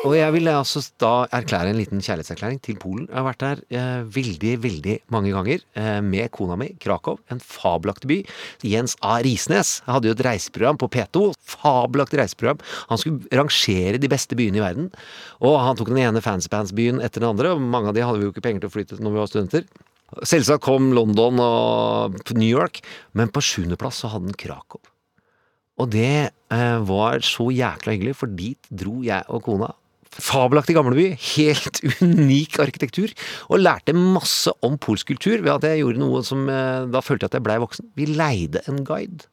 Og 0.05 0.13
jeg 0.13 0.33
vil 0.35 0.49
altså 0.51 0.83
da 1.01 1.25
erklære 1.33 1.71
en 1.71 1.79
liten 1.79 2.01
kjærlighetserklæring 2.03 2.59
til 2.61 2.77
Polen. 2.77 3.07
Jeg 3.09 3.17
har 3.17 3.25
vært 3.25 3.41
der 3.41 3.61
eh, 3.73 4.03
veldig, 4.13 4.51
veldig 4.61 4.97
mange 5.13 5.31
ganger 5.33 5.63
eh, 5.81 6.01
med 6.05 6.29
kona 6.35 6.57
mi. 6.61 6.67
Krakow, 6.81 7.17
en 7.33 7.41
fabelaktig 7.41 8.09
by. 8.11 8.17
Jens 8.69 8.93
A. 9.01 9.15
Risnes 9.25 9.79
hadde 9.87 10.11
jo 10.11 10.13
et 10.13 10.21
reiseprogram 10.27 10.77
på 10.81 10.91
P2. 10.93 11.31
Fabelaktig 11.55 12.19
reiseprogram. 12.21 12.61
Han 12.91 13.01
skulle 13.01 13.41
rangere 13.41 13.97
de 14.01 14.11
beste 14.11 14.37
byene 14.37 14.61
i 14.61 14.63
verden. 14.63 14.91
Og 15.41 15.57
han 15.63 15.79
tok 15.79 15.89
den 15.89 16.03
ene 16.03 16.21
fancy-pants-byen 16.21 17.01
etter 17.01 17.23
den 17.23 17.31
andre, 17.31 17.55
og 17.55 17.63
mange 17.63 17.89
av 17.89 17.97
de 17.97 18.03
hadde 18.05 18.21
vi 18.21 18.27
jo 18.27 18.33
ikke 18.35 18.45
penger 18.45 18.65
til 18.65 18.69
å 18.69 18.75
flytte 18.75 18.99
til 18.99 19.05
når 19.07 19.15
vi 19.15 19.21
var 19.23 19.31
studenter. 19.31 19.65
Selvsagt 20.21 20.63
kom 20.63 20.91
London 20.93 21.41
og 21.41 22.35
New 22.37 22.45
York, 22.45 22.83
men 23.17 23.33
på 23.33 23.41
sjuendeplass 23.41 24.03
så 24.03 24.13
hadde 24.13 24.29
han 24.29 24.37
Krakow. 24.37 24.83
Og 25.81 25.89
det 25.91 26.29
eh, 26.29 26.77
var 26.87 27.25
så 27.25 27.49
jækla 27.51 27.97
hyggelig, 27.97 28.15
for 28.21 28.31
dit 28.31 28.69
dro 28.69 29.01
jeg 29.03 29.25
og 29.33 29.41
kona. 29.49 29.71
Fabelaktig 30.15 30.77
gamleby, 30.77 31.09
helt 31.35 31.81
unik 32.05 32.59
arkitektur, 32.63 33.13
og 33.49 33.61
lærte 33.61 33.95
masse 33.97 34.53
om 34.65 34.79
polsk 34.81 35.11
kultur 35.11 35.41
ved 35.41 35.53
at 35.57 35.67
jeg 35.67 35.83
gjorde 35.83 36.01
noe 36.01 36.23
som 36.25 36.45
eh, 36.51 36.85
Da 36.91 37.01
følte 37.03 37.25
jeg 37.25 37.33
at 37.33 37.39
jeg 37.39 37.47
blei 37.47 37.57
voksen. 37.63 37.89
Vi 37.99 38.07
leide 38.11 38.63
en 38.71 38.83
guide 38.87 39.27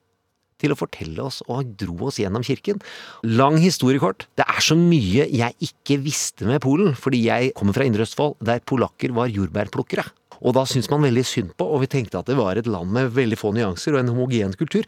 til 0.62 0.75
å 0.75 0.79
fortelle 0.79 1.25
oss 1.27 1.40
og 1.51 1.75
dro 1.81 2.09
oss 2.09 2.21
gjennom 2.23 2.44
kirken. 2.46 2.81
Lang 3.27 3.59
historiekort. 3.63 4.29
Det 4.38 4.46
er 4.46 4.63
så 4.63 4.77
mye 4.79 5.27
jeg 5.27 5.56
ikke 5.67 5.98
visste 6.04 6.46
med 6.48 6.63
Polen, 6.63 6.96
fordi 6.98 7.25
jeg 7.27 7.54
kommer 7.59 7.77
fra 7.77 7.87
Indre 7.88 8.06
Østfold, 8.06 8.37
der 8.46 8.63
polakker 8.67 9.15
var 9.17 9.33
jordbærplukkere. 9.33 10.06
Og 10.42 10.56
da 10.56 10.65
syntes 10.67 10.90
man 10.90 11.04
veldig 11.06 11.25
synd 11.27 11.54
på, 11.59 11.67
og 11.67 11.85
vi 11.85 11.90
tenkte 11.90 12.19
at 12.19 12.31
det 12.31 12.38
var 12.38 12.59
et 12.59 12.71
land 12.71 12.90
med 12.94 13.13
veldig 13.15 13.38
få 13.38 13.52
nyanser 13.54 13.94
og 13.94 14.02
en 14.02 14.15
homogen 14.15 14.54
kultur. 14.59 14.87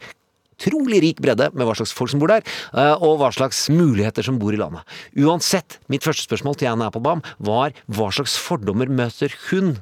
Utrolig 0.55 1.01
rik 1.03 1.21
bredde 1.21 1.49
med 1.53 1.67
hva 1.67 1.75
slags 1.75 1.93
folk 1.95 2.11
som 2.11 2.21
bor 2.21 2.31
der, 2.31 2.45
eh, 2.73 2.95
og 2.95 3.19
hva 3.19 3.31
slags 3.35 3.67
muligheter 3.69 4.23
som 4.23 4.39
bor 4.39 4.53
i 4.53 4.59
landet. 4.59 4.83
Uansett, 5.17 5.79
mitt 5.89 6.03
første 6.03 6.23
spørsmål 6.23 6.55
til 6.55 6.71
Anne 6.71 6.87
Applebaum 6.87 7.23
var 7.39 7.75
hva 7.87 8.11
slags 8.11 8.37
fordommer 8.39 8.89
møter 8.89 9.33
hun? 9.49 9.77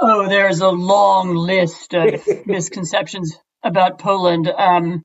Oh, 0.00 0.26
there's 0.26 0.60
a 0.60 0.70
long 0.70 1.36
list 1.36 1.94
of 1.94 2.26
misconceptions 2.46 3.38
about 3.62 3.98
Poland, 3.98 4.48
um, 4.48 5.04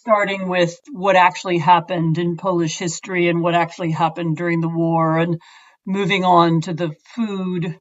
starting 0.00 0.48
with 0.48 0.74
what 0.90 1.16
actually 1.16 1.58
happened 1.58 2.18
in 2.18 2.36
Polish 2.36 2.78
history 2.78 3.28
and 3.28 3.42
what 3.42 3.54
actually 3.54 3.90
happened 3.90 4.36
during 4.36 4.60
the 4.60 4.68
war, 4.68 5.18
and 5.18 5.38
moving 5.84 6.24
on 6.24 6.62
to 6.62 6.72
the 6.72 6.92
food, 7.14 7.78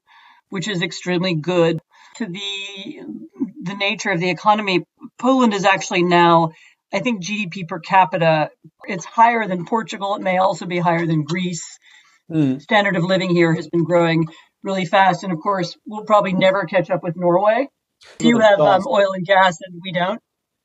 which 0.50 0.68
is 0.68 0.82
extremely 0.82 1.36
good, 1.36 1.80
to 2.18 2.26
the 2.26 3.02
the 3.66 3.76
nature 3.76 4.12
of 4.12 4.20
the 4.20 4.30
economy. 4.30 4.86
Poland 5.18 5.54
is 5.54 5.66
actually 5.66 6.04
now, 6.04 6.52
I 6.94 7.00
think, 7.00 7.24
GDP 7.24 7.68
per 7.68 7.80
capita. 7.80 8.50
It's 8.88 9.06
higher 9.06 9.48
than 9.48 9.66
Portugal. 9.66 10.16
It 10.16 10.22
may 10.22 10.38
also 10.38 10.66
be 10.66 10.80
higher 10.80 11.06
than 11.06 11.24
Greece. 11.24 11.66
Standard 12.60 12.96
of 12.96 13.04
living 13.04 13.30
here 13.30 13.54
has 13.54 13.68
been 13.68 13.84
growing 13.84 14.26
really 14.64 14.86
fast, 14.86 15.24
and 15.24 15.32
of 15.32 15.40
course, 15.40 15.78
we'll 15.86 16.06
probably 16.06 16.34
never 16.34 16.66
catch 16.66 16.90
up 16.90 17.04
with 17.04 17.16
Norway. 17.16 17.68
You 18.20 18.40
have 18.40 18.60
um, 18.60 18.84
oil 18.88 19.14
and 19.14 19.26
gas, 19.26 19.58
and 19.62 19.80
we 19.84 19.92
don't. 19.92 20.20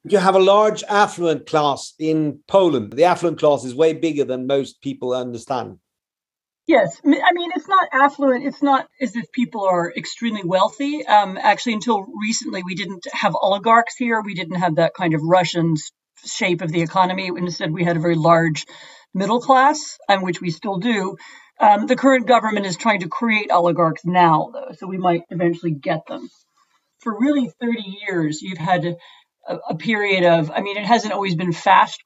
You 0.04 0.18
have 0.18 0.34
a 0.34 0.40
large 0.40 0.82
affluent 0.84 1.46
class 1.46 1.92
in 1.98 2.40
Poland. 2.48 2.94
The 2.94 3.04
affluent 3.04 3.38
class 3.38 3.64
is 3.64 3.74
way 3.74 3.92
bigger 3.92 4.24
than 4.24 4.46
most 4.46 4.80
people 4.80 5.12
understand. 5.12 5.78
Yes, 6.66 7.00
I 7.04 7.32
mean 7.34 7.50
it's 7.56 7.68
not 7.68 7.88
affluent. 7.92 8.46
It's 8.46 8.62
not 8.62 8.88
as 9.00 9.16
if 9.16 9.32
people 9.32 9.64
are 9.66 9.92
extremely 9.94 10.44
wealthy. 10.44 11.06
Um, 11.06 11.38
actually, 11.40 11.74
until 11.74 12.06
recently, 12.22 12.62
we 12.64 12.76
didn't 12.76 13.06
have 13.12 13.34
oligarchs 13.34 13.96
here. 13.96 14.22
We 14.22 14.34
didn't 14.34 14.56
have 14.60 14.76
that 14.76 14.94
kind 14.94 15.14
of 15.14 15.22
Russian 15.22 15.74
shape 16.24 16.62
of 16.62 16.72
the 16.72 16.82
economy. 16.82 17.28
Instead, 17.36 17.72
we 17.72 17.84
had 17.84 17.98
a 17.98 18.00
very 18.00 18.14
large 18.14 18.66
middle 19.14 19.40
class, 19.42 19.98
um, 20.08 20.22
which 20.22 20.40
we 20.40 20.50
still 20.50 20.78
do. 20.78 21.16
Um, 21.60 21.86
the 21.86 21.96
current 21.96 22.26
government 22.28 22.66
is 22.66 22.76
trying 22.76 23.00
to 23.00 23.08
create 23.08 23.50
oligarchs 23.50 24.04
now, 24.04 24.50
though, 24.52 24.74
so 24.78 24.86
we 24.86 24.98
might 24.98 25.22
eventually 25.30 25.72
get 25.72 26.06
them. 26.08 26.30
For 27.00 27.18
really 27.18 27.50
30 27.60 27.82
years, 28.08 28.42
you've 28.42 28.58
had 28.58 28.96
a, 29.48 29.56
a 29.70 29.76
period 29.76 30.24
of, 30.24 30.50
I 30.50 30.62
mean, 30.62 30.76
it 30.78 30.86
hasn't 30.86 31.14
always 31.14 31.36
been 31.36 31.52
fast 31.52 32.02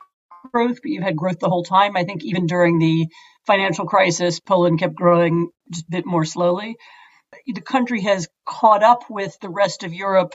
growth, 0.52 0.78
but 0.82 0.90
you've 0.90 1.04
had 1.04 1.16
growth 1.16 1.40
the 1.40 1.48
whole 1.48 1.64
time. 1.64 1.96
I 1.96 2.04
think 2.04 2.24
even 2.24 2.46
during 2.46 2.78
the 2.78 3.08
financial 3.46 3.86
crisis, 3.86 4.40
Poland 4.40 4.78
kept 4.78 4.94
growing 4.94 5.50
just 5.70 5.86
a 5.88 5.90
bit 5.90 6.06
more 6.06 6.24
slowly. 6.24 6.76
The 7.54 7.60
country 7.60 8.00
has 8.02 8.28
caught 8.46 8.82
up 8.82 9.02
with 9.10 9.38
the 9.40 9.48
rest 9.48 9.82
of 9.82 9.92
Europe, 9.92 10.34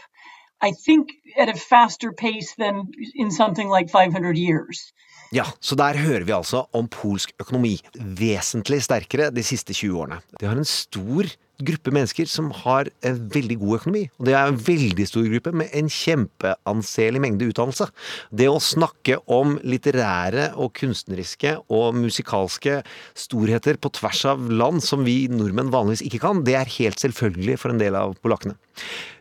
I 0.61 0.71
think, 0.85 1.07
at 1.37 1.49
a 1.49 1.53
faster 1.53 2.11
pace 2.11 2.55
than 2.57 2.91
in 3.15 3.31
something 3.31 3.69
like 3.69 3.89
500 3.89 4.37
years. 4.37 4.93
Ja, 5.31 5.45
så 5.59 5.75
der 5.75 5.97
hører 5.97 6.23
vi 6.25 6.33
altså 6.33 6.63
om 6.73 6.87
polsk 6.87 7.31
økonomi. 7.39 7.75
Vesentlig 7.95 8.81
sterkere 8.83 9.29
de 9.29 9.43
siste 9.43 9.73
20 9.73 9.99
årene. 9.99 10.17
De 10.39 10.45
har 10.45 10.57
en 10.57 10.65
stor 10.65 11.29
gruppe 11.65 11.93
mennesker 11.95 12.29
som 12.29 12.49
har 12.63 12.89
en 13.05 13.19
veldig 13.33 13.59
god 13.61 13.79
økonomi. 13.79 14.03
Og 14.19 14.27
det 14.29 14.35
er 14.37 14.49
en 14.51 14.59
veldig 14.69 15.05
stor 15.09 15.27
gruppe 15.29 15.53
med 15.61 15.73
en 15.77 15.91
kjempeanselig 15.91 17.21
mengde 17.23 17.49
utdannelse. 17.51 17.89
Det 18.31 18.49
å 18.49 18.61
snakke 18.63 19.19
om 19.31 19.57
litterære 19.63 20.51
og 20.59 20.73
kunstneriske 20.79 21.55
og 21.67 21.99
musikalske 21.99 22.79
storheter 23.17 23.79
på 23.81 23.93
tvers 23.99 24.25
av 24.33 24.49
land 24.51 24.83
som 24.85 25.05
vi 25.07 25.21
nordmenn 25.31 25.73
vanligvis 25.73 26.05
ikke 26.07 26.23
kan, 26.25 26.43
det 26.47 26.57
er 26.59 26.75
helt 26.79 27.01
selvfølgelig 27.03 27.59
for 27.61 27.73
en 27.73 27.81
del 27.81 27.97
av 27.99 28.17
polakkene. 28.23 28.57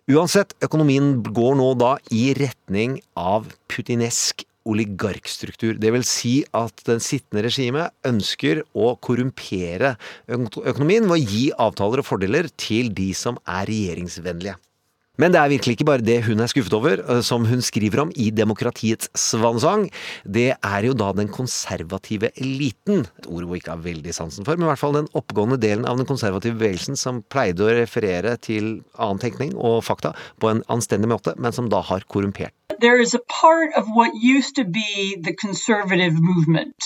Uansett, 0.09 0.55
økonomien 0.65 1.19
går 1.21 1.59
nå 1.59 1.73
da 1.77 1.97
i 2.15 2.31
retning 2.39 2.97
av 3.19 3.51
putinesk 3.69 4.48
oligarkstruktur. 4.69 5.79
Det 5.81 5.93
vil 5.95 6.07
si 6.07 6.35
at 6.57 6.85
den 6.89 7.03
sittende 7.03 7.47
regimet 7.49 7.95
ønsker 8.09 8.63
å 8.77 8.95
korrumpere 9.03 9.97
økonomien 10.29 11.09
ved 11.09 11.17
å 11.17 11.23
gi 11.25 11.45
avtaler 11.57 12.05
og 12.05 12.11
fordeler 12.11 12.51
til 12.61 12.93
de 12.95 13.11
som 13.17 13.41
er 13.49 13.69
regjeringsvennlige. 13.71 14.59
Men 15.19 15.35
det 15.35 15.41
er 15.41 15.51
virkelig 15.51 15.77
ikke 15.77 15.89
bare 15.89 16.05
det 16.05 16.21
hun 16.29 16.41
er 16.41 16.51
skuffet 16.51 16.77
over, 16.79 17.03
som 17.27 17.47
hun 17.49 17.63
skriver 17.65 18.05
om 18.05 18.13
i 18.15 18.29
Demokratiets 18.31 19.11
svanesang. 19.19 19.89
Det 20.23 20.53
er 20.55 20.87
jo 20.87 20.95
da 20.95 21.11
den 21.17 21.33
konservative 21.33 22.31
eliten, 22.39 23.07
et 23.19 23.27
ord 23.27 23.49
hun 23.49 23.59
ikke 23.59 23.75
har 23.75 23.83
veldig 23.83 24.15
sansen 24.15 24.47
for, 24.47 24.55
men 24.55 24.69
i 24.69 24.71
hvert 24.71 24.83
fall 24.83 24.95
den 24.95 25.11
oppgående 25.19 25.59
delen 25.59 25.89
av 25.91 25.99
den 25.99 26.07
konservative 26.07 26.55
bevegelsen 26.61 26.99
som 26.99 27.25
pleide 27.33 27.67
å 27.67 27.75
referere 27.81 28.37
til 28.39 28.79
annen 28.95 29.23
tenkning 29.23 29.57
og 29.59 29.83
fakta 29.87 30.15
på 30.39 30.53
en 30.53 30.63
anstendig 30.71 31.11
måte, 31.11 31.35
men 31.37 31.55
som 31.57 31.71
da 31.73 31.83
har 31.91 32.07
korrumpert. 32.07 32.55
there 32.81 33.01
is 33.01 33.15
a 33.15 33.19
part 33.19 33.71
of 33.77 33.89
what 33.89 34.15
used 34.15 34.57
to 34.57 34.65
be 34.65 35.17
the 35.21 35.35
conservative 35.35 36.15
movement. 36.15 36.77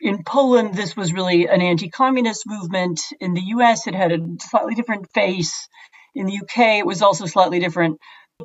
In 0.00 0.22
Poland, 0.22 0.74
this 0.74 0.96
was 0.96 1.12
really 1.12 1.46
an 1.46 1.60
anti 1.60 1.90
communist 1.90 2.44
movement. 2.46 3.00
In 3.20 3.34
the 3.34 3.42
US, 3.56 3.86
it 3.86 3.94
had 3.94 4.12
a 4.12 4.18
slightly 4.40 4.74
different 4.74 5.12
face. 5.12 5.68
In 6.18 6.26
the 6.26 6.40
UK, 6.42 6.78
it 6.78 6.86
was 6.86 7.00
also 7.00 7.26
slightly 7.26 7.60
different. 7.60 7.98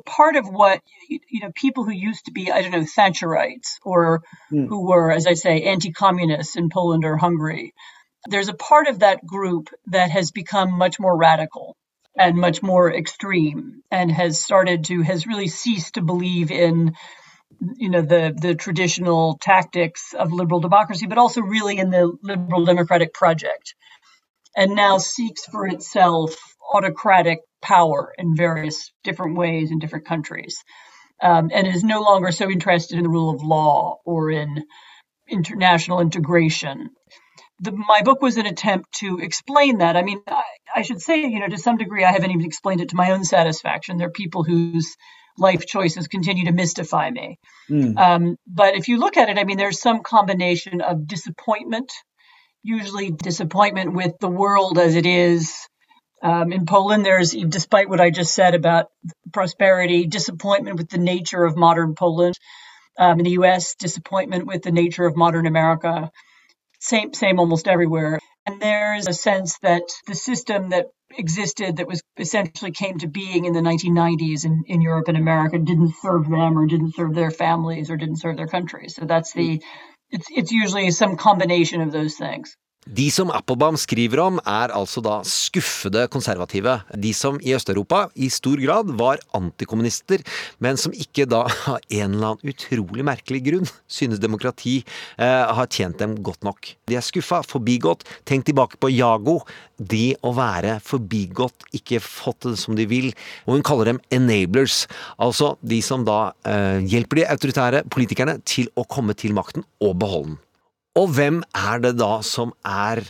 Part 0.06 0.36
of 0.36 0.46
what, 0.46 0.80
you 1.08 1.40
know, 1.40 1.50
people 1.54 1.84
who 1.84 1.92
used 1.92 2.26
to 2.26 2.32
be, 2.32 2.50
I 2.50 2.62
don't 2.62 2.70
know, 2.70 2.80
Thatcherites 2.80 3.78
or 3.82 4.22
hmm. 4.50 4.66
who 4.66 4.86
were, 4.88 5.10
as 5.10 5.26
I 5.26 5.34
say, 5.34 5.62
anti 5.62 5.92
communists 5.92 6.56
in 6.56 6.68
Poland 6.68 7.04
or 7.04 7.16
Hungary, 7.16 7.74
there's 8.28 8.48
a 8.48 8.54
part 8.54 8.86
of 8.86 9.00
that 9.00 9.26
group 9.26 9.70
that 9.86 10.10
has 10.10 10.30
become 10.30 10.72
much 10.72 10.98
more 10.98 11.16
radical 11.16 11.76
and 12.16 12.36
much 12.36 12.62
more 12.62 12.92
extreme 12.94 13.82
and 13.90 14.10
has 14.10 14.40
started 14.40 14.84
to 14.84 15.02
has 15.02 15.26
really 15.26 15.48
ceased 15.48 15.94
to 15.94 16.02
believe 16.02 16.50
in 16.50 16.94
you 17.76 17.88
know 17.88 18.02
the 18.02 18.34
the 18.40 18.54
traditional 18.54 19.36
tactics 19.40 20.14
of 20.14 20.32
liberal 20.32 20.60
democracy 20.60 21.06
but 21.06 21.18
also 21.18 21.40
really 21.40 21.78
in 21.78 21.90
the 21.90 22.16
liberal 22.22 22.64
democratic 22.64 23.12
project 23.12 23.74
and 24.56 24.74
now 24.74 24.98
seeks 24.98 25.44
for 25.46 25.66
itself 25.66 26.36
autocratic 26.72 27.40
power 27.64 28.12
in 28.18 28.36
various 28.36 28.92
different 29.02 29.36
ways 29.36 29.70
in 29.70 29.78
different 29.78 30.06
countries 30.06 30.62
um, 31.22 31.50
and 31.52 31.66
is 31.66 31.82
no 31.82 32.02
longer 32.02 32.30
so 32.30 32.50
interested 32.50 32.98
in 32.98 33.04
the 33.04 33.08
rule 33.08 33.30
of 33.30 33.42
law 33.42 33.98
or 34.04 34.30
in 34.30 34.64
international 35.28 36.00
integration 36.00 36.90
the, 37.60 37.72
my 37.72 38.02
book 38.02 38.20
was 38.20 38.36
an 38.36 38.46
attempt 38.46 38.92
to 38.96 39.18
explain 39.20 39.78
that. 39.78 39.96
I 39.96 40.02
mean, 40.02 40.20
I, 40.26 40.42
I 40.76 40.82
should 40.82 41.00
say, 41.00 41.20
you 41.20 41.40
know, 41.40 41.48
to 41.48 41.58
some 41.58 41.76
degree, 41.76 42.04
I 42.04 42.12
haven't 42.12 42.30
even 42.30 42.44
explained 42.44 42.80
it 42.80 42.90
to 42.90 42.96
my 42.96 43.12
own 43.12 43.24
satisfaction. 43.24 43.96
There 43.96 44.08
are 44.08 44.12
people 44.12 44.44
whose 44.44 44.96
life 45.38 45.66
choices 45.66 46.08
continue 46.08 46.46
to 46.46 46.52
mystify 46.52 47.10
me. 47.10 47.38
Um, 47.96 48.36
but 48.46 48.74
if 48.76 48.88
you 48.88 48.98
look 48.98 49.16
at 49.16 49.28
it, 49.28 49.38
I 49.38 49.44
mean, 49.44 49.56
there's 49.56 49.80
some 49.80 50.02
combination 50.02 50.80
of 50.80 51.06
disappointment, 51.06 51.92
usually 52.62 53.10
disappointment 53.10 53.94
with 53.94 54.12
the 54.20 54.28
world 54.28 54.78
as 54.78 54.94
it 54.94 55.06
is. 55.06 55.54
Um, 56.24 56.52
in 56.52 56.64
Poland, 56.64 57.04
there's, 57.04 57.32
despite 57.32 57.90
what 57.90 58.00
I 58.00 58.08
just 58.08 58.34
said 58.34 58.54
about 58.54 58.86
prosperity, 59.30 60.06
disappointment 60.06 60.78
with 60.78 60.88
the 60.88 60.98
nature 60.98 61.44
of 61.44 61.54
modern 61.54 61.94
Poland. 61.94 62.34
Um, 62.98 63.18
in 63.18 63.24
the 63.24 63.32
US, 63.32 63.74
disappointment 63.74 64.46
with 64.46 64.62
the 64.62 64.72
nature 64.72 65.04
of 65.04 65.16
modern 65.16 65.46
America. 65.46 66.10
Same 66.80 67.12
same 67.12 67.38
almost 67.40 67.68
everywhere. 67.68 68.20
And 68.46 68.60
there's 68.60 69.08
a 69.08 69.12
sense 69.12 69.58
that 69.62 69.82
the 70.06 70.14
system 70.14 70.70
that 70.70 70.86
existed 71.18 71.76
that 71.76 71.88
was 71.88 72.02
essentially 72.18 72.70
came 72.70 72.98
to 72.98 73.08
being 73.08 73.44
in 73.44 73.52
the 73.52 73.60
1990s 73.60 74.44
in, 74.44 74.64
in 74.66 74.80
Europe 74.80 75.08
and 75.08 75.16
America 75.16 75.58
didn't 75.58 75.94
serve 76.00 76.28
them 76.28 76.58
or 76.58 76.66
didn't 76.66 76.94
serve 76.94 77.14
their 77.14 77.30
families 77.30 77.90
or 77.90 77.96
didn't 77.96 78.20
serve 78.20 78.36
their 78.36 78.48
countries 78.48 78.96
so 78.96 79.04
that's 79.04 79.32
the 79.32 79.62
it's 80.10 80.26
it's 80.30 80.50
usually 80.50 80.90
some 80.90 81.16
combination 81.16 81.80
of 81.80 81.92
those 81.92 82.16
things 82.16 82.56
De 82.84 83.06
som 83.08 83.30
Applebaum 83.32 83.78
skriver 83.80 84.20
om, 84.20 84.36
er 84.44 84.72
altså 84.76 85.00
da 85.00 85.14
skuffede 85.24 86.02
konservative. 86.12 86.76
De 87.00 87.14
som 87.16 87.38
i 87.40 87.54
Øst-Europa 87.56 88.10
i 88.20 88.28
stor 88.28 88.60
grad 88.60 88.90
var 88.98 89.22
antikommunister, 89.32 90.20
men 90.60 90.76
som 90.76 90.92
ikke 90.92 91.24
da 91.24 91.46
av 91.72 91.78
en 91.88 92.18
eller 92.18 92.34
annen 92.34 92.52
utrolig 92.52 93.06
merkelig 93.08 93.40
grunn 93.46 93.70
synes 93.88 94.20
demokrati 94.20 94.82
eh, 95.16 95.54
har 95.56 95.70
tjent 95.72 96.02
dem 96.02 96.18
godt 96.20 96.44
nok. 96.44 96.74
De 96.84 97.00
er 97.00 97.06
skuffa, 97.06 97.40
forbigått. 97.48 98.04
Tenk 98.28 98.50
tilbake 98.50 98.76
på 98.76 98.92
Jago. 98.92 99.40
De 99.80 100.12
å 100.20 100.34
være 100.36 100.76
forbigått, 100.84 101.64
ikke 101.72 102.04
fått 102.04 102.44
det 102.50 102.58
som 102.60 102.76
de 102.76 102.84
vil. 102.90 103.14
Og 103.48 103.56
hun 103.56 103.64
kaller 103.64 103.94
dem 103.94 104.04
enablers. 104.12 104.84
Altså 105.16 105.54
de 105.64 105.80
som 105.80 106.04
da 106.04 106.34
eh, 106.44 106.84
hjelper 106.84 107.22
de 107.22 107.30
autoritære 107.32 107.86
politikerne 107.88 108.42
til 108.44 108.68
å 108.76 108.84
komme 108.84 109.16
til 109.16 109.32
makten 109.32 109.64
og 109.80 109.96
beholde 110.04 110.34
den. 110.34 110.42
Og 110.94 111.10
hvem 111.16 111.42
er 111.58 111.80
det 111.82 111.96
da 111.98 112.20
som 112.22 112.52
er 112.62 113.02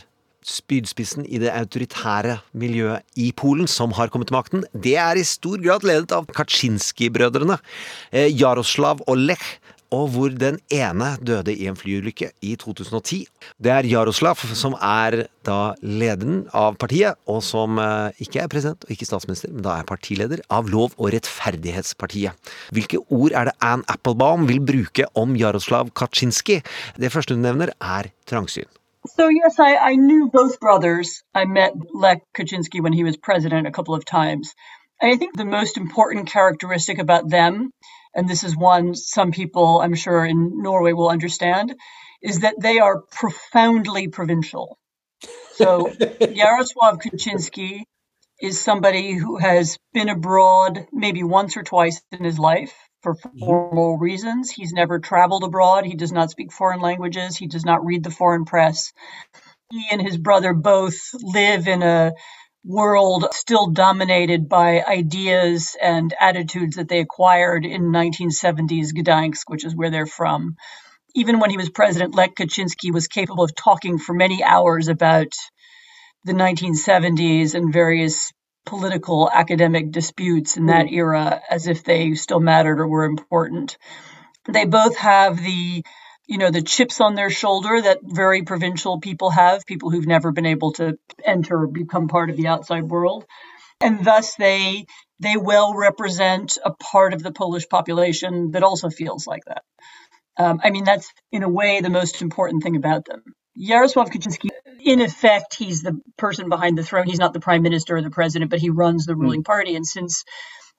spydspissen 0.45 1.25
i 1.25 1.37
det 1.41 1.51
autoritære 1.53 2.39
miljøet 2.57 3.05
i 3.17 3.31
Polen 3.37 3.69
som 3.69 3.93
har 3.97 4.09
kommet 4.13 4.31
til 4.31 4.37
makten? 4.37 4.65
Det 4.73 4.95
er 4.97 5.17
i 5.21 5.25
stor 5.25 5.61
grad 5.61 5.85
ledet 5.85 6.13
av 6.13 6.25
Kaczynski-brødrene. 6.33 7.59
Eh, 8.09 8.29
Jaroslav 8.33 9.03
og 9.05 9.21
Lech 9.21 9.45
og 9.93 10.09
hvor 10.13 10.33
den 10.33 10.59
ene 10.73 11.11
døde 11.21 11.53
i 11.53 11.67
en 11.69 11.77
flyulykke 11.77 12.31
i 12.41 12.55
2010. 12.55 13.25
Det 13.61 13.71
er 13.71 13.89
Jaroslav 13.89 14.39
som 14.57 14.75
er 14.81 15.25
da 15.45 15.59
lederen 15.81 16.45
av 16.53 16.77
partiet, 16.81 17.19
og 17.29 17.43
som 17.45 17.79
eh, 17.81 18.23
ikke 18.25 18.43
er 18.43 18.51
president 18.51 18.85
og 18.85 18.95
ikke 18.95 19.07
statsminister, 19.09 19.51
men 19.53 19.65
da 19.65 19.77
er 19.79 19.89
partileder 19.89 20.41
av 20.49 20.69
Lov- 20.71 20.95
og 20.97 21.11
rettferdighetspartiet. 21.13 22.33
Hvilke 22.73 23.01
ord 23.09 23.35
er 23.35 23.51
det 23.51 23.57
Ann 23.61 23.85
Applebaum 23.91 24.47
vil 24.49 24.63
bruke 24.63 25.05
om 25.15 25.35
Jaroslav 25.37 25.93
Kaczynski? 25.95 26.61
Det 26.97 27.11
første 27.13 27.37
hun 27.37 27.45
nevner, 27.45 27.75
er 27.81 28.11
trangsyn. 28.29 28.69
So 29.15 29.29
yes, 29.29 29.59
I, 29.59 29.77
I 29.91 29.95
knew 29.95 30.29
both 30.33 30.59
brothers. 30.59 31.21
I 31.35 31.45
met 31.45 31.73
Lech 31.93 32.21
Kaczynski 32.33 32.81
when 32.81 32.93
he 32.93 33.03
was 33.03 33.17
president 33.17 33.67
a 33.67 33.71
couple 33.71 33.93
of 33.93 34.03
times. 34.03 34.55
I 35.01 35.17
think 35.17 35.37
the 35.37 35.45
most 35.45 35.77
important 35.77 36.29
characteristic 36.29 36.99
about 36.99 37.29
them, 37.29 37.71
and 38.15 38.27
this 38.27 38.43
is 38.43 38.55
one 38.55 38.95
some 38.95 39.31
people 39.31 39.81
I'm 39.81 39.95
sure 39.95 40.25
in 40.25 40.61
Norway 40.61 40.93
will 40.93 41.09
understand, 41.09 41.75
is 42.21 42.39
that 42.39 42.55
they 42.59 42.79
are 42.79 43.01
profoundly 43.11 44.07
provincial. 44.07 44.77
So 45.53 45.91
Yaroslav 46.19 46.99
Kaczynski 46.99 47.83
is 48.41 48.59
somebody 48.59 49.13
who 49.13 49.37
has 49.37 49.77
been 49.93 50.09
abroad 50.09 50.87
maybe 50.91 51.23
once 51.23 51.55
or 51.55 51.63
twice 51.63 52.01
in 52.11 52.23
his 52.23 52.39
life 52.39 52.73
for 53.01 53.15
mm-hmm. 53.15 53.39
formal 53.39 53.97
reasons. 53.97 54.51
He's 54.51 54.73
never 54.73 54.99
traveled 54.99 55.43
abroad. 55.43 55.85
He 55.85 55.95
does 55.95 56.11
not 56.11 56.31
speak 56.31 56.51
foreign 56.51 56.81
languages. 56.81 57.37
He 57.37 57.47
does 57.47 57.65
not 57.65 57.85
read 57.85 58.03
the 58.03 58.11
foreign 58.11 58.45
press. 58.45 58.91
He 59.71 59.87
and 59.91 60.01
his 60.01 60.17
brother 60.17 60.53
both 60.53 60.95
live 61.13 61.67
in 61.67 61.81
a 61.81 62.13
world 62.65 63.27
still 63.31 63.67
dominated 63.67 64.49
by 64.49 64.81
ideas 64.81 65.77
and 65.81 66.13
attitudes 66.19 66.77
that 66.77 66.89
they 66.89 66.99
acquired 66.99 67.65
in 67.65 67.91
1970s 67.91 68.91
Gdansk, 68.91 69.43
which 69.47 69.65
is 69.65 69.75
where 69.75 69.91
they're 69.91 70.07
from. 70.07 70.55
Even 71.13 71.39
when 71.39 71.51
he 71.51 71.57
was 71.57 71.69
president, 71.69 72.15
Lech 72.15 72.35
Kaczynski 72.35 72.91
was 72.91 73.07
capable 73.07 73.43
of 73.43 73.55
talking 73.55 73.99
for 73.99 74.13
many 74.13 74.43
hours 74.43 74.87
about 74.87 75.33
the 76.23 76.33
1970s 76.33 77.53
and 77.53 77.71
various 77.71 78.31
political 78.65 79.29
academic 79.31 79.91
disputes 79.91 80.57
in 80.57 80.65
that 80.65 80.87
hmm. 80.87 80.95
era 80.95 81.41
as 81.49 81.67
if 81.67 81.83
they 81.83 82.15
still 82.15 82.39
mattered 82.39 82.79
or 82.79 82.87
were 82.87 83.05
important. 83.05 83.77
They 84.51 84.65
both 84.65 84.97
have 84.97 85.37
the 85.37 85.83
you 86.27 86.37
know 86.37 86.51
the 86.51 86.61
chips 86.61 87.01
on 87.01 87.15
their 87.15 87.29
shoulder 87.29 87.81
that 87.81 87.99
very 88.03 88.43
provincial 88.43 88.99
people 88.99 89.29
have 89.29 89.65
people 89.65 89.89
who've 89.89 90.07
never 90.07 90.31
been 90.31 90.45
able 90.45 90.73
to 90.73 90.97
enter 91.23 91.63
or 91.63 91.67
become 91.67 92.07
part 92.07 92.29
of 92.29 92.37
the 92.37 92.47
outside 92.47 92.83
world 92.83 93.25
and 93.81 94.03
thus 94.05 94.35
they 94.35 94.85
they 95.19 95.37
well 95.37 95.75
represent 95.75 96.57
a 96.63 96.71
part 96.71 97.13
of 97.13 97.23
the 97.23 97.31
polish 97.31 97.67
population 97.69 98.51
that 98.51 98.63
also 98.63 98.89
feels 98.89 99.27
like 99.27 99.43
that 99.45 99.63
um, 100.37 100.59
i 100.63 100.69
mean 100.69 100.83
that's 100.83 101.11
in 101.31 101.43
a 101.43 101.49
way 101.49 101.81
the 101.81 101.89
most 101.89 102.21
important 102.21 102.63
thing 102.63 102.75
about 102.75 103.05
them 103.05 103.23
Yaroslav 103.55 104.09
Kaczynski, 104.09 104.49
in 104.81 105.01
effect, 105.01 105.55
he's 105.55 105.81
the 105.81 105.99
person 106.17 106.49
behind 106.49 106.77
the 106.77 106.83
throne. 106.83 107.05
He's 107.07 107.19
not 107.19 107.33
the 107.33 107.39
prime 107.39 107.61
minister 107.61 107.95
or 107.95 108.01
the 108.01 108.09
president, 108.09 108.51
but 108.51 108.59
he 108.59 108.69
runs 108.69 109.05
the 109.05 109.15
ruling 109.15 109.43
party. 109.43 109.75
And 109.75 109.87
since 109.87 110.25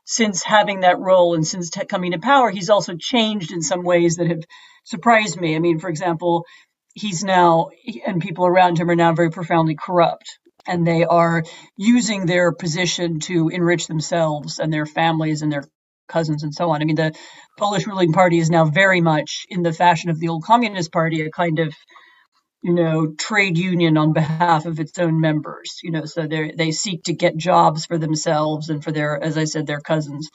since 0.07 0.43
having 0.43 0.81
that 0.81 0.99
role 0.99 1.35
and 1.35 1.47
since 1.47 1.71
coming 1.89 2.13
to 2.13 2.19
power, 2.19 2.51
he's 2.51 2.71
also 2.71 2.95
changed 2.97 3.53
in 3.53 3.61
some 3.61 3.83
ways 3.83 4.17
that 4.17 4.29
have 4.29 4.45
surprised 4.85 5.39
me. 5.39 5.57
I 5.57 5.59
mean, 5.59 5.81
for 5.81 5.91
example, 5.91 6.47
he's 6.95 7.25
now 7.25 7.69
and 8.07 8.23
people 8.23 8.47
around 8.47 8.79
him 8.79 8.89
are 8.89 8.97
now 8.97 9.13
very 9.13 9.31
profoundly 9.31 9.77
corrupt. 9.77 10.39
And 10.69 10.87
they 10.87 11.05
are 11.05 11.45
using 11.77 12.27
their 12.27 12.51
position 12.53 13.21
to 13.21 13.49
enrich 13.51 13.87
themselves 13.87 14.59
and 14.59 14.73
their 14.73 14.87
families 14.87 15.43
and 15.43 15.53
their 15.53 15.65
cousins 16.09 16.43
and 16.43 16.55
so 16.55 16.71
on. 16.71 16.83
I 16.83 16.85
mean, 16.85 16.97
the 16.97 17.13
Polish 17.59 17.87
ruling 17.87 18.13
party 18.13 18.39
is 18.39 18.51
now 18.51 18.65
very 18.65 19.01
much 19.01 19.47
in 19.49 19.63
the 19.63 19.73
fashion 19.73 20.11
of 20.11 20.19
the 20.19 20.29
old 20.29 20.45
Communist 20.45 20.93
Party, 20.93 21.21
a 21.23 21.31
kind 21.31 21.59
of 21.59 21.75
you 22.67 22.75
know, 22.75 23.15
trade 23.19 23.59
union 23.59 23.99
on 23.99 24.15
behalf 24.15 24.67
of 24.67 24.81
its 24.81 24.99
own 25.01 25.21
members. 25.21 25.81
You 25.85 25.93
know, 25.93 26.07
so 26.07 26.29
they 26.29 26.53
they 26.59 26.73
seek 26.73 27.05
to 27.05 27.15
get 27.15 27.39
jobs 27.39 27.87
for 27.87 27.99
themselves 27.99 28.71
and 28.71 28.85
for 28.85 28.93
their, 28.93 29.23
as 29.23 29.39
I 29.39 29.47
said, 29.47 29.67
their 29.69 29.81
cousins. 29.83 30.31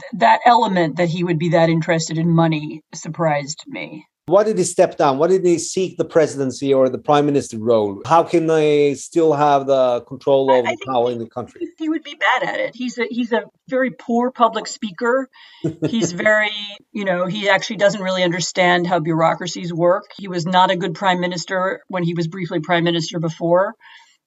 Th- 0.00 0.20
that 0.20 0.40
element 0.46 0.96
that 0.98 1.10
he 1.10 1.24
would 1.24 1.38
be 1.38 1.50
that 1.50 1.70
interested 1.70 2.18
in 2.18 2.30
money 2.30 2.82
surprised 2.94 3.64
me. 3.68 4.06
Why 4.28 4.42
did 4.42 4.58
he 4.58 4.64
step 4.64 4.96
down? 4.96 5.18
Why 5.18 5.28
didn't 5.28 5.46
he 5.46 5.60
seek 5.60 5.98
the 5.98 6.04
presidency 6.04 6.74
or 6.74 6.88
the 6.88 6.98
prime 6.98 7.26
minister 7.26 7.58
role? 7.58 8.02
How 8.04 8.24
can 8.24 8.48
they 8.48 8.94
still 8.94 9.32
have 9.32 9.66
the 9.66 10.00
control 10.00 10.50
of 10.52 10.64
the 10.64 10.76
power 10.84 11.12
in 11.12 11.20
the 11.20 11.28
country? 11.28 11.68
He 11.78 11.88
would 11.88 12.02
be 12.02 12.16
bad 12.16 12.42
at 12.42 12.58
it. 12.58 12.74
He's 12.74 12.98
a 12.98 13.06
he's 13.08 13.30
a 13.32 13.44
very 13.68 13.92
poor 13.92 14.32
public 14.32 14.66
speaker. 14.66 15.28
He's 15.88 16.12
very, 16.12 16.50
you 16.92 17.04
know, 17.04 17.26
he 17.26 17.48
actually 17.48 17.76
doesn't 17.76 18.00
really 18.00 18.22
understand 18.22 18.86
how 18.86 19.00
bureaucracies 19.00 19.72
work. 19.72 20.04
He 20.16 20.28
was 20.28 20.46
not 20.46 20.70
a 20.70 20.76
good 20.76 20.94
prime 20.94 21.20
minister 21.20 21.82
when 21.88 22.04
he 22.04 22.14
was 22.14 22.28
briefly 22.28 22.60
prime 22.60 22.84
minister 22.84 23.18
before. 23.18 23.74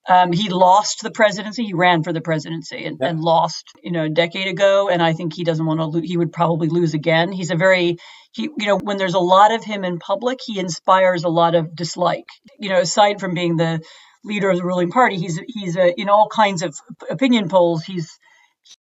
Um, 0.08 0.32
he 0.32 0.50
lost 0.50 1.02
the 1.02 1.10
presidency. 1.10 1.64
He 1.64 1.74
ran 1.74 2.02
for 2.02 2.12
the 2.12 2.20
presidency 2.20 2.84
and, 2.84 3.00
and 3.00 3.20
lost, 3.20 3.64
you 3.82 3.92
know, 3.92 4.04
a 4.04 4.08
decade 4.10 4.48
ago. 4.48 4.88
And 4.90 5.02
I 5.02 5.14
think 5.14 5.34
he 5.34 5.44
doesn't 5.44 5.64
want 5.64 5.80
to. 5.80 5.86
Lo- 5.86 6.02
he 6.02 6.16
would 6.18 6.32
probably 6.32 6.68
lose 6.68 6.94
again. 6.94 7.32
He's 7.32 7.50
a 7.52 7.56
very, 7.56 7.96
he, 8.32 8.44
you 8.44 8.66
know, 8.66 8.78
when 8.78 8.98
there's 8.98 9.14
a 9.14 9.20
lot 9.20 9.52
of 9.54 9.64
him 9.64 9.84
in 9.84 9.98
public, 9.98 10.40
he 10.44 10.58
inspires 10.60 11.24
a 11.24 11.28
lot 11.30 11.54
of 11.54 11.74
dislike. 11.74 12.26
You 12.58 12.70
know, 12.70 12.80
aside 12.80 13.20
from 13.20 13.34
being 13.34 13.56
the 13.56 13.80
leader 14.24 14.50
of 14.50 14.58
the 14.58 14.64
ruling 14.64 14.90
party, 14.90 15.16
he's 15.16 15.40
he's 15.48 15.76
a, 15.76 15.98
in 16.00 16.10
all 16.10 16.28
kinds 16.28 16.62
of 16.62 16.76
opinion 17.10 17.48
polls. 17.48 17.84
He's 17.84 18.18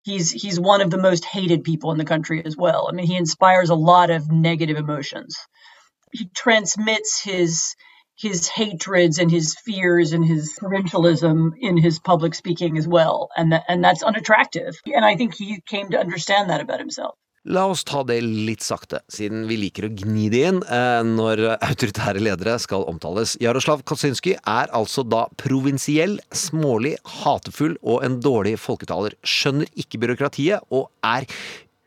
he's 0.03 0.31
he's 0.31 0.59
one 0.59 0.81
of 0.81 0.91
the 0.91 0.99
most 0.99 1.25
hated 1.25 1.63
people 1.63 1.91
in 1.91 1.99
the 1.99 2.05
country 2.05 2.43
as 2.45 2.57
well. 2.57 2.87
I 2.89 2.93
mean, 2.95 3.07
he 3.07 3.17
inspires 3.17 3.69
a 3.71 3.75
lot 3.75 4.11
of 4.11 4.31
negative 4.31 4.77
emotions. 4.77 5.37
He 6.13 6.29
transmits 6.35 7.23
his 7.23 7.75
his 8.19 8.49
hatreds 8.49 9.17
and 9.17 9.31
his 9.31 9.55
fears 9.65 10.11
and 10.11 10.25
his 10.25 10.53
provincialism 10.59 11.53
in 11.59 11.77
his 11.77 11.99
public 11.99 12.35
speaking 12.35 12.77
as 12.77 12.87
well, 12.87 13.29
and 13.37 13.53
that, 13.53 13.63
and 13.69 13.83
that's 13.83 14.03
unattractive. 14.03 14.75
And 14.93 15.05
I 15.05 15.15
think 15.15 15.35
he 15.35 15.61
came 15.65 15.89
to 15.91 15.99
understand 15.99 16.49
that 16.49 16.61
about 16.61 16.79
himself. 16.79 17.15
La 17.47 17.63
oss 17.71 17.85
ta 17.87 18.01
det 18.03 18.17
litt 18.19 18.61
sakte, 18.61 18.99
siden 19.07 19.45
vi 19.47 19.55
liker 19.61 19.87
å 19.87 19.91
gni 19.95 20.25
det 20.33 20.41
inn 20.49 20.59
eh, 20.67 20.99
når 21.07 21.41
autoritære 21.55 22.19
ledere 22.19 22.57
skal 22.59 22.83
omtales. 22.91 23.37
Jaroslav 23.39 23.85
Kaczynski 23.87 24.35
er 24.35 24.67
altså 24.75 25.05
da 25.07 25.23
provinsiell, 25.39 26.17
smålig, 26.35 26.97
hatefull 27.23 27.77
og 27.79 28.03
en 28.03 28.19
dårlig 28.19 28.57
folketaler. 28.59 29.15
Skjønner 29.23 29.71
ikke 29.79 30.03
byråkratiet 30.03 30.67
og 30.75 30.91
er 31.07 31.29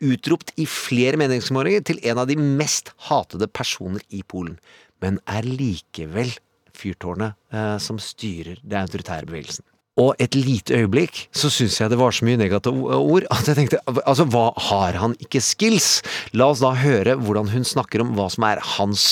utropt 0.03 0.51
i 0.59 0.65
flere 0.67 1.21
meningsmålinger 1.21 1.85
til 1.85 2.01
en 2.09 2.25
av 2.25 2.27
de 2.27 2.35
mest 2.41 2.89
hatede 3.07 3.47
personer 3.47 4.01
i 4.09 4.25
Polen. 4.25 4.57
Men 5.03 5.19
er 5.27 5.45
likevel 5.45 6.31
fyrtårnet 6.73 7.37
eh, 7.53 7.77
som 7.83 7.99
styrer 8.01 8.61
den 8.63 8.81
autoritære 8.87 9.29
bevegelsen. 9.29 9.67
Og 10.01 10.15
et 10.17 10.33
lite 10.33 10.73
øyeblikk 10.73 11.19
så 11.37 11.51
syns 11.53 11.75
jeg 11.77 11.91
det 11.91 11.99
var 11.99 12.13
så 12.17 12.25
mye 12.25 12.39
negative 12.41 12.95
ord 12.97 13.27
at 13.29 13.45
jeg 13.45 13.57
tenkte 13.59 13.77
altså 14.01 14.25
hva 14.25 14.47
har 14.71 14.97
han 14.97 15.13
ikke 15.21 15.41
skills? 15.43 16.01
La 16.33 16.47
oss 16.49 16.63
da 16.63 16.71
høre 16.73 17.13
hvordan 17.21 17.51
hun 17.51 17.67
snakker 17.67 18.01
om 18.01 18.15
hva 18.17 18.25
som 18.33 18.47
er 18.47 18.61
hans 18.73 19.03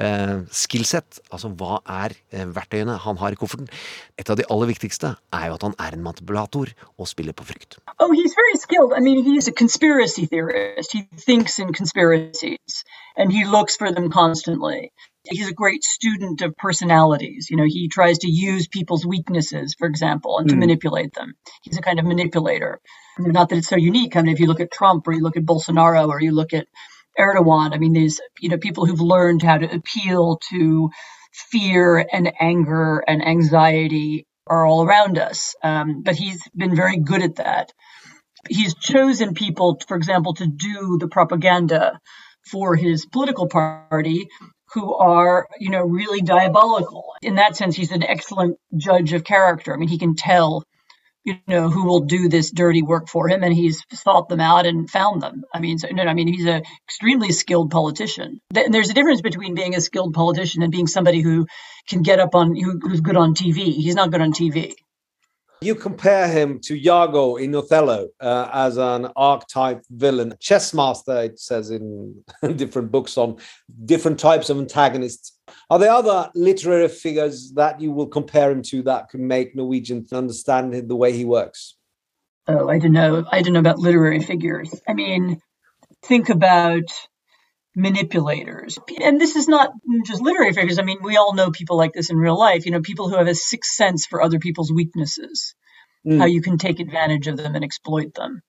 eh, 0.00 0.40
skillset. 0.48 1.20
Altså 1.28 1.52
hva 1.52 1.82
er 1.84 2.16
eh, 2.32 2.48
verktøyene 2.48 2.96
han 3.04 3.20
har 3.20 3.36
i 3.36 3.40
kofferten? 3.40 3.68
Et 4.16 4.32
av 4.32 4.40
de 4.40 4.48
aller 4.48 4.72
viktigste 4.72 5.12
er 5.36 5.46
jo 5.50 5.58
at 5.58 5.68
han 5.68 5.76
er 5.76 5.98
en 5.98 6.08
manipulator 6.08 6.72
og 6.96 7.12
spiller 7.12 7.36
på 7.36 7.44
frykt. 7.44 7.76
Oh, 8.00 8.08
he's 8.08 8.32
very 8.32 8.56
skilled. 8.56 8.96
I 8.96 9.04
mean, 9.04 9.20
he's 9.20 9.46
a 9.46 9.52
conspiracy 9.52 10.24
theorist. 10.24 10.96
He 10.96 11.04
thinks 11.20 11.58
in 11.58 11.74
conspiracies 11.76 12.80
and 13.14 13.30
he 13.30 13.44
looks 13.44 13.76
for 13.76 13.92
them 13.92 14.08
constantly. 14.08 14.88
He's 15.24 15.48
a 15.48 15.54
great 15.54 15.84
student 15.84 16.42
of 16.42 16.56
personalities. 16.56 17.48
You 17.50 17.56
know, 17.56 17.64
he 17.66 17.88
tries 17.88 18.18
to 18.20 18.30
use 18.30 18.68
people's 18.68 19.06
weaknesses, 19.06 19.74
for 19.78 19.86
example, 19.86 20.38
and 20.38 20.48
to 20.50 20.56
Mm. 20.56 20.60
manipulate 20.60 21.14
them. 21.14 21.34
He's 21.62 21.78
a 21.78 21.82
kind 21.82 21.98
of 21.98 22.06
manipulator. 22.06 22.80
Not 23.18 23.50
that 23.50 23.58
it's 23.58 23.68
so 23.68 23.76
unique. 23.76 24.16
I 24.16 24.22
mean, 24.22 24.32
if 24.32 24.40
you 24.40 24.46
look 24.46 24.60
at 24.60 24.72
Trump 24.72 25.06
or 25.06 25.12
you 25.12 25.22
look 25.22 25.36
at 25.36 25.44
Bolsonaro 25.44 26.08
or 26.08 26.20
you 26.20 26.32
look 26.32 26.54
at 26.54 26.66
Erdogan, 27.18 27.74
I 27.74 27.78
mean, 27.78 27.92
these, 27.92 28.20
you 28.40 28.48
know, 28.48 28.58
people 28.58 28.86
who've 28.86 29.00
learned 29.00 29.42
how 29.42 29.58
to 29.58 29.72
appeal 29.74 30.40
to 30.50 30.90
fear 31.32 32.04
and 32.12 32.32
anger 32.40 33.02
and 33.06 33.24
anxiety 33.24 34.26
are 34.46 34.66
all 34.66 34.84
around 34.84 35.18
us. 35.18 35.54
Um, 35.62 36.02
but 36.02 36.16
he's 36.16 36.42
been 36.56 36.74
very 36.74 36.98
good 36.98 37.22
at 37.22 37.36
that. 37.36 37.72
He's 38.48 38.74
chosen 38.74 39.34
people, 39.34 39.80
for 39.86 39.96
example, 39.96 40.34
to 40.34 40.46
do 40.46 40.98
the 40.98 41.08
propaganda 41.08 42.00
for 42.50 42.74
his 42.76 43.06
political 43.06 43.48
party 43.48 44.28
who 44.72 44.94
are, 44.94 45.48
you 45.58 45.70
know, 45.70 45.82
really 45.82 46.20
diabolical. 46.20 47.14
In 47.22 47.36
that 47.36 47.56
sense, 47.56 47.76
he's 47.76 47.92
an 47.92 48.02
excellent 48.02 48.56
judge 48.76 49.12
of 49.12 49.24
character. 49.24 49.74
I 49.74 49.76
mean, 49.76 49.88
he 49.88 49.98
can 49.98 50.14
tell, 50.14 50.64
you 51.24 51.38
know, 51.48 51.68
who 51.68 51.84
will 51.84 52.00
do 52.00 52.28
this 52.28 52.50
dirty 52.50 52.82
work 52.82 53.08
for 53.08 53.28
him, 53.28 53.42
and 53.42 53.52
he's 53.52 53.82
sought 53.92 54.28
them 54.28 54.40
out 54.40 54.66
and 54.66 54.88
found 54.88 55.22
them. 55.22 55.42
I 55.52 55.60
mean, 55.60 55.78
so, 55.78 55.88
no, 55.88 56.04
I 56.04 56.14
mean, 56.14 56.28
he's 56.28 56.46
an 56.46 56.62
extremely 56.86 57.32
skilled 57.32 57.70
politician. 57.70 58.40
And 58.54 58.72
there's 58.72 58.90
a 58.90 58.94
difference 58.94 59.22
between 59.22 59.54
being 59.54 59.74
a 59.74 59.80
skilled 59.80 60.14
politician 60.14 60.62
and 60.62 60.72
being 60.72 60.86
somebody 60.86 61.20
who 61.20 61.46
can 61.88 62.02
get 62.02 62.20
up 62.20 62.34
on, 62.34 62.54
who, 62.54 62.78
who's 62.80 63.00
good 63.00 63.16
on 63.16 63.34
TV. 63.34 63.74
He's 63.74 63.96
not 63.96 64.10
good 64.10 64.20
on 64.20 64.32
TV. 64.32 64.74
You 65.62 65.74
compare 65.74 66.26
him 66.26 66.58
to 66.60 66.74
Iago 66.74 67.36
in 67.36 67.54
Othello 67.54 68.08
uh, 68.18 68.48
as 68.50 68.78
an 68.78 69.08
archetype 69.14 69.82
villain, 69.90 70.32
chess 70.40 70.72
master, 70.72 71.20
it 71.20 71.38
says 71.38 71.70
in 71.70 72.24
different 72.56 72.90
books 72.90 73.18
on 73.18 73.36
different 73.84 74.18
types 74.18 74.48
of 74.48 74.56
antagonists. 74.56 75.38
Are 75.68 75.78
there 75.78 75.90
other 75.90 76.30
literary 76.34 76.88
figures 76.88 77.52
that 77.56 77.78
you 77.78 77.92
will 77.92 78.06
compare 78.06 78.50
him 78.50 78.62
to 78.62 78.82
that 78.84 79.10
can 79.10 79.26
make 79.28 79.54
Norwegians 79.54 80.14
understand 80.14 80.88
the 80.88 80.96
way 80.96 81.12
he 81.12 81.26
works? 81.26 81.76
Oh, 82.46 82.70
I 82.70 82.78
don't 82.78 82.92
know. 82.92 83.26
I 83.30 83.42
don't 83.42 83.52
know 83.52 83.60
about 83.60 83.78
literary 83.78 84.22
figures. 84.22 84.74
I 84.88 84.94
mean, 84.94 85.42
think 86.02 86.30
about 86.30 86.84
manipulators. 87.76 88.78
And 89.00 89.20
this 89.20 89.36
is 89.36 89.48
not 89.48 89.72
just 90.06 90.22
literary 90.22 90.52
figures. 90.52 90.78
I 90.78 90.82
mean, 90.82 90.98
we 91.02 91.16
all 91.16 91.34
know 91.34 91.50
people 91.50 91.76
like 91.76 91.92
this 91.92 92.10
in 92.10 92.16
real 92.16 92.38
life, 92.38 92.66
you 92.66 92.72
know, 92.72 92.80
people 92.80 93.08
who 93.08 93.16
have 93.16 93.28
a 93.28 93.34
sixth 93.34 93.72
sense 93.72 94.06
for 94.06 94.22
other 94.22 94.38
people's 94.38 94.72
weaknesses, 94.72 95.54
Mm. 96.06 96.18
how 96.18 96.24
you 96.24 96.40
can 96.40 96.56
take 96.56 96.80
advantage 96.80 97.26
of 97.26 97.36
them 97.36 97.54
and 97.54 97.64
exploit 97.64 98.14
them. 98.14 98.40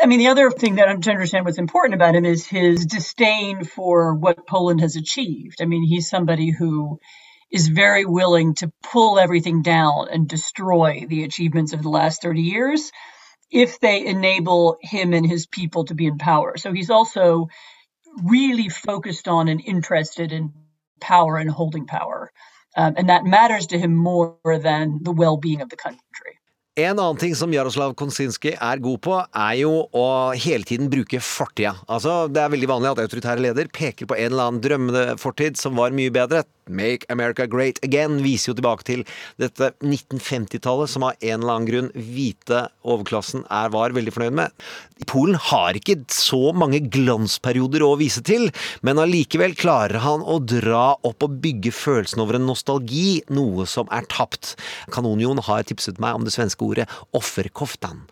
I 0.00 0.06
mean, 0.06 0.18
the 0.18 0.28
other 0.28 0.50
thing 0.50 0.76
that 0.76 0.88
I'm 0.88 1.00
to 1.02 1.10
understand 1.10 1.44
what's 1.44 1.58
important 1.58 1.94
about 1.94 2.14
him 2.16 2.24
is 2.24 2.46
his 2.46 2.86
disdain 2.86 3.64
for 3.64 4.14
what 4.14 4.46
Poland 4.48 4.80
has 4.80 4.96
achieved. 4.96 5.62
I 5.62 5.66
mean, 5.66 5.84
he's 5.84 6.08
somebody 6.08 6.50
who 6.50 6.98
is 7.52 7.68
very 7.68 8.04
willing 8.06 8.54
to 8.56 8.72
pull 8.82 9.18
everything 9.18 9.62
down 9.62 10.08
and 10.10 10.28
destroy 10.28 11.04
the 11.08 11.24
achievements 11.24 11.72
of 11.74 11.82
the 11.82 11.90
last 11.90 12.22
30 12.22 12.40
years 12.40 12.90
if 13.50 13.80
they 13.80 14.06
enable 14.06 14.78
him 14.80 15.12
and 15.12 15.26
his 15.26 15.46
people 15.46 15.84
to 15.84 15.94
be 15.94 16.06
in 16.06 16.18
power. 16.18 16.56
So 16.56 16.72
he's 16.72 16.90
also 16.90 17.48
really 18.24 18.68
focused 18.68 19.28
on 19.28 19.48
and 19.48 19.60
interested 19.66 20.32
in 20.32 20.52
power 21.00 21.36
and 21.36 21.50
holding 21.50 21.86
power. 21.86 22.30
Um, 22.76 22.94
and 22.96 23.08
that 23.08 23.24
matters 23.24 23.66
to 23.68 23.78
him 23.78 23.94
more 23.94 24.36
than 24.44 25.00
the 25.02 25.12
well 25.12 25.36
being 25.36 25.60
of 25.60 25.68
the 25.68 25.76
country. 25.76 26.38
En 26.74 26.96
annen 26.96 27.18
ting 27.20 27.34
som 27.36 27.52
Jaroslav 27.52 27.92
Konsinski 28.00 28.54
er 28.56 28.78
god 28.80 29.00
på, 29.04 29.16
er 29.20 29.56
jo 29.60 29.72
å 29.92 30.04
hele 30.32 30.64
tiden 30.64 30.88
bruke 30.88 31.18
fortida. 31.20 31.74
Altså, 31.84 32.30
det 32.32 32.40
er 32.40 32.54
veldig 32.54 32.70
vanlig 32.70 32.94
at 32.94 33.02
autoritære 33.02 33.44
leder 33.44 33.68
peker 33.68 34.08
på 34.08 34.16
en 34.16 34.30
eller 34.30 34.48
annen 34.48 34.62
drømmende 34.64 35.02
fortid 35.20 35.60
som 35.60 35.76
var 35.76 35.92
mye 35.92 36.14
bedre. 36.14 36.46
Make 36.66 37.06
America 37.12 37.46
Great 37.46 37.80
Again 37.82 38.20
viser 38.22 38.52
jo 38.52 38.58
tilbake 38.58 38.86
til 38.86 39.04
dette 39.40 39.72
1950-tallet 39.82 40.90
som 40.90 41.06
av 41.08 41.18
en 41.18 41.40
eller 41.40 41.54
annen 41.56 41.68
grunn 41.68 41.90
hvite 41.96 42.66
overklassen 42.86 43.46
er, 43.48 43.72
var 43.74 43.94
veldig 43.96 44.14
fornøyd 44.14 44.38
med. 44.38 44.66
Polen 45.10 45.36
har 45.50 45.76
ikke 45.78 45.96
så 46.12 46.52
mange 46.54 46.82
glansperioder 46.92 47.82
å 47.84 47.96
vise 48.00 48.22
til, 48.26 48.48
men 48.86 49.00
allikevel 49.02 49.56
klarer 49.58 50.02
han 50.04 50.22
å 50.22 50.38
dra 50.38 50.92
opp 51.02 51.26
og 51.26 51.38
bygge 51.42 51.72
følelsen 51.74 52.22
over 52.22 52.38
en 52.38 52.46
nostalgi, 52.46 53.22
noe 53.34 53.66
som 53.70 53.90
er 53.94 54.06
tapt. 54.12 54.54
Kanonion 54.94 55.42
har 55.42 55.66
tipset 55.66 55.98
meg 56.02 56.18
om 56.18 56.26
det 56.26 56.34
svenske 56.34 56.62
ordet 56.66 56.86
offerkoftan. 57.16 58.04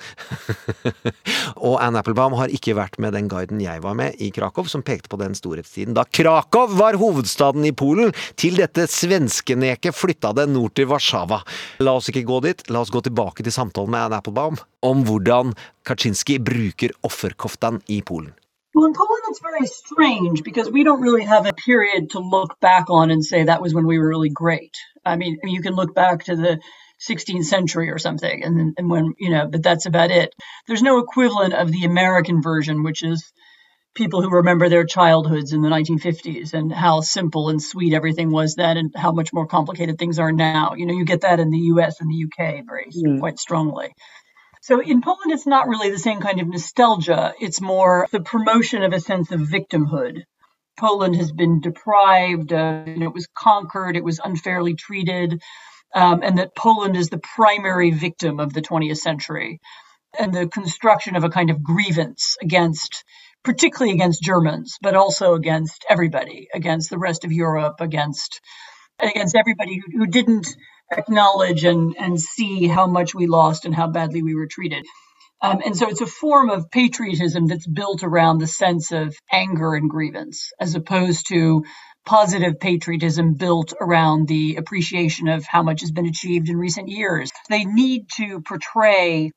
og 1.68 1.78
Anne 1.78 2.02
Applebaum 2.02 2.34
har 2.40 2.52
ikke 2.54 2.76
vært 2.78 2.98
med 3.02 3.14
den 3.16 3.30
guiden 3.30 3.62
jeg 3.62 3.84
var 3.84 3.96
med 3.98 4.18
i 4.18 4.32
Krakow, 4.34 4.66
som 4.70 4.84
pekte 4.86 5.12
på 5.12 5.20
den 5.20 5.36
storhetstiden 5.38 5.96
da 5.96 6.06
Krakow 6.10 6.74
var 6.80 6.98
hovedstaden 7.00 7.66
i 7.68 7.74
Polen. 7.76 8.14
Til 8.40 8.54
dette 8.56 8.86
svenskeneket 8.88 9.92
flytta 9.92 10.30
det 10.32 10.46
nord 10.48 10.72
til 10.78 10.86
Warszawa. 10.88 11.42
La 11.84 11.92
oss 11.98 12.08
ikke 12.08 12.22
gå 12.24 12.38
dit, 12.46 12.62
la 12.72 12.80
oss 12.80 12.92
gå 12.94 13.02
tilbake 13.04 13.44
til 13.44 13.52
samtalen 13.52 13.92
med 13.92 14.06
Anne 14.06 14.20
Applebaum 14.22 14.56
om 14.80 15.02
hvordan 15.04 15.52
Kaczynski 15.84 16.38
bruker 16.40 16.94
offerkoftan 17.04 17.82
i 17.92 18.00
Polen. 18.00 18.32
Well, 18.72 18.86
in 18.88 18.94
Poland, 18.96 19.28
it's 19.28 19.44
very 19.44 19.66
strange 19.66 20.42
because 20.42 20.70
we 20.70 20.84
don't 20.84 21.02
really 21.02 21.24
have 21.24 21.44
a 21.44 21.52
period 21.52 22.08
to 22.12 22.20
look 22.20 22.56
back 22.60 22.88
on 22.88 23.10
and 23.10 23.22
say 23.22 23.44
that 23.44 23.60
was 23.60 23.74
when 23.74 23.86
we 23.86 23.98
were 23.98 24.08
really 24.08 24.32
great. 24.32 24.72
I 25.04 25.16
mean, 25.16 25.36
you 25.44 25.60
can 25.60 25.74
look 25.74 25.94
back 25.94 26.24
to 26.24 26.36
the 26.36 26.60
16th 27.08 27.44
century 27.44 27.90
or 27.90 27.98
something, 27.98 28.42
and, 28.42 28.72
and 28.78 28.88
when, 28.88 29.12
you 29.18 29.28
know, 29.28 29.48
but 29.52 29.62
that's 29.62 29.84
about 29.84 30.10
it. 30.10 30.34
There's 30.66 30.82
no 30.82 30.96
equivalent 30.98 31.52
of 31.52 31.70
the 31.72 31.84
American 31.84 32.40
version, 32.40 32.84
which 32.84 33.02
is 33.02 33.20
people 33.94 34.22
who 34.22 34.30
remember 34.30 34.68
their 34.68 34.84
childhoods 34.84 35.52
in 35.52 35.62
the 35.62 35.68
1950s 35.68 36.54
and 36.54 36.72
how 36.72 37.00
simple 37.00 37.48
and 37.48 37.62
sweet 37.62 37.92
everything 37.92 38.30
was 38.30 38.54
then 38.54 38.76
and 38.76 38.92
how 38.96 39.12
much 39.12 39.32
more 39.32 39.46
complicated 39.46 39.98
things 39.98 40.18
are 40.18 40.32
now. 40.32 40.74
You 40.76 40.86
know, 40.86 40.94
you 40.94 41.04
get 41.04 41.22
that 41.22 41.40
in 41.40 41.50
the 41.50 41.58
US 41.58 42.00
and 42.00 42.10
the 42.10 42.24
UK 42.24 42.62
very 42.64 42.86
Mm. 42.94 43.18
quite 43.18 43.38
strongly. 43.38 43.92
So 44.62 44.80
in 44.80 45.00
Poland, 45.00 45.32
it's 45.32 45.46
not 45.46 45.68
really 45.68 45.90
the 45.90 45.98
same 45.98 46.20
kind 46.20 46.40
of 46.40 46.48
nostalgia. 46.48 47.34
It's 47.40 47.60
more 47.60 48.06
the 48.12 48.20
promotion 48.20 48.82
of 48.82 48.92
a 48.92 49.00
sense 49.00 49.32
of 49.32 49.40
victimhood. 49.40 50.22
Poland 50.78 51.16
has 51.16 51.32
been 51.32 51.60
deprived, 51.60 52.52
uh, 52.52 52.82
you 52.86 52.98
know, 52.98 53.06
it 53.06 53.14
was 53.14 53.28
conquered, 53.34 53.96
it 53.96 54.04
was 54.04 54.20
unfairly 54.22 54.74
treated, 54.74 55.42
um, 55.94 56.22
and 56.22 56.38
that 56.38 56.54
Poland 56.54 56.96
is 56.96 57.08
the 57.08 57.20
primary 57.36 57.90
victim 57.90 58.38
of 58.38 58.52
the 58.52 58.62
20th 58.62 58.98
century. 58.98 59.60
And 60.18 60.32
the 60.32 60.48
construction 60.48 61.16
of 61.16 61.24
a 61.24 61.28
kind 61.28 61.50
of 61.50 61.62
grievance 61.62 62.36
against, 62.42 63.04
particularly 63.44 63.94
against 63.94 64.22
Germans, 64.22 64.76
but 64.82 64.94
also 64.94 65.34
against 65.34 65.84
everybody, 65.88 66.48
against 66.54 66.90
the 66.90 66.98
rest 66.98 67.24
of 67.24 67.32
Europe, 67.32 67.76
against 67.80 68.40
against 69.02 69.34
everybody 69.34 69.76
who, 69.76 69.98
who 69.98 70.06
didn't 70.06 70.46
acknowledge 70.90 71.64
and, 71.64 71.94
and 71.98 72.20
see 72.20 72.66
how 72.66 72.86
much 72.86 73.14
we 73.14 73.26
lost 73.26 73.64
and 73.64 73.74
how 73.74 73.86
badly 73.86 74.22
we 74.22 74.34
were 74.34 74.46
treated. 74.46 74.84
Um, 75.42 75.62
and 75.64 75.76
so 75.76 75.88
it's 75.88 76.02
a 76.02 76.06
form 76.06 76.50
of 76.50 76.70
patriotism 76.70 77.46
that's 77.46 77.66
built 77.66 78.02
around 78.02 78.38
the 78.38 78.46
sense 78.46 78.92
of 78.92 79.16
anger 79.32 79.74
and 79.74 79.88
grievance, 79.88 80.50
as 80.60 80.74
opposed 80.74 81.28
to 81.28 81.64
positive 82.04 82.60
patriotism 82.60 83.34
built 83.34 83.72
around 83.80 84.28
the 84.28 84.56
appreciation 84.56 85.28
of 85.28 85.44
how 85.44 85.62
much 85.62 85.80
has 85.80 85.92
been 85.92 86.06
achieved 86.06 86.48
in 86.48 86.56
recent 86.56 86.88
years. 86.88 87.30
They 87.48 87.64
need 87.64 88.06
to 88.16 88.40
portray 88.40 89.32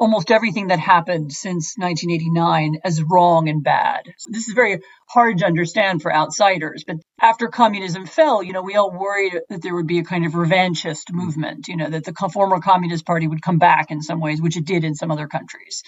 almost 0.00 0.30
everything 0.30 0.68
that 0.68 0.78
happened 0.78 1.30
since 1.30 1.74
1989 1.76 2.80
as 2.84 3.02
wrong 3.02 3.50
and 3.50 3.62
bad. 3.62 4.00
So 4.16 4.30
this 4.32 4.48
is 4.48 4.54
very 4.54 4.80
hard 5.06 5.38
to 5.38 5.46
understand 5.46 6.00
for 6.00 6.12
outsiders. 6.12 6.84
But 6.86 6.96
after 7.20 7.48
communism 7.48 8.06
fell, 8.06 8.42
you 8.42 8.54
know, 8.54 8.62
we 8.62 8.76
all 8.76 8.90
worried 8.90 9.38
that 9.50 9.60
there 9.60 9.74
would 9.74 9.86
be 9.86 9.98
a 9.98 10.04
kind 10.04 10.24
of 10.24 10.32
revanchist 10.32 11.12
movement, 11.12 11.68
you 11.68 11.76
know, 11.76 11.90
that 11.90 12.04
the 12.04 12.14
former 12.32 12.60
Communist 12.60 13.04
Party 13.04 13.28
would 13.28 13.42
come 13.42 13.58
back 13.58 13.90
in 13.90 14.00
some 14.00 14.20
ways, 14.20 14.40
which 14.40 14.56
it 14.56 14.64
did 14.64 14.84
in 14.84 14.94
some 14.94 15.10
other 15.10 15.28
countries. 15.28 15.82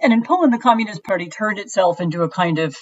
And 0.00 0.12
in 0.12 0.22
Poland, 0.22 0.52
the 0.52 0.58
Communist 0.58 1.02
Party 1.02 1.28
turned 1.28 1.58
itself 1.58 2.00
into 2.00 2.22
a 2.22 2.30
kind 2.30 2.60
of 2.60 2.76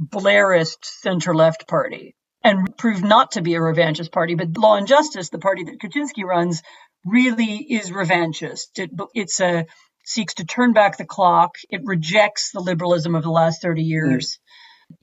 Blairist 0.00 0.84
center 0.84 1.34
left 1.34 1.66
party 1.66 2.14
and 2.44 2.76
proved 2.76 3.04
not 3.04 3.32
to 3.32 3.42
be 3.42 3.54
a 3.54 3.58
revanchist 3.58 4.12
party. 4.12 4.36
But 4.36 4.56
Law 4.56 4.76
and 4.76 4.86
Justice, 4.86 5.30
the 5.30 5.38
party 5.38 5.64
that 5.64 5.80
Kaczynski 5.80 6.22
runs, 6.22 6.62
really 7.04 7.56
is 7.56 7.90
revanchist. 7.90 8.78
It, 8.78 8.90
it's 9.14 9.40
a 9.40 9.66
seeks 10.04 10.34
to 10.34 10.44
turn 10.44 10.72
back 10.72 10.96
the 10.96 11.04
clock. 11.04 11.56
It 11.70 11.80
rejects 11.84 12.50
the 12.52 12.60
liberalism 12.60 13.14
of 13.14 13.22
the 13.22 13.30
last 13.30 13.62
30 13.62 13.82
hmm. 13.82 13.88
years. 13.88 14.38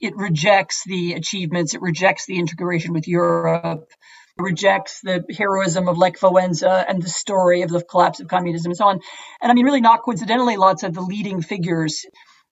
It 0.00 0.16
rejects 0.16 0.84
the 0.86 1.14
achievements. 1.14 1.74
It 1.74 1.82
rejects 1.82 2.26
the 2.26 2.38
integration 2.38 2.92
with 2.92 3.08
Europe. 3.08 3.90
It 4.38 4.42
rejects 4.42 5.00
the 5.00 5.24
heroism 5.36 5.88
of 5.88 5.98
Lech 5.98 6.18
Walesa 6.18 6.84
and 6.88 7.02
the 7.02 7.08
story 7.08 7.62
of 7.62 7.70
the 7.70 7.82
collapse 7.82 8.20
of 8.20 8.28
communism 8.28 8.70
and 8.70 8.76
so 8.76 8.86
on. 8.86 9.00
And 9.40 9.50
I 9.50 9.54
mean, 9.54 9.64
really, 9.64 9.80
not 9.80 10.02
coincidentally, 10.02 10.56
lots 10.56 10.84
of 10.84 10.94
the 10.94 11.02
leading 11.02 11.42
figures, 11.42 12.06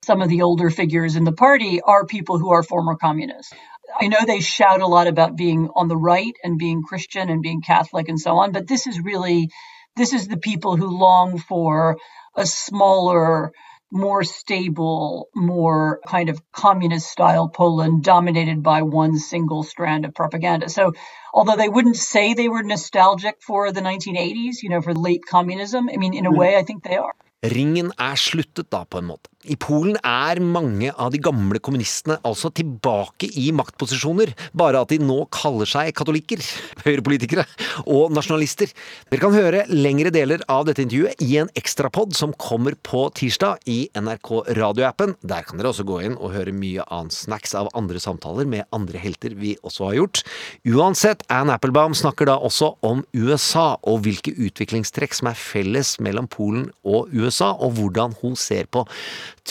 some 0.05 0.20
of 0.20 0.28
the 0.28 0.42
older 0.42 0.70
figures 0.70 1.16
in 1.16 1.24
the 1.24 1.32
party, 1.32 1.80
are 1.80 2.05
people 2.05 2.38
who 2.38 2.51
are 2.51 2.62
former 2.62 2.96
communists. 2.96 3.55
I 3.98 4.09
know 4.09 4.18
they 4.24 4.40
shout 4.40 4.80
a 4.80 4.86
lot 4.86 5.07
about 5.07 5.36
being 5.36 5.68
on 5.74 5.88
the 5.88 5.96
right 5.96 6.34
and 6.44 6.59
being 6.59 6.82
Christian 6.82 7.28
and 7.28 7.42
being 7.42 7.62
Catholic 7.62 8.09
and 8.09 8.20
so 8.20 8.38
on, 8.38 8.53
but 8.53 8.68
this 8.68 8.86
is 8.86 9.01
really, 9.01 9.51
this 9.96 10.12
is 10.12 10.28
the 10.28 10.36
people 10.36 10.76
who 10.76 10.98
long 10.98 11.38
for 11.38 11.96
a 12.36 12.46
smaller, 12.46 13.52
more 13.90 14.22
stable, 14.24 15.28
more 15.34 16.00
kind 16.06 16.28
of 16.28 16.40
communist 16.52 17.10
style 17.10 17.48
Poland 17.48 18.04
dominated 18.04 18.62
by 18.62 18.82
one 18.82 19.18
single 19.18 19.62
strand 19.62 20.04
of 20.04 20.14
propaganda. 20.14 20.68
So, 20.68 20.92
although 21.34 21.56
they 21.56 21.68
wouldn't 21.68 21.96
say 21.96 22.34
they 22.34 22.48
were 22.48 22.62
nostalgic 22.62 23.36
for 23.42 23.72
the 23.72 23.80
1980s, 23.80 24.62
you 24.62 24.68
know, 24.68 24.80
for 24.80 24.94
late 24.94 25.22
communism, 25.28 25.88
I 25.92 25.96
mean, 25.96 26.14
in 26.14 26.26
a 26.26 26.32
way, 26.32 26.56
I 26.56 26.62
think 26.62 26.84
they 26.84 26.96
are. 26.96 27.14
Ringen 27.42 27.92
er 27.98 28.16
sluttet 28.16 28.70
da, 28.70 28.84
på 28.84 28.98
en 28.98 29.04
måte. 29.04 29.30
I 29.49 29.55
Polen 29.57 29.95
er 30.05 30.36
mange 30.45 30.91
av 31.01 31.14
de 31.14 31.18
gamle 31.24 31.57
kommunistene 31.64 32.18
altså 32.28 32.51
tilbake 32.53 33.30
i 33.41 33.47
maktposisjoner, 33.57 34.34
bare 34.53 34.82
at 34.84 34.91
de 34.93 34.99
nå 35.01 35.22
kaller 35.32 35.68
seg 35.70 35.95
katolikker, 35.97 36.43
høyrepolitikere 36.84 37.47
og 37.86 38.12
nasjonalister. 38.12 38.68
Dere 39.09 39.22
kan 39.22 39.32
høre 39.32 39.62
lengre 39.72 40.12
deler 40.12 40.45
av 40.53 40.66
dette 40.68 40.84
intervjuet 40.84 41.24
i 41.24 41.38
en 41.41 41.49
ekstrapod 41.57 42.12
som 42.18 42.34
kommer 42.36 42.76
på 42.84 43.07
tirsdag 43.16 43.64
i 43.64 43.78
NRK 43.97 44.30
radioappen. 44.61 45.16
Der 45.24 45.49
kan 45.49 45.57
dere 45.57 45.72
også 45.72 45.88
gå 45.88 46.03
inn 46.05 46.18
og 46.18 46.34
høre 46.36 46.53
mye 46.53 46.84
annen 46.91 47.09
snacks 47.14 47.57
av 47.57 47.72
andre 47.72 48.03
samtaler 48.03 48.45
med 48.45 48.68
andre 48.76 49.01
helter 49.01 49.38
vi 49.41 49.55
også 49.64 49.88
har 49.88 49.99
gjort. 50.03 50.22
Uansett, 50.68 51.24
Anne 51.32 51.57
Applebaum 51.57 51.97
snakker 51.97 52.28
da 52.28 52.36
også 52.36 52.74
om 52.84 53.07
USA 53.16 53.70
og 53.88 54.05
hvilke 54.05 54.36
utviklingstrekk 54.36 55.16
som 55.16 55.32
er 55.32 55.41
felles 55.41 55.97
mellom 56.05 56.28
Polen 56.28 56.68
og 56.84 57.09
USA, 57.16 57.55
og 57.57 57.78
hvordan 57.80 58.20
hun 58.20 58.36
ser 58.36 58.68
på 58.68 58.84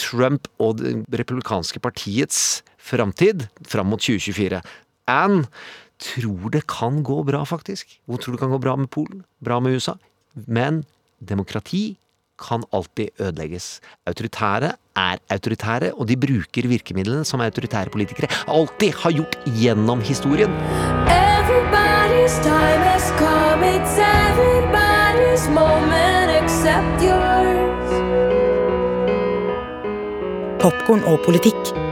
Trump 0.00 0.48
og 0.60 0.80
det 0.80 1.20
republikanske 1.20 1.82
partiets 1.82 2.62
framtid 2.80 3.46
fram 3.68 3.92
mot 3.92 4.00
2024. 4.02 4.62
Anne 5.10 5.46
tror 6.00 6.52
det 6.54 6.66
kan 6.70 7.02
gå 7.04 7.20
bra, 7.28 7.44
faktisk. 7.44 7.98
Hun 8.08 8.18
tror 8.18 8.36
det 8.36 8.42
kan 8.42 8.54
gå 8.54 8.60
bra 8.62 8.76
med 8.76 8.90
Polen, 8.90 9.24
bra 9.44 9.60
med 9.60 9.76
USA. 9.76 9.96
Men 10.46 10.84
demokrati 11.20 11.98
kan 12.40 12.64
alltid 12.72 13.20
ødelegges. 13.20 13.80
Autoritære 14.08 14.72
er 14.96 15.20
autoritære, 15.30 15.92
og 15.92 16.08
de 16.08 16.16
bruker 16.16 16.68
virkemidlene 16.68 17.24
som 17.28 17.44
autoritære 17.44 17.92
politikere 17.92 18.30
alltid 18.48 18.96
har 19.02 19.16
gjort 19.18 19.36
gjennom 19.60 20.00
historien. 20.00 20.56
Everybody's 21.12 22.40
time 22.40 22.82
has 22.88 23.12
come, 23.20 23.64
it's 23.76 23.98
everybody's 23.98 25.48
moment 25.52 26.32
except 26.40 27.02
yours. 27.02 27.69
Popkorn 30.60 31.04
og 31.08 31.22
politikk. 31.24 31.89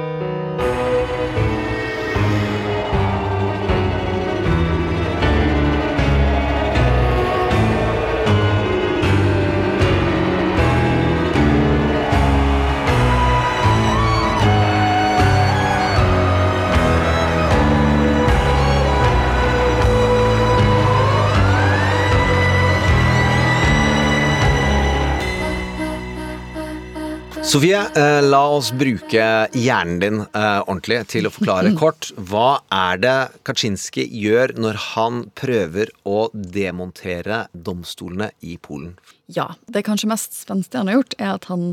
Sofie, 27.48 27.78
eh, 27.96 28.20
la 28.20 28.42
oss 28.52 28.68
bruke 28.76 29.26
hjernen 29.56 30.00
din 30.02 30.18
eh, 30.20 30.58
ordentlig 30.68 30.98
til 31.08 31.24
å 31.24 31.30
forklare 31.32 31.70
kort. 31.80 32.10
Hva 32.28 32.58
er 32.68 32.98
det 33.00 33.14
Kaczynski 33.48 34.02
gjør 34.20 34.52
når 34.60 34.76
han 34.90 35.22
prøver 35.38 35.88
å 36.04 36.26
demontere 36.34 37.46
domstolene 37.52 38.28
i 38.44 38.58
Polen? 38.60 38.98
Ja, 39.32 39.54
det 39.64 39.86
kanskje 39.86 40.10
mest 40.12 40.36
spenstige 40.36 40.82
han 40.82 40.90
har 40.92 40.98
gjort, 40.98 41.16
er 41.16 41.30
at 41.38 41.48
han 41.48 41.70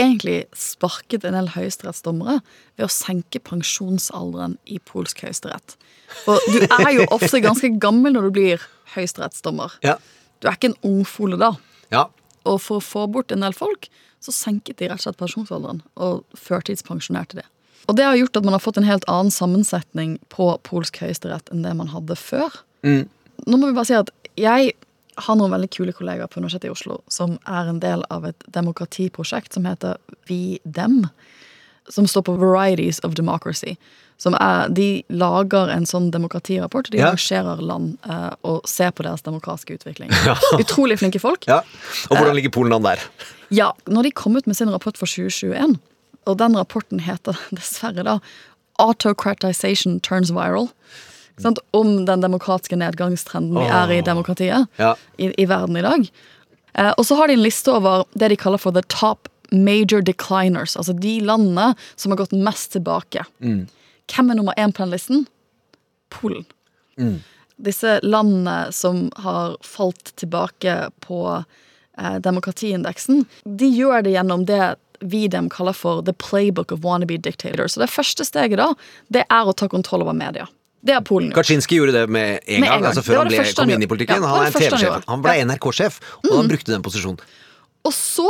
egentlig 0.00 0.38
sparket 0.56 1.26
en 1.28 1.36
del 1.36 1.50
høyesterettsdommere 1.52 2.38
ved 2.78 2.86
å 2.86 2.94
senke 2.94 3.42
pensjonsalderen 3.44 4.56
i 4.64 4.78
polsk 4.88 5.20
høyesterett. 5.26 5.76
For 6.22 6.40
du 6.48 6.64
er 6.64 6.94
jo 6.96 7.04
ofte 7.12 7.42
ganske 7.44 7.74
gammel 7.82 8.16
når 8.16 8.30
du 8.30 8.38
blir 8.38 8.64
høyesterettsdommer. 8.94 9.76
Ja. 9.84 9.98
Du 10.40 10.48
er 10.48 10.56
ikke 10.56 10.72
en 10.72 10.80
ungfole 10.94 11.36
da. 11.36 11.52
Ja. 11.92 12.06
Og 12.50 12.60
for 12.62 12.80
å 12.80 12.84
få 12.84 13.06
bort 13.12 13.32
en 13.32 13.44
del 13.44 13.54
folk, 13.56 13.88
så 14.20 14.34
senket 14.34 14.80
de 14.80 14.90
rett 14.90 15.00
og 15.00 15.06
slett 15.06 15.20
pensjonsalderen 15.20 15.80
og 16.02 16.24
førtidspensjonerte 16.36 17.40
det. 17.40 17.46
Og 17.88 17.96
det 17.96 18.04
har 18.04 18.18
gjort 18.18 18.36
at 18.36 18.46
man 18.46 18.54
har 18.54 18.62
fått 18.62 18.78
en 18.80 18.88
helt 18.88 19.06
annen 19.10 19.32
sammensetning 19.34 20.18
på 20.32 20.52
polsk 20.66 21.00
høyesterett 21.00 21.48
enn 21.52 21.64
det 21.64 21.72
man 21.78 21.90
hadde 21.94 22.18
før. 22.18 22.60
Mm. 22.86 23.06
Nå 23.46 23.56
må 23.56 23.70
vi 23.70 23.76
bare 23.78 23.88
si 23.88 23.96
at 23.96 24.12
jeg 24.38 24.74
har 25.20 25.36
noen 25.36 25.52
veldig 25.52 25.70
kule 25.72 25.94
kollegaer 25.96 26.30
på 26.30 26.40
Universitetet 26.40 26.68
i 26.70 26.74
Oslo 26.74 27.00
som 27.12 27.36
er 27.48 27.70
en 27.70 27.80
del 27.82 28.04
av 28.12 28.26
et 28.28 28.44
demokratiprosjekt 28.52 29.56
som 29.56 29.66
heter 29.68 29.98
Vi 30.28 30.60
Dem. 30.64 31.06
Som 31.90 32.06
står 32.06 32.28
på 32.28 32.36
Varieties 32.38 33.00
of 33.06 33.16
Democracy. 33.18 33.74
Som 34.20 34.34
er, 34.36 34.68
de 34.76 35.02
lager 35.08 35.70
en 35.72 35.86
sånn 35.88 36.10
demokratirapport. 36.12 36.90
De 36.92 36.98
Ja. 37.00 37.06
arrangerer 37.08 37.62
land 37.64 37.94
eh, 38.04 38.34
og 38.44 38.66
ser 38.68 38.90
på 38.92 39.02
deres 39.06 39.22
demokratiske 39.24 39.78
utvikling. 39.78 40.10
Utrolig 40.60 40.98
flinke 41.00 41.20
folk. 41.22 41.46
Ja. 41.48 41.62
Og 42.10 42.18
hvordan 42.18 42.36
ligger 42.36 42.52
Polen 42.52 42.74
an 42.76 42.84
der? 42.84 43.00
Ja, 43.50 43.70
når 43.88 44.02
de 44.10 44.10
kom 44.12 44.36
ut 44.36 44.46
med 44.46 44.56
sin 44.60 44.68
rapport 44.70 44.98
for 45.00 45.08
2021, 45.08 45.78
og 46.28 46.36
den 46.38 46.52
rapporten 46.58 47.00
heter 47.00 47.38
dessverre 47.56 48.04
da 48.04 48.18
Autocratization 49.00 50.00
Turns 50.00 50.30
Viral. 50.30 50.68
Sant? 51.40 51.58
Om 51.72 52.04
den 52.04 52.20
demokratiske 52.20 52.76
nedgangstrenden 52.76 53.56
vi 53.56 53.66
er 53.72 53.92
i 53.96 54.02
demokratiet 54.04 54.66
Ja. 54.80 54.94
i, 55.16 55.30
i 55.40 55.46
verden 55.48 55.76
i 55.80 55.84
dag. 55.84 56.08
Eh, 56.76 56.92
og 56.98 57.04
så 57.08 57.16
har 57.16 57.28
de 57.28 57.38
en 57.38 57.42
liste 57.44 57.72
over 57.72 58.04
det 58.12 58.28
de 58.28 58.36
kaller 58.36 58.60
for 58.60 58.72
the 58.76 58.82
top 58.92 59.28
major 59.50 60.02
decliners. 60.04 60.76
Altså 60.76 60.92
de 60.92 61.16
landene 61.24 61.72
som 61.96 62.12
har 62.12 62.20
gått 62.20 62.36
mest 62.36 62.72
tilbake. 62.76 63.24
Mm. 63.40 63.64
Hvem 64.10 64.32
er 64.32 64.38
nummer 64.40 64.56
én 64.58 64.72
på 64.74 64.82
den 64.84 64.94
listen? 64.94 65.26
Polen. 66.10 66.44
Mm. 66.98 67.20
Disse 67.60 67.98
landene 68.02 68.72
som 68.72 69.08
har 69.20 69.56
falt 69.64 70.14
tilbake 70.20 70.76
på 71.04 71.20
eh, 71.38 72.16
demokratiindeksen, 72.24 73.24
de 73.44 73.68
gjør 73.68 74.06
det 74.06 74.14
gjennom 74.16 74.46
det 74.48 74.74
vi 75.00 75.26
dem 75.32 75.48
kaller 75.48 75.72
for 75.72 76.02
the 76.04 76.12
playbook 76.12 76.72
of 76.72 76.82
wannabe 76.84 77.16
dictators. 77.16 77.72
Så 77.72 77.80
det 77.80 77.90
første 77.92 78.24
steget 78.24 78.60
da, 78.60 78.72
det 79.08 79.24
er 79.28 79.48
å 79.48 79.54
ta 79.56 79.68
kontroll 79.68 80.04
over 80.04 80.16
media. 80.16 80.48
Det 80.80 80.94
er 80.96 81.04
Polen 81.04 81.28
gjort. 81.28 81.42
Kaczynski 81.42 81.76
gjorde 81.76 81.92
det 81.92 82.06
med 82.08 82.40
en 82.46 82.60
Med 82.60 82.68
en 82.68 82.72
gang, 82.72 82.80
gang. 82.80 82.86
altså 82.88 83.04
før 83.04 83.20
han 83.20 83.28
ble, 83.28 83.44
kom 83.56 83.70
inn 83.70 83.84
i 83.84 83.88
politikken. 83.88 84.24
Ja, 84.24 84.28
han 84.32 84.48
er 84.48 84.96
en 84.96 85.02
han 85.06 85.24
ble 85.24 85.36
NRK-sjef, 85.44 86.00
og 86.24 86.32
han 86.38 86.48
brukte 86.48 86.72
den 86.72 86.84
posisjonen. 86.84 87.20
Og 87.84 87.92
så 87.96 88.28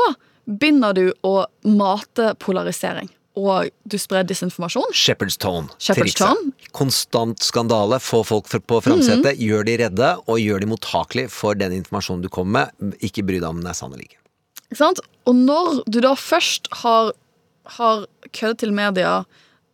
begynner 0.50 0.94
du 0.94 1.04
å 1.26 1.44
mate 1.62 2.34
polarisering. 2.42 3.10
Og 3.38 3.70
du 3.86 3.96
sprer 4.00 4.24
disinformasjon. 4.26 4.90
Shepherd's 4.96 5.38
Tone. 5.38 5.70
Shepherd's. 5.78 6.16
Tone. 6.18 6.50
Konstant 6.74 7.42
skandale, 7.42 8.00
få 8.02 8.22
folk 8.26 8.50
på 8.50 8.80
framsetet, 8.82 9.38
gjør 9.38 9.66
de 9.66 9.76
redde, 9.84 10.10
og 10.26 10.40
gjør 10.42 10.62
de 10.62 10.70
mottakelige 10.70 11.30
for 11.34 11.58
den 11.58 11.76
informasjonen 11.78 12.24
du 12.24 12.30
kommer 12.32 12.70
med. 12.80 12.96
Ikke 13.06 13.24
bry 13.26 13.38
deg 13.38 13.48
om 13.48 13.62
den 13.62 13.70
er 13.70 13.78
sann 13.78 13.94
eller 13.94 14.06
ikke. 14.08 14.18
Ikke 14.70 14.80
sant? 14.82 15.02
Og 15.30 15.38
når 15.38 15.82
du 15.90 16.00
da 16.02 16.14
først 16.18 16.70
har, 16.82 17.12
har 17.76 18.04
køddet 18.34 18.62
til 18.64 18.74
media, 18.74 19.20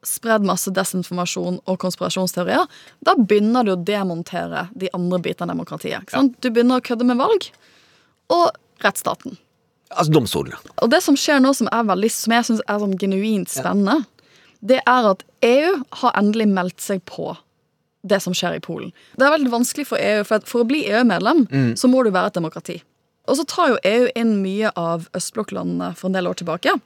spredd 0.07 0.44
masse 0.46 0.70
desinformasjon 0.70 1.59
og 1.64 1.80
konspirasjonsteorier, 1.82 2.68
da 3.04 3.16
begynner 3.18 3.66
du 3.66 3.72
å 3.74 3.80
demontere 3.80 4.68
de 4.78 4.92
andre 4.96 5.20
bitene 5.24 5.50
av 5.50 5.57
demokratiet. 5.57 6.04
Ikke 6.04 6.18
sant? 6.18 6.36
Du 6.44 6.52
begynner 6.52 6.80
å 6.80 6.86
kødde 6.86 7.09
med 7.09 7.18
valg 7.20 7.48
og 8.32 8.46
rettsstaten. 8.84 9.40
Altså 9.91 10.12
domstolene. 10.12 10.59
Og 10.82 10.91
det 10.91 11.03
som 11.05 11.16
skjer 11.18 11.41
nå 11.43 11.53
som, 11.57 11.68
er 11.72 11.87
veldig, 11.87 12.11
som 12.12 12.34
jeg 12.34 12.49
syns 12.49 12.62
er 12.66 12.80
sånn 12.82 12.97
genuint 13.01 13.51
spennende, 13.53 14.01
det 14.66 14.80
er 14.82 15.11
at 15.12 15.22
EU 15.47 15.76
har 16.01 16.16
endelig 16.18 16.49
meldt 16.51 16.82
seg 16.82 17.05
på 17.07 17.37
det 18.07 18.18
som 18.22 18.34
skjer 18.37 18.59
i 18.59 18.62
Polen. 18.62 18.93
Det 19.18 19.26
er 19.26 19.34
veldig 19.34 19.53
vanskelig 19.53 19.87
for 19.89 20.01
EU, 20.03 20.24
for, 20.26 20.43
for 20.47 20.62
å 20.62 20.68
bli 20.68 20.84
EU-medlem 20.91 21.47
Mm. 21.51 21.72
så 21.78 21.91
må 21.91 22.03
du 22.05 22.11
være 22.14 22.30
et 22.32 22.39
demokrati. 22.39 22.80
Og 23.26 23.39
så 23.39 23.45
tar 23.47 23.72
jo 23.72 23.78
EU 23.82 24.11
inn 24.14 24.37
mye 24.43 24.70
av 24.78 25.09
østblokklandene 25.16 25.95
for 25.99 26.09
en 26.09 26.18
del 26.18 26.28
år 26.30 26.39
tilbake. 26.39 26.76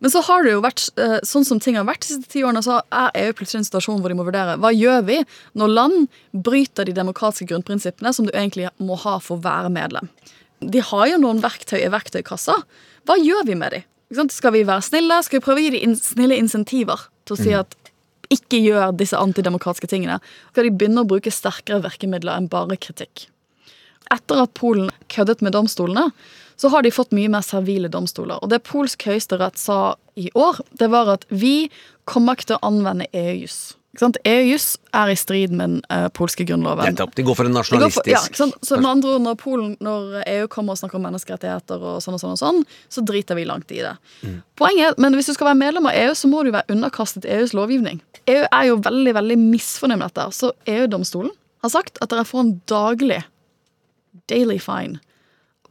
Men 0.00 0.10
så 0.10 0.22
har 0.24 0.44
det 0.46 0.54
jo 0.54 0.62
vært 0.64 0.86
eh, 0.96 1.18
sånn 1.26 1.44
som 1.44 1.58
ting 1.60 1.76
har 1.76 1.84
vært 1.84 2.06
de 2.06 2.14
siste 2.14 2.30
ti 2.32 2.44
årene, 2.46 2.62
så 2.64 2.78
er 2.88 3.10
EU 3.20 3.34
plutselig 3.36 3.60
en 3.60 3.66
situasjon 3.68 4.00
hvor 4.00 4.12
de 4.12 4.16
må 4.16 4.24
vurdere 4.24 4.56
hva 4.62 4.70
gjør 4.72 5.02
vi 5.10 5.18
når 5.60 5.74
land 5.74 6.06
bryter 6.32 6.88
de 6.88 6.94
demokratiske 6.96 7.50
grunnprinsippene 7.50 8.14
som 8.16 8.24
du 8.28 8.32
egentlig 8.32 8.70
må 8.80 8.96
ha 9.02 9.18
for 9.20 9.36
å 9.36 9.44
være 9.44 9.72
medlem. 9.74 10.08
De 10.60 10.82
har 10.84 11.06
jo 11.08 11.18
noen 11.22 11.40
verktøy 11.42 11.80
i 11.80 11.90
verktøykassa. 11.92 12.56
Hva 13.08 13.16
gjør 13.16 13.46
vi 13.48 13.56
med 13.56 13.72
de? 13.72 13.82
Skal 14.30 14.52
vi 14.52 14.64
være 14.66 14.84
snille? 14.84 15.22
Skal 15.24 15.40
vi 15.40 15.44
prøve 15.44 15.62
å 15.62 15.64
gi 15.64 15.78
dem 15.78 15.94
snille 15.96 16.36
insentiver 16.36 17.08
til 17.24 17.36
å 17.36 17.40
si 17.40 17.50
Mm. 17.50 17.60
at 17.60 17.76
ikke 18.30 18.60
gjør 18.62 18.96
disse 18.96 19.16
antidemokratiske 19.16 19.88
tingene? 19.88 20.20
Skal 20.52 20.64
de 20.64 20.70
begynne 20.70 21.02
å 21.02 21.08
bruke 21.08 21.30
sterkere 21.30 21.82
virkemidler 21.82 22.36
enn 22.36 22.48
bare 22.48 22.76
kritikk? 22.76 23.28
Etter 24.10 24.42
at 24.42 24.54
Polen 24.54 24.90
køddet 25.08 25.40
med 25.42 25.52
domstolene, 25.52 26.12
så 26.56 26.68
har 26.68 26.82
de 26.82 26.90
fått 26.90 27.12
mye 27.12 27.30
mer 27.30 27.40
servile 27.40 27.88
domstoler. 27.88 28.38
Og 28.42 28.50
det 28.50 28.64
polsk 28.64 29.06
høyesterett 29.08 29.56
sa 29.56 29.96
i 30.16 30.30
år, 30.34 30.60
det 30.76 30.90
var 30.90 31.08
at 31.08 31.24
vi 31.30 31.70
kommer 32.04 32.34
ikke 32.34 32.50
til 32.50 32.58
å 32.58 32.66
anvende 32.68 33.06
EU-juss. 33.14 33.76
EU-juss 33.98 34.76
er 34.94 35.10
i 35.10 35.16
strid 35.18 35.50
med 35.50 35.66
den 35.66 35.80
uh, 35.90 36.06
polske 36.14 36.44
grunnloven. 36.46 36.92
Nettopp. 36.92 37.14
De 37.18 37.24
går 37.26 37.34
for 37.34 37.48
en 37.48 37.56
nasjonalistisk 37.58 38.36
for- 38.38 38.46
ja? 38.46 38.58
Så 38.62 38.76
med 38.78 38.86
andre 38.90 39.16
ord, 39.16 39.22
når, 39.24 39.34
Polen, 39.40 39.72
når 39.82 40.22
EU 40.30 40.46
kommer 40.48 40.76
og 40.76 40.78
snakker 40.78 41.00
om 41.00 41.02
menneskerettigheter, 41.08 41.82
og 41.82 41.98
sånn 42.04 42.14
og 42.14 42.22
sånn, 42.22 42.36
og 42.36 42.38
sånn, 42.38 42.62
så 42.88 43.02
driter 43.02 43.34
vi 43.34 43.48
langt 43.48 43.74
i 43.74 43.82
det. 43.82 43.96
Poenget 44.60 44.92
er, 44.92 44.94
men 45.02 45.18
Hvis 45.18 45.26
du 45.26 45.34
skal 45.34 45.50
være 45.50 45.58
medlem 45.58 45.90
av 45.90 45.98
EU, 45.98 46.14
så 46.14 46.30
må 46.30 46.44
du 46.46 46.52
være 46.54 46.70
underkastet 46.70 47.26
EUs 47.26 47.52
lovgivning. 47.52 48.00
EU 48.30 48.46
er 48.46 48.64
jo 48.70 48.78
veldig 48.78 49.14
veldig 49.18 49.38
misfornøyd 49.42 49.98
med 49.98 50.14
dette. 50.14 50.30
Så 50.38 50.52
EU-domstolen 50.70 51.34
har 51.62 51.74
sagt 51.74 51.98
at 52.00 52.10
dere 52.14 52.24
får 52.24 52.40
en 52.44 52.54
daglig 52.70 53.24
daily 54.30 54.58
fine 54.62 55.00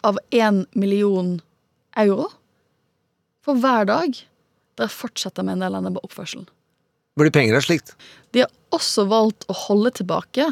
av 0.04 0.20
én 0.32 0.66
million 0.76 1.40
euro 1.96 2.30
for 3.44 3.56
hver 3.56 3.88
dag 3.88 4.16
dere 4.80 4.92
fortsetter 4.92 5.44
med 5.44 5.58
en 5.58 5.68
elendig 5.72 6.04
oppførsel. 6.04 6.46
Blir 7.20 7.34
penger 7.36 7.58
av 7.60 7.66
slikt? 7.66 7.94
De 8.34 8.46
har 8.46 8.52
også 8.76 9.08
valgt 9.10 9.46
å 9.50 9.56
holde 9.68 9.92
tilbake 10.00 10.52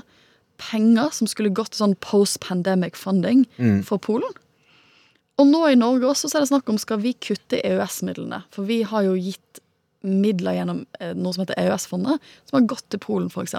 penger 0.57 1.11
som 1.13 1.29
skulle 1.29 1.53
gått 1.53 1.71
til 1.75 1.83
sånn 1.85 1.95
post-pandemic 2.01 2.95
funding 2.97 3.45
Mm. 3.59 3.83
for 3.85 3.97
Polen. 4.01 4.33
Og 5.37 5.45
nå 5.47 5.59
i 5.69 5.75
Norge 5.77 6.01
også 6.09 6.29
så 6.31 6.37
er 6.39 6.45
det 6.45 6.49
snakk 6.49 6.69
om 6.69 6.79
skal 6.81 6.97
vi 6.97 7.13
kutte 7.13 7.59
EØS-midlene. 7.61 8.39
For 8.51 8.65
vi 8.65 8.81
har 8.81 9.03
jo 9.05 9.13
gitt 9.13 9.59
midler 10.03 10.55
gjennom 10.57 10.85
eh, 10.99 11.13
noe 11.13 11.33
som 11.33 11.43
heter 11.45 11.59
EØS-fondet, 11.61 12.19
som 12.49 12.57
har 12.59 12.67
gått 12.67 12.89
til 12.89 12.99
Polen 13.03 13.29
f.eks. 13.29 13.53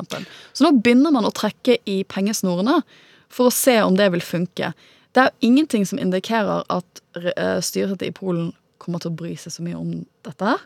Så 0.55 0.65
nå 0.67 0.73
begynner 0.83 1.13
man 1.15 1.25
å 1.29 1.33
trekke 1.35 1.79
i 1.87 2.03
pengesnorene 2.05 2.81
for 3.31 3.47
å 3.47 3.55
se 3.55 3.77
om 3.83 3.95
det 3.95 4.11
vil 4.13 4.21
funke. 4.25 4.73
Det 5.15 5.23
er 5.23 5.31
jo 5.31 5.49
ingenting 5.53 5.87
som 5.87 5.99
indikerer 6.03 6.65
at 6.69 7.03
styret 7.65 8.03
i 8.03 8.11
Polen 8.11 8.53
kommer 8.79 8.99
til 9.03 9.11
å 9.13 9.19
bry 9.19 9.35
seg 9.37 9.53
så 9.55 9.63
mye 9.63 9.79
om 9.79 10.05
dette 10.27 10.45
her. 10.51 10.59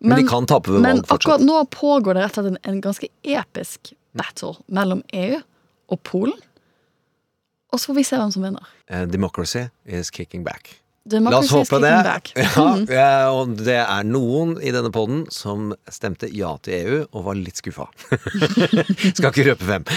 Men 0.00 0.18
de 0.22 0.28
kan 0.28 0.46
tape 0.46 0.70
ved 0.70 0.82
valg 0.84 1.06
fortsatt. 1.06 1.20
akkurat 1.20 1.40
nå 1.46 1.64
pågår 1.74 2.14
det 2.14 2.22
rett 2.26 2.38
og 2.38 2.44
slett 2.44 2.52
en, 2.54 2.58
en 2.74 2.80
ganske 2.84 3.08
episk 3.24 3.92
battle 4.14 4.54
mellom 4.68 5.02
EU 5.12 5.40
og 5.90 6.02
Polen. 6.06 6.38
Og 7.72 7.78
så 7.80 7.86
får 7.90 7.94
vi 7.98 8.04
se 8.08 8.16
hvem 8.16 8.30
som 8.32 8.42
vinner. 8.46 8.62
Eh, 8.88 9.04
democracy 9.10 9.66
is 9.84 10.10
kicking 10.10 10.44
back. 10.44 10.76
Democracy 11.08 11.52
La 11.52 11.60
oss 11.60 11.70
håpe 11.70 11.80
det. 11.80 11.90
kicking 11.90 12.04
back. 12.04 12.32
Ja, 12.36 12.74
Mhm. 12.74 12.88
eh, 12.92 13.26
og 13.32 13.56
det 13.64 13.76
er 13.80 14.02
noen 14.04 14.58
i 14.62 14.70
denne 14.72 14.90
poden 14.92 15.26
som 15.32 15.74
stemte 15.90 16.28
ja 16.32 16.56
til 16.62 16.74
EU 16.78 17.06
og 17.12 17.24
var 17.24 17.34
litt 17.34 17.56
skuffa. 17.56 17.86
Skal 19.16 19.30
ikke 19.32 19.44
røpe 19.50 19.64
hvem. 19.64 19.84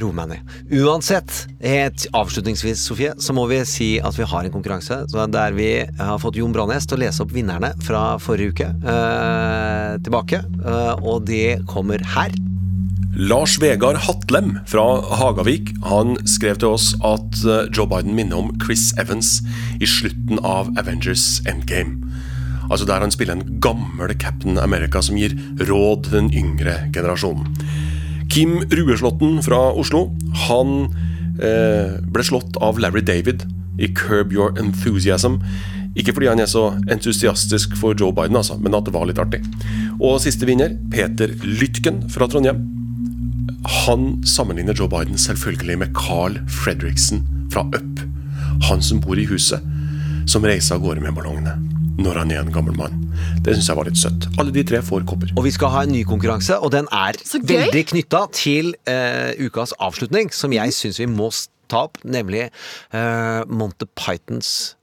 Meg 0.00 0.30
ned. 0.30 0.52
Uansett, 0.72 1.30
helt 1.60 2.06
avslutningsvis, 2.16 2.80
Sofie, 2.86 3.12
så 3.20 3.34
må 3.36 3.44
vi 3.50 3.58
si 3.68 3.88
at 4.00 4.16
vi 4.16 4.24
har 4.24 4.46
en 4.46 4.54
konkurranse 4.54 5.02
der 5.12 5.52
vi 5.52 5.84
har 5.98 6.20
fått 6.22 6.38
Jon 6.40 6.54
Brannes 6.54 6.86
til 6.88 6.96
å 6.96 7.02
lese 7.02 7.22
opp 7.24 7.34
vinnerne 7.34 7.74
fra 7.84 8.16
forrige 8.22 8.54
uke 8.54 8.70
eh, 8.72 9.98
tilbake. 10.00 10.40
Eh, 10.40 11.04
og 11.04 11.26
det 11.28 11.60
kommer 11.68 12.00
her. 12.14 12.32
Lars 13.12 13.58
Vegard 13.60 14.00
Hatlem 14.06 14.54
fra 14.66 14.86
Hagavik 15.20 15.74
han 15.84 16.16
skrev 16.24 16.62
til 16.62 16.72
oss 16.72 16.94
at 17.04 17.42
eh, 17.44 17.68
Joe 17.68 17.84
Biden 17.90 18.16
minner 18.16 18.40
om 18.40 18.52
Chris 18.64 18.94
Evans 18.96 19.42
i 19.76 19.88
slutten 19.88 20.40
av 20.40 20.72
Avengers 20.80 21.42
Endgame. 21.44 22.00
Altså 22.72 22.88
Der 22.88 23.04
han 23.04 23.12
spiller 23.12 23.36
en 23.36 23.60
gammel 23.60 24.16
Captain 24.16 24.56
America 24.58 25.02
som 25.04 25.20
gir 25.20 25.36
råd 25.60 26.06
til 26.06 26.22
den 26.22 26.32
yngre 26.32 26.78
generasjonen. 26.94 27.52
Kim 28.32 28.62
Rueslåtten 28.70 29.42
fra 29.44 29.58
Oslo 29.76 30.06
Han 30.48 30.86
eh, 31.36 31.98
ble 32.14 32.24
slått 32.24 32.56
av 32.64 32.78
Larry 32.80 33.02
David 33.04 33.42
i 33.76 33.90
Curb 33.92 34.32
Your 34.32 34.54
Enthusiasm. 34.60 35.36
Ikke 35.98 36.14
fordi 36.16 36.30
han 36.30 36.40
er 36.40 36.48
så 36.48 36.70
entusiastisk 36.92 37.74
for 37.76 37.96
Joe 37.98 38.12
Biden, 38.16 38.38
altså, 38.38 38.56
men 38.56 38.76
at 38.76 38.86
det 38.86 38.94
var 38.94 39.04
litt 39.08 39.20
artig. 39.20 39.42
Og 39.98 40.20
siste 40.24 40.48
vinner, 40.48 40.72
Peter 40.92 41.32
Lytken 41.44 42.06
fra 42.12 42.28
Trondheim. 42.28 42.62
Han 43.84 44.22
sammenligner 44.28 44.76
Joe 44.76 44.88
Biden 44.92 45.20
selvfølgelig 45.20 45.78
med 45.82 45.92
Carl 45.98 46.38
Fredriksen 46.62 47.26
fra 47.52 47.66
Up. 47.72 48.04
Han 48.70 48.84
som 48.84 49.04
bor 49.04 49.20
i 49.20 49.28
huset, 49.28 49.60
som 50.24 50.48
reiser 50.48 50.78
av 50.78 50.86
gårde 50.86 51.04
med 51.04 51.16
ballongene 51.16 51.71
når 52.00 52.20
han 52.22 52.32
er 52.32 52.42
en 52.42 52.52
gammel 52.54 52.76
mann. 52.78 53.00
Det 53.44 53.56
syns 53.56 53.70
jeg 53.70 53.78
var 53.78 53.88
litt 53.88 54.00
søtt. 54.00 54.28
Alle 54.40 54.54
de 54.54 54.64
tre 54.66 54.82
får 54.84 55.06
kopper. 55.08 55.32
Og 55.36 55.46
vi 55.46 55.54
skal 55.54 55.72
ha 55.74 55.82
en 55.86 55.94
ny 55.94 56.02
konkurranse, 56.08 56.58
og 56.58 56.72
den 56.74 56.88
er 56.94 57.18
veldig 57.48 57.82
knytta 57.92 58.26
til 58.36 58.74
uh, 58.88 59.32
ukas 59.42 59.74
avslutning, 59.82 60.32
som 60.34 60.54
jeg 60.54 60.76
syns 60.76 61.00
vi 61.02 61.08
må 61.10 61.30
ta 61.72 61.86
opp, 61.88 62.00
nemlig 62.04 62.48
uh, 62.94 63.42
Monty 63.48 63.88
Pythons 63.98 64.76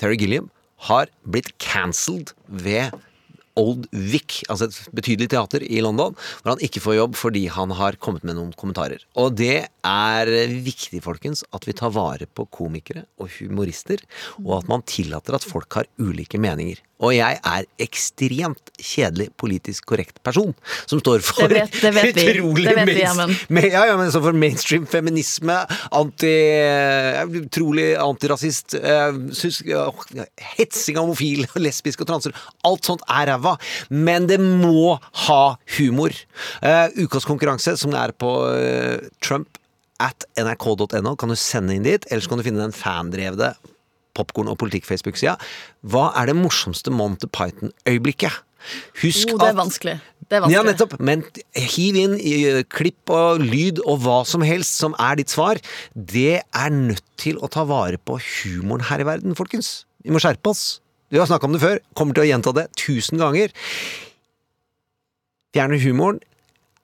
Terry 0.00 0.18
Gilliam 0.18 0.50
har 0.88 1.10
blitt 1.30 1.52
cancelled 1.62 2.34
ved 2.48 2.90
Old 3.60 3.88
Vic, 3.92 4.40
altså 4.48 4.68
et 4.68 4.78
betydelig 4.96 5.30
teater 5.32 5.64
i 5.64 5.82
London, 5.84 6.16
hvor 6.42 6.54
han 6.54 6.64
ikke 6.64 6.82
får 6.84 6.98
jobb 6.98 7.18
fordi 7.18 7.46
han 7.52 7.74
har 7.76 7.98
kommet 8.02 8.24
med 8.26 8.38
noen 8.38 8.52
kommentarer. 8.58 9.02
Og 9.18 9.34
det 9.38 9.66
er 9.84 10.32
viktig, 10.64 11.02
folkens, 11.04 11.44
at 11.52 11.66
vi 11.68 11.76
tar 11.76 11.92
vare 11.94 12.28
på 12.28 12.46
komikere 12.52 13.04
og 13.20 13.32
humorister, 13.38 14.00
og 14.44 14.62
at 14.62 14.72
man 14.72 14.86
tillater 14.88 15.36
at 15.36 15.46
folk 15.46 15.80
har 15.80 15.90
ulike 16.00 16.40
meninger. 16.40 16.80
Og 17.02 17.14
jeg 17.16 17.38
er 17.42 17.66
ekstremt 17.82 18.70
kjedelig 18.82 19.28
politisk 19.40 19.86
korrekt 19.90 20.20
person, 20.26 20.52
som 20.86 21.00
står 21.02 21.22
for 21.26 21.48
Det 21.50 21.62
vet- 21.64 21.80
det 21.82 21.92
vet 21.94 22.20
utrolig 22.22 22.64
Det 22.68 22.76
vet 22.76 22.88
vi, 23.48 23.70
ja, 23.72 23.84
ja, 23.86 23.96
men 23.96 24.10
så 24.10 24.22
for 24.22 24.32
mainstream 24.32 24.86
feminisme, 24.86 25.56
anti, 25.92 26.30
eh, 26.30 27.24
utrolig 27.42 27.96
antirasist, 27.98 28.74
uh, 28.74 29.12
hetsing 30.56 30.96
av 30.98 31.06
homofile, 31.06 31.46
lesbiske 31.66 32.02
og 32.02 32.10
transer. 32.10 32.36
Alt 32.64 32.84
sånt 32.86 33.02
er 33.08 33.26
ræva. 33.32 33.56
Men 33.90 34.26
det 34.30 34.38
må 34.40 34.98
ha 35.26 35.56
humor. 35.78 36.14
Uh, 36.62 36.88
ukas 37.02 37.26
konkurranse, 37.28 37.76
som 37.78 37.94
er 37.98 38.14
på 38.14 38.30
uh, 38.46 38.98
Trump 39.20 39.58
at 40.02 40.24
nrk.no, 40.38 41.14
kan 41.16 41.30
du 41.30 41.38
sende 41.38 41.76
inn 41.76 41.86
dit. 41.86 42.06
Eller 42.10 42.22
så 42.24 42.32
kan 42.32 42.40
du 42.40 42.46
finne 42.46 42.62
den 42.64 42.74
fandrevne 42.74 43.52
Popkorn 44.16 44.50
og 44.52 44.58
politikk-Facebook-sida. 44.60 45.36
Hva 45.88 46.10
er 46.20 46.30
det 46.30 46.38
morsomste 46.38 46.92
Monty 46.94 47.28
Python-øyeblikket? 47.32 48.42
Husk 49.02 49.32
Oh, 49.32 49.38
det 49.40 49.48
er 49.48 49.56
vanskelig. 49.58 49.94
Det 50.22 50.36
er 50.38 50.44
vanskelig. 50.44 50.54
ja, 50.54 50.62
nettopp. 50.66 50.92
Men 51.02 51.24
hiv 51.58 51.98
inn 51.98 52.14
eh, 52.20 52.60
klipp 52.70 53.10
og 53.10 53.42
lyd 53.42 53.80
og 53.82 54.04
hva 54.04 54.20
som 54.28 54.44
helst 54.46 54.78
som 54.78 54.94
er 55.02 55.18
ditt 55.18 55.32
svar. 55.34 55.58
Det 55.94 56.42
er 56.44 56.70
nødt 56.70 57.04
til 57.20 57.40
å 57.42 57.50
ta 57.50 57.66
vare 57.68 57.98
på 57.98 58.20
humoren 58.22 58.86
her 58.88 59.02
i 59.02 59.08
verden, 59.08 59.34
folkens. 59.38 59.82
Vi 60.04 60.14
må 60.14 60.22
skjerpe 60.22 60.54
oss. 60.54 60.80
Vi 61.12 61.18
har 61.20 61.28
snakka 61.28 61.48
om 61.48 61.56
det 61.56 61.62
før. 61.64 61.82
Kommer 61.98 62.16
til 62.16 62.24
å 62.24 62.30
gjenta 62.30 62.54
det 62.56 62.68
tusen 62.78 63.20
ganger. 63.20 63.52
Fjerner 65.52 65.82
humoren, 65.82 66.22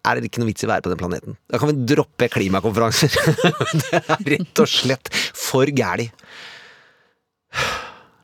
er 0.05 0.19
det 0.19 0.29
ikke 0.29 0.43
noe 0.43 0.51
vits 0.51 0.65
i 0.65 0.69
å 0.69 0.71
være 0.71 0.85
på 0.85 0.93
den 0.93 1.01
planeten. 1.01 1.39
Da 1.51 1.61
kan 1.61 1.71
vi 1.71 1.87
droppe 1.89 2.29
klimakonferanser. 2.33 3.15
det 3.85 4.03
er 4.03 4.29
rett 4.35 4.63
og 4.63 4.71
slett 4.71 5.11
for 5.37 5.69
gæli. 5.69 6.11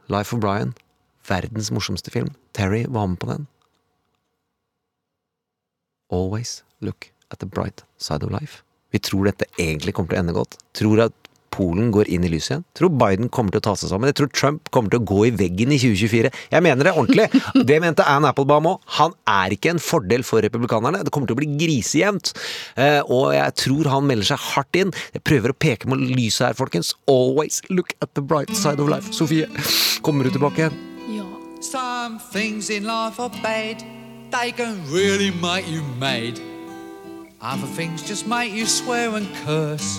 Life 0.08 0.34
of 0.36 0.40
Brian. 0.40 0.74
Verdens 1.28 1.70
morsomste 1.70 2.10
film. 2.10 2.34
Terry 2.52 2.84
var 2.88 3.06
med 3.06 3.18
på 3.18 3.26
den. 3.26 3.46
Always 6.12 6.64
look 6.80 7.12
at 7.30 7.38
the 7.38 7.46
bright 7.46 7.84
side 7.96 8.22
of 8.22 8.30
life. 8.30 8.62
Vi 8.90 8.98
tror 8.98 9.24
dette 9.26 9.48
egentlig 9.58 9.94
kommer 9.94 10.12
til 10.12 10.20
å 10.20 10.22
ende 10.22 10.36
godt. 10.36 10.58
Tror 10.76 11.06
at 11.08 11.23
Polen 11.54 11.92
går 11.94 12.08
inn 12.10 12.24
i 12.26 12.30
lyset 12.32 12.50
igjen. 12.50 12.64
Tror 12.74 12.90
Biden 12.98 13.28
kommer 13.30 13.54
til 13.54 13.60
å 13.62 13.64
ta 13.68 13.74
seg 13.78 13.92
sammen. 13.92 14.08
Jeg 14.10 14.16
tror 14.18 14.30
Trump 14.34 14.70
kommer 14.74 14.90
til 14.90 15.00
å 15.02 15.06
gå 15.06 15.20
i 15.28 15.32
veggen 15.38 15.70
i 15.74 15.78
2024. 15.78 16.32
Jeg 16.50 16.64
mener 16.66 16.88
det 16.88 16.94
ordentlig. 16.98 17.28
Det 17.70 17.76
mente 17.84 18.06
Ann 18.10 18.26
Applebaum 18.26 18.66
òg. 18.72 18.80
Han 18.98 19.14
er 19.30 19.54
ikke 19.54 19.70
en 19.74 19.82
fordel 19.82 20.26
for 20.26 20.42
republikanerne. 20.42 21.04
Det 21.06 21.12
kommer 21.14 21.30
til 21.30 21.36
å 21.38 21.42
bli 21.44 21.50
grisejevnt. 21.60 22.32
Eh, 22.76 23.00
Og 23.06 23.30
jeg 23.36 23.54
tror 23.62 23.90
han 23.92 24.08
melder 24.10 24.32
seg 24.32 24.42
hardt 24.50 24.80
inn. 24.82 24.90
Jeg 25.14 25.22
prøver 25.30 25.54
å 25.54 25.58
peke 25.66 25.86
med 25.92 26.02
lyset 26.10 26.48
her, 26.48 26.58
folkens. 26.58 26.90
Always 27.06 27.60
look 27.70 27.94
at 28.02 28.14
the 28.18 28.24
bright 28.24 28.50
side 28.56 28.82
of 28.82 28.90
life. 28.90 29.12
Sofie, 29.14 29.46
kommer 30.02 30.26
du 30.26 30.34
tilbake 30.34 30.66
igjen? 30.66 30.82
Some 31.64 32.18
things 32.30 32.68
in 32.68 32.84
life 32.84 33.18
are 33.18 33.30
bad, 33.42 33.82
they 34.30 34.52
can 34.52 34.82
really 34.92 35.30
make 35.40 35.66
you 35.66 35.82
mad. 35.98 36.38
Other 37.40 37.66
things 37.66 38.02
just 38.02 38.26
make 38.26 38.52
you 38.52 38.66
swear 38.66 39.16
and 39.16 39.26
curse. 39.46 39.98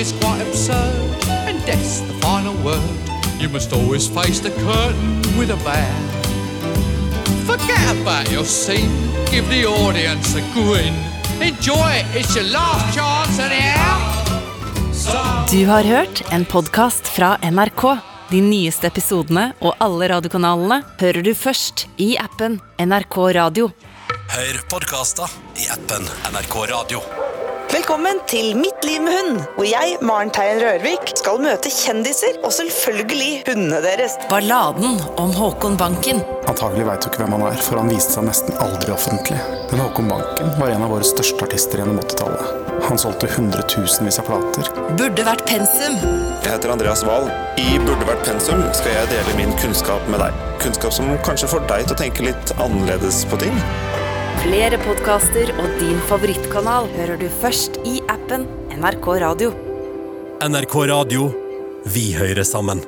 is 0.00 0.12
quite 0.12 0.40
absurd, 0.40 1.28
and 1.46 1.58
death's 1.66 2.00
the 2.00 2.14
final 2.24 2.54
word. 2.64 2.96
You 3.38 3.50
must 3.50 3.72
always 3.72 4.08
face 4.08 4.40
the 4.40 4.50
curtain 4.50 5.20
with 5.38 5.50
a 5.50 5.58
bow. 5.66 5.94
Forget 7.44 7.96
about 8.00 8.30
your 8.32 8.44
scene, 8.44 8.90
give 9.30 9.46
the 9.50 9.66
audience 9.66 10.34
a 10.36 10.42
grin. 10.54 10.94
Enjoy 11.42 11.88
it, 12.00 12.06
it's 12.16 12.34
your 12.34 12.48
last 12.50 12.94
chance 12.96 13.42
anyhow. 13.42 14.06
Du 15.50 15.66
har 15.66 15.82
hørt 15.82 16.22
en 16.32 16.44
podkast 16.44 17.08
fra 17.08 17.38
NRK. 17.50 17.98
De 18.30 18.40
nyeste 18.40 18.86
episodene 18.86 19.52
og 19.60 19.74
alle 19.78 20.08
radiokanalene 20.08 20.82
hører 21.00 21.22
du 21.22 21.34
først 21.34 21.88
i 21.96 22.14
appen 22.16 22.60
NRK 22.78 23.18
Radio. 23.34 23.72
Hør 24.30 24.62
podkaster 24.70 25.40
i 25.56 25.66
appen 25.74 26.06
NRK 26.30 26.56
Radio. 26.70 27.29
Velkommen 27.70 28.18
til 28.26 28.56
Mitt 28.58 28.82
liv 28.82 28.98
med 28.98 29.14
hund, 29.14 29.36
hvor 29.54 29.66
jeg, 29.68 29.92
Maren 30.02 30.32
Teien 30.34 30.58
Rørvik, 30.58 31.12
skal 31.20 31.36
møte 31.38 31.70
kjendiser 31.70 32.40
og 32.42 32.50
selvfølgelig 32.56 33.44
hundene 33.46 33.78
deres. 33.84 34.16
Balladen 34.26 34.96
om 35.22 35.30
Håkon 35.36 35.76
Banken. 35.78 36.18
Antagelig 36.50 36.88
veit 36.88 37.04
du 37.04 37.06
ikke 37.12 37.22
hvem 37.22 37.36
han 37.36 37.44
er, 37.52 37.60
for 37.62 37.78
han 37.78 37.92
viste 37.92 38.16
seg 38.16 38.26
nesten 38.26 38.58
aldri 38.64 38.90
offentlig. 38.90 39.38
Men 39.70 39.84
Håkon 39.84 40.10
Banken 40.10 40.50
var 40.58 40.74
en 40.74 40.82
av 40.88 40.90
våre 40.96 41.06
største 41.06 41.46
artister 41.46 41.84
gjennom 41.84 42.00
80-tallet. 42.02 42.82
Han 42.88 42.98
solgte 42.98 43.30
hundretusenvis 43.36 44.18
av 44.18 44.26
plater. 44.32 44.72
Burde 44.98 45.28
vært 45.30 45.46
pensum. 45.46 46.00
Jeg 46.40 46.50
heter 46.50 46.74
Andreas 46.74 47.04
Wahl. 47.06 47.30
I 47.62 47.78
Burde 47.86 48.08
vært 48.08 48.26
pensum 48.26 48.66
skal 48.80 48.98
jeg 48.98 49.12
dele 49.14 49.38
min 49.38 49.54
kunnskap 49.62 50.10
med 50.10 50.18
deg. 50.26 50.42
Kunnskap 50.64 50.98
som 50.98 51.14
kanskje 51.22 51.54
får 51.54 51.62
deg 51.70 51.86
til 51.86 51.94
å 51.94 52.02
tenke 52.02 52.26
litt 52.32 52.56
annerledes 52.58 53.22
på 53.30 53.38
ting. 53.46 53.62
Flere 54.38 54.78
podkaster 54.80 55.50
og 55.60 55.74
din 55.80 55.98
favorittkanal 56.08 56.86
hører 56.94 57.18
du 57.20 57.26
først 57.42 57.76
i 57.88 57.98
appen 58.12 58.46
NRK 58.78 59.08
Radio. 59.24 59.50
NRK 60.40 60.76
Radio. 60.88 61.26
Vi 61.90 62.06
hører 62.16 62.46
sammen. 62.46 62.80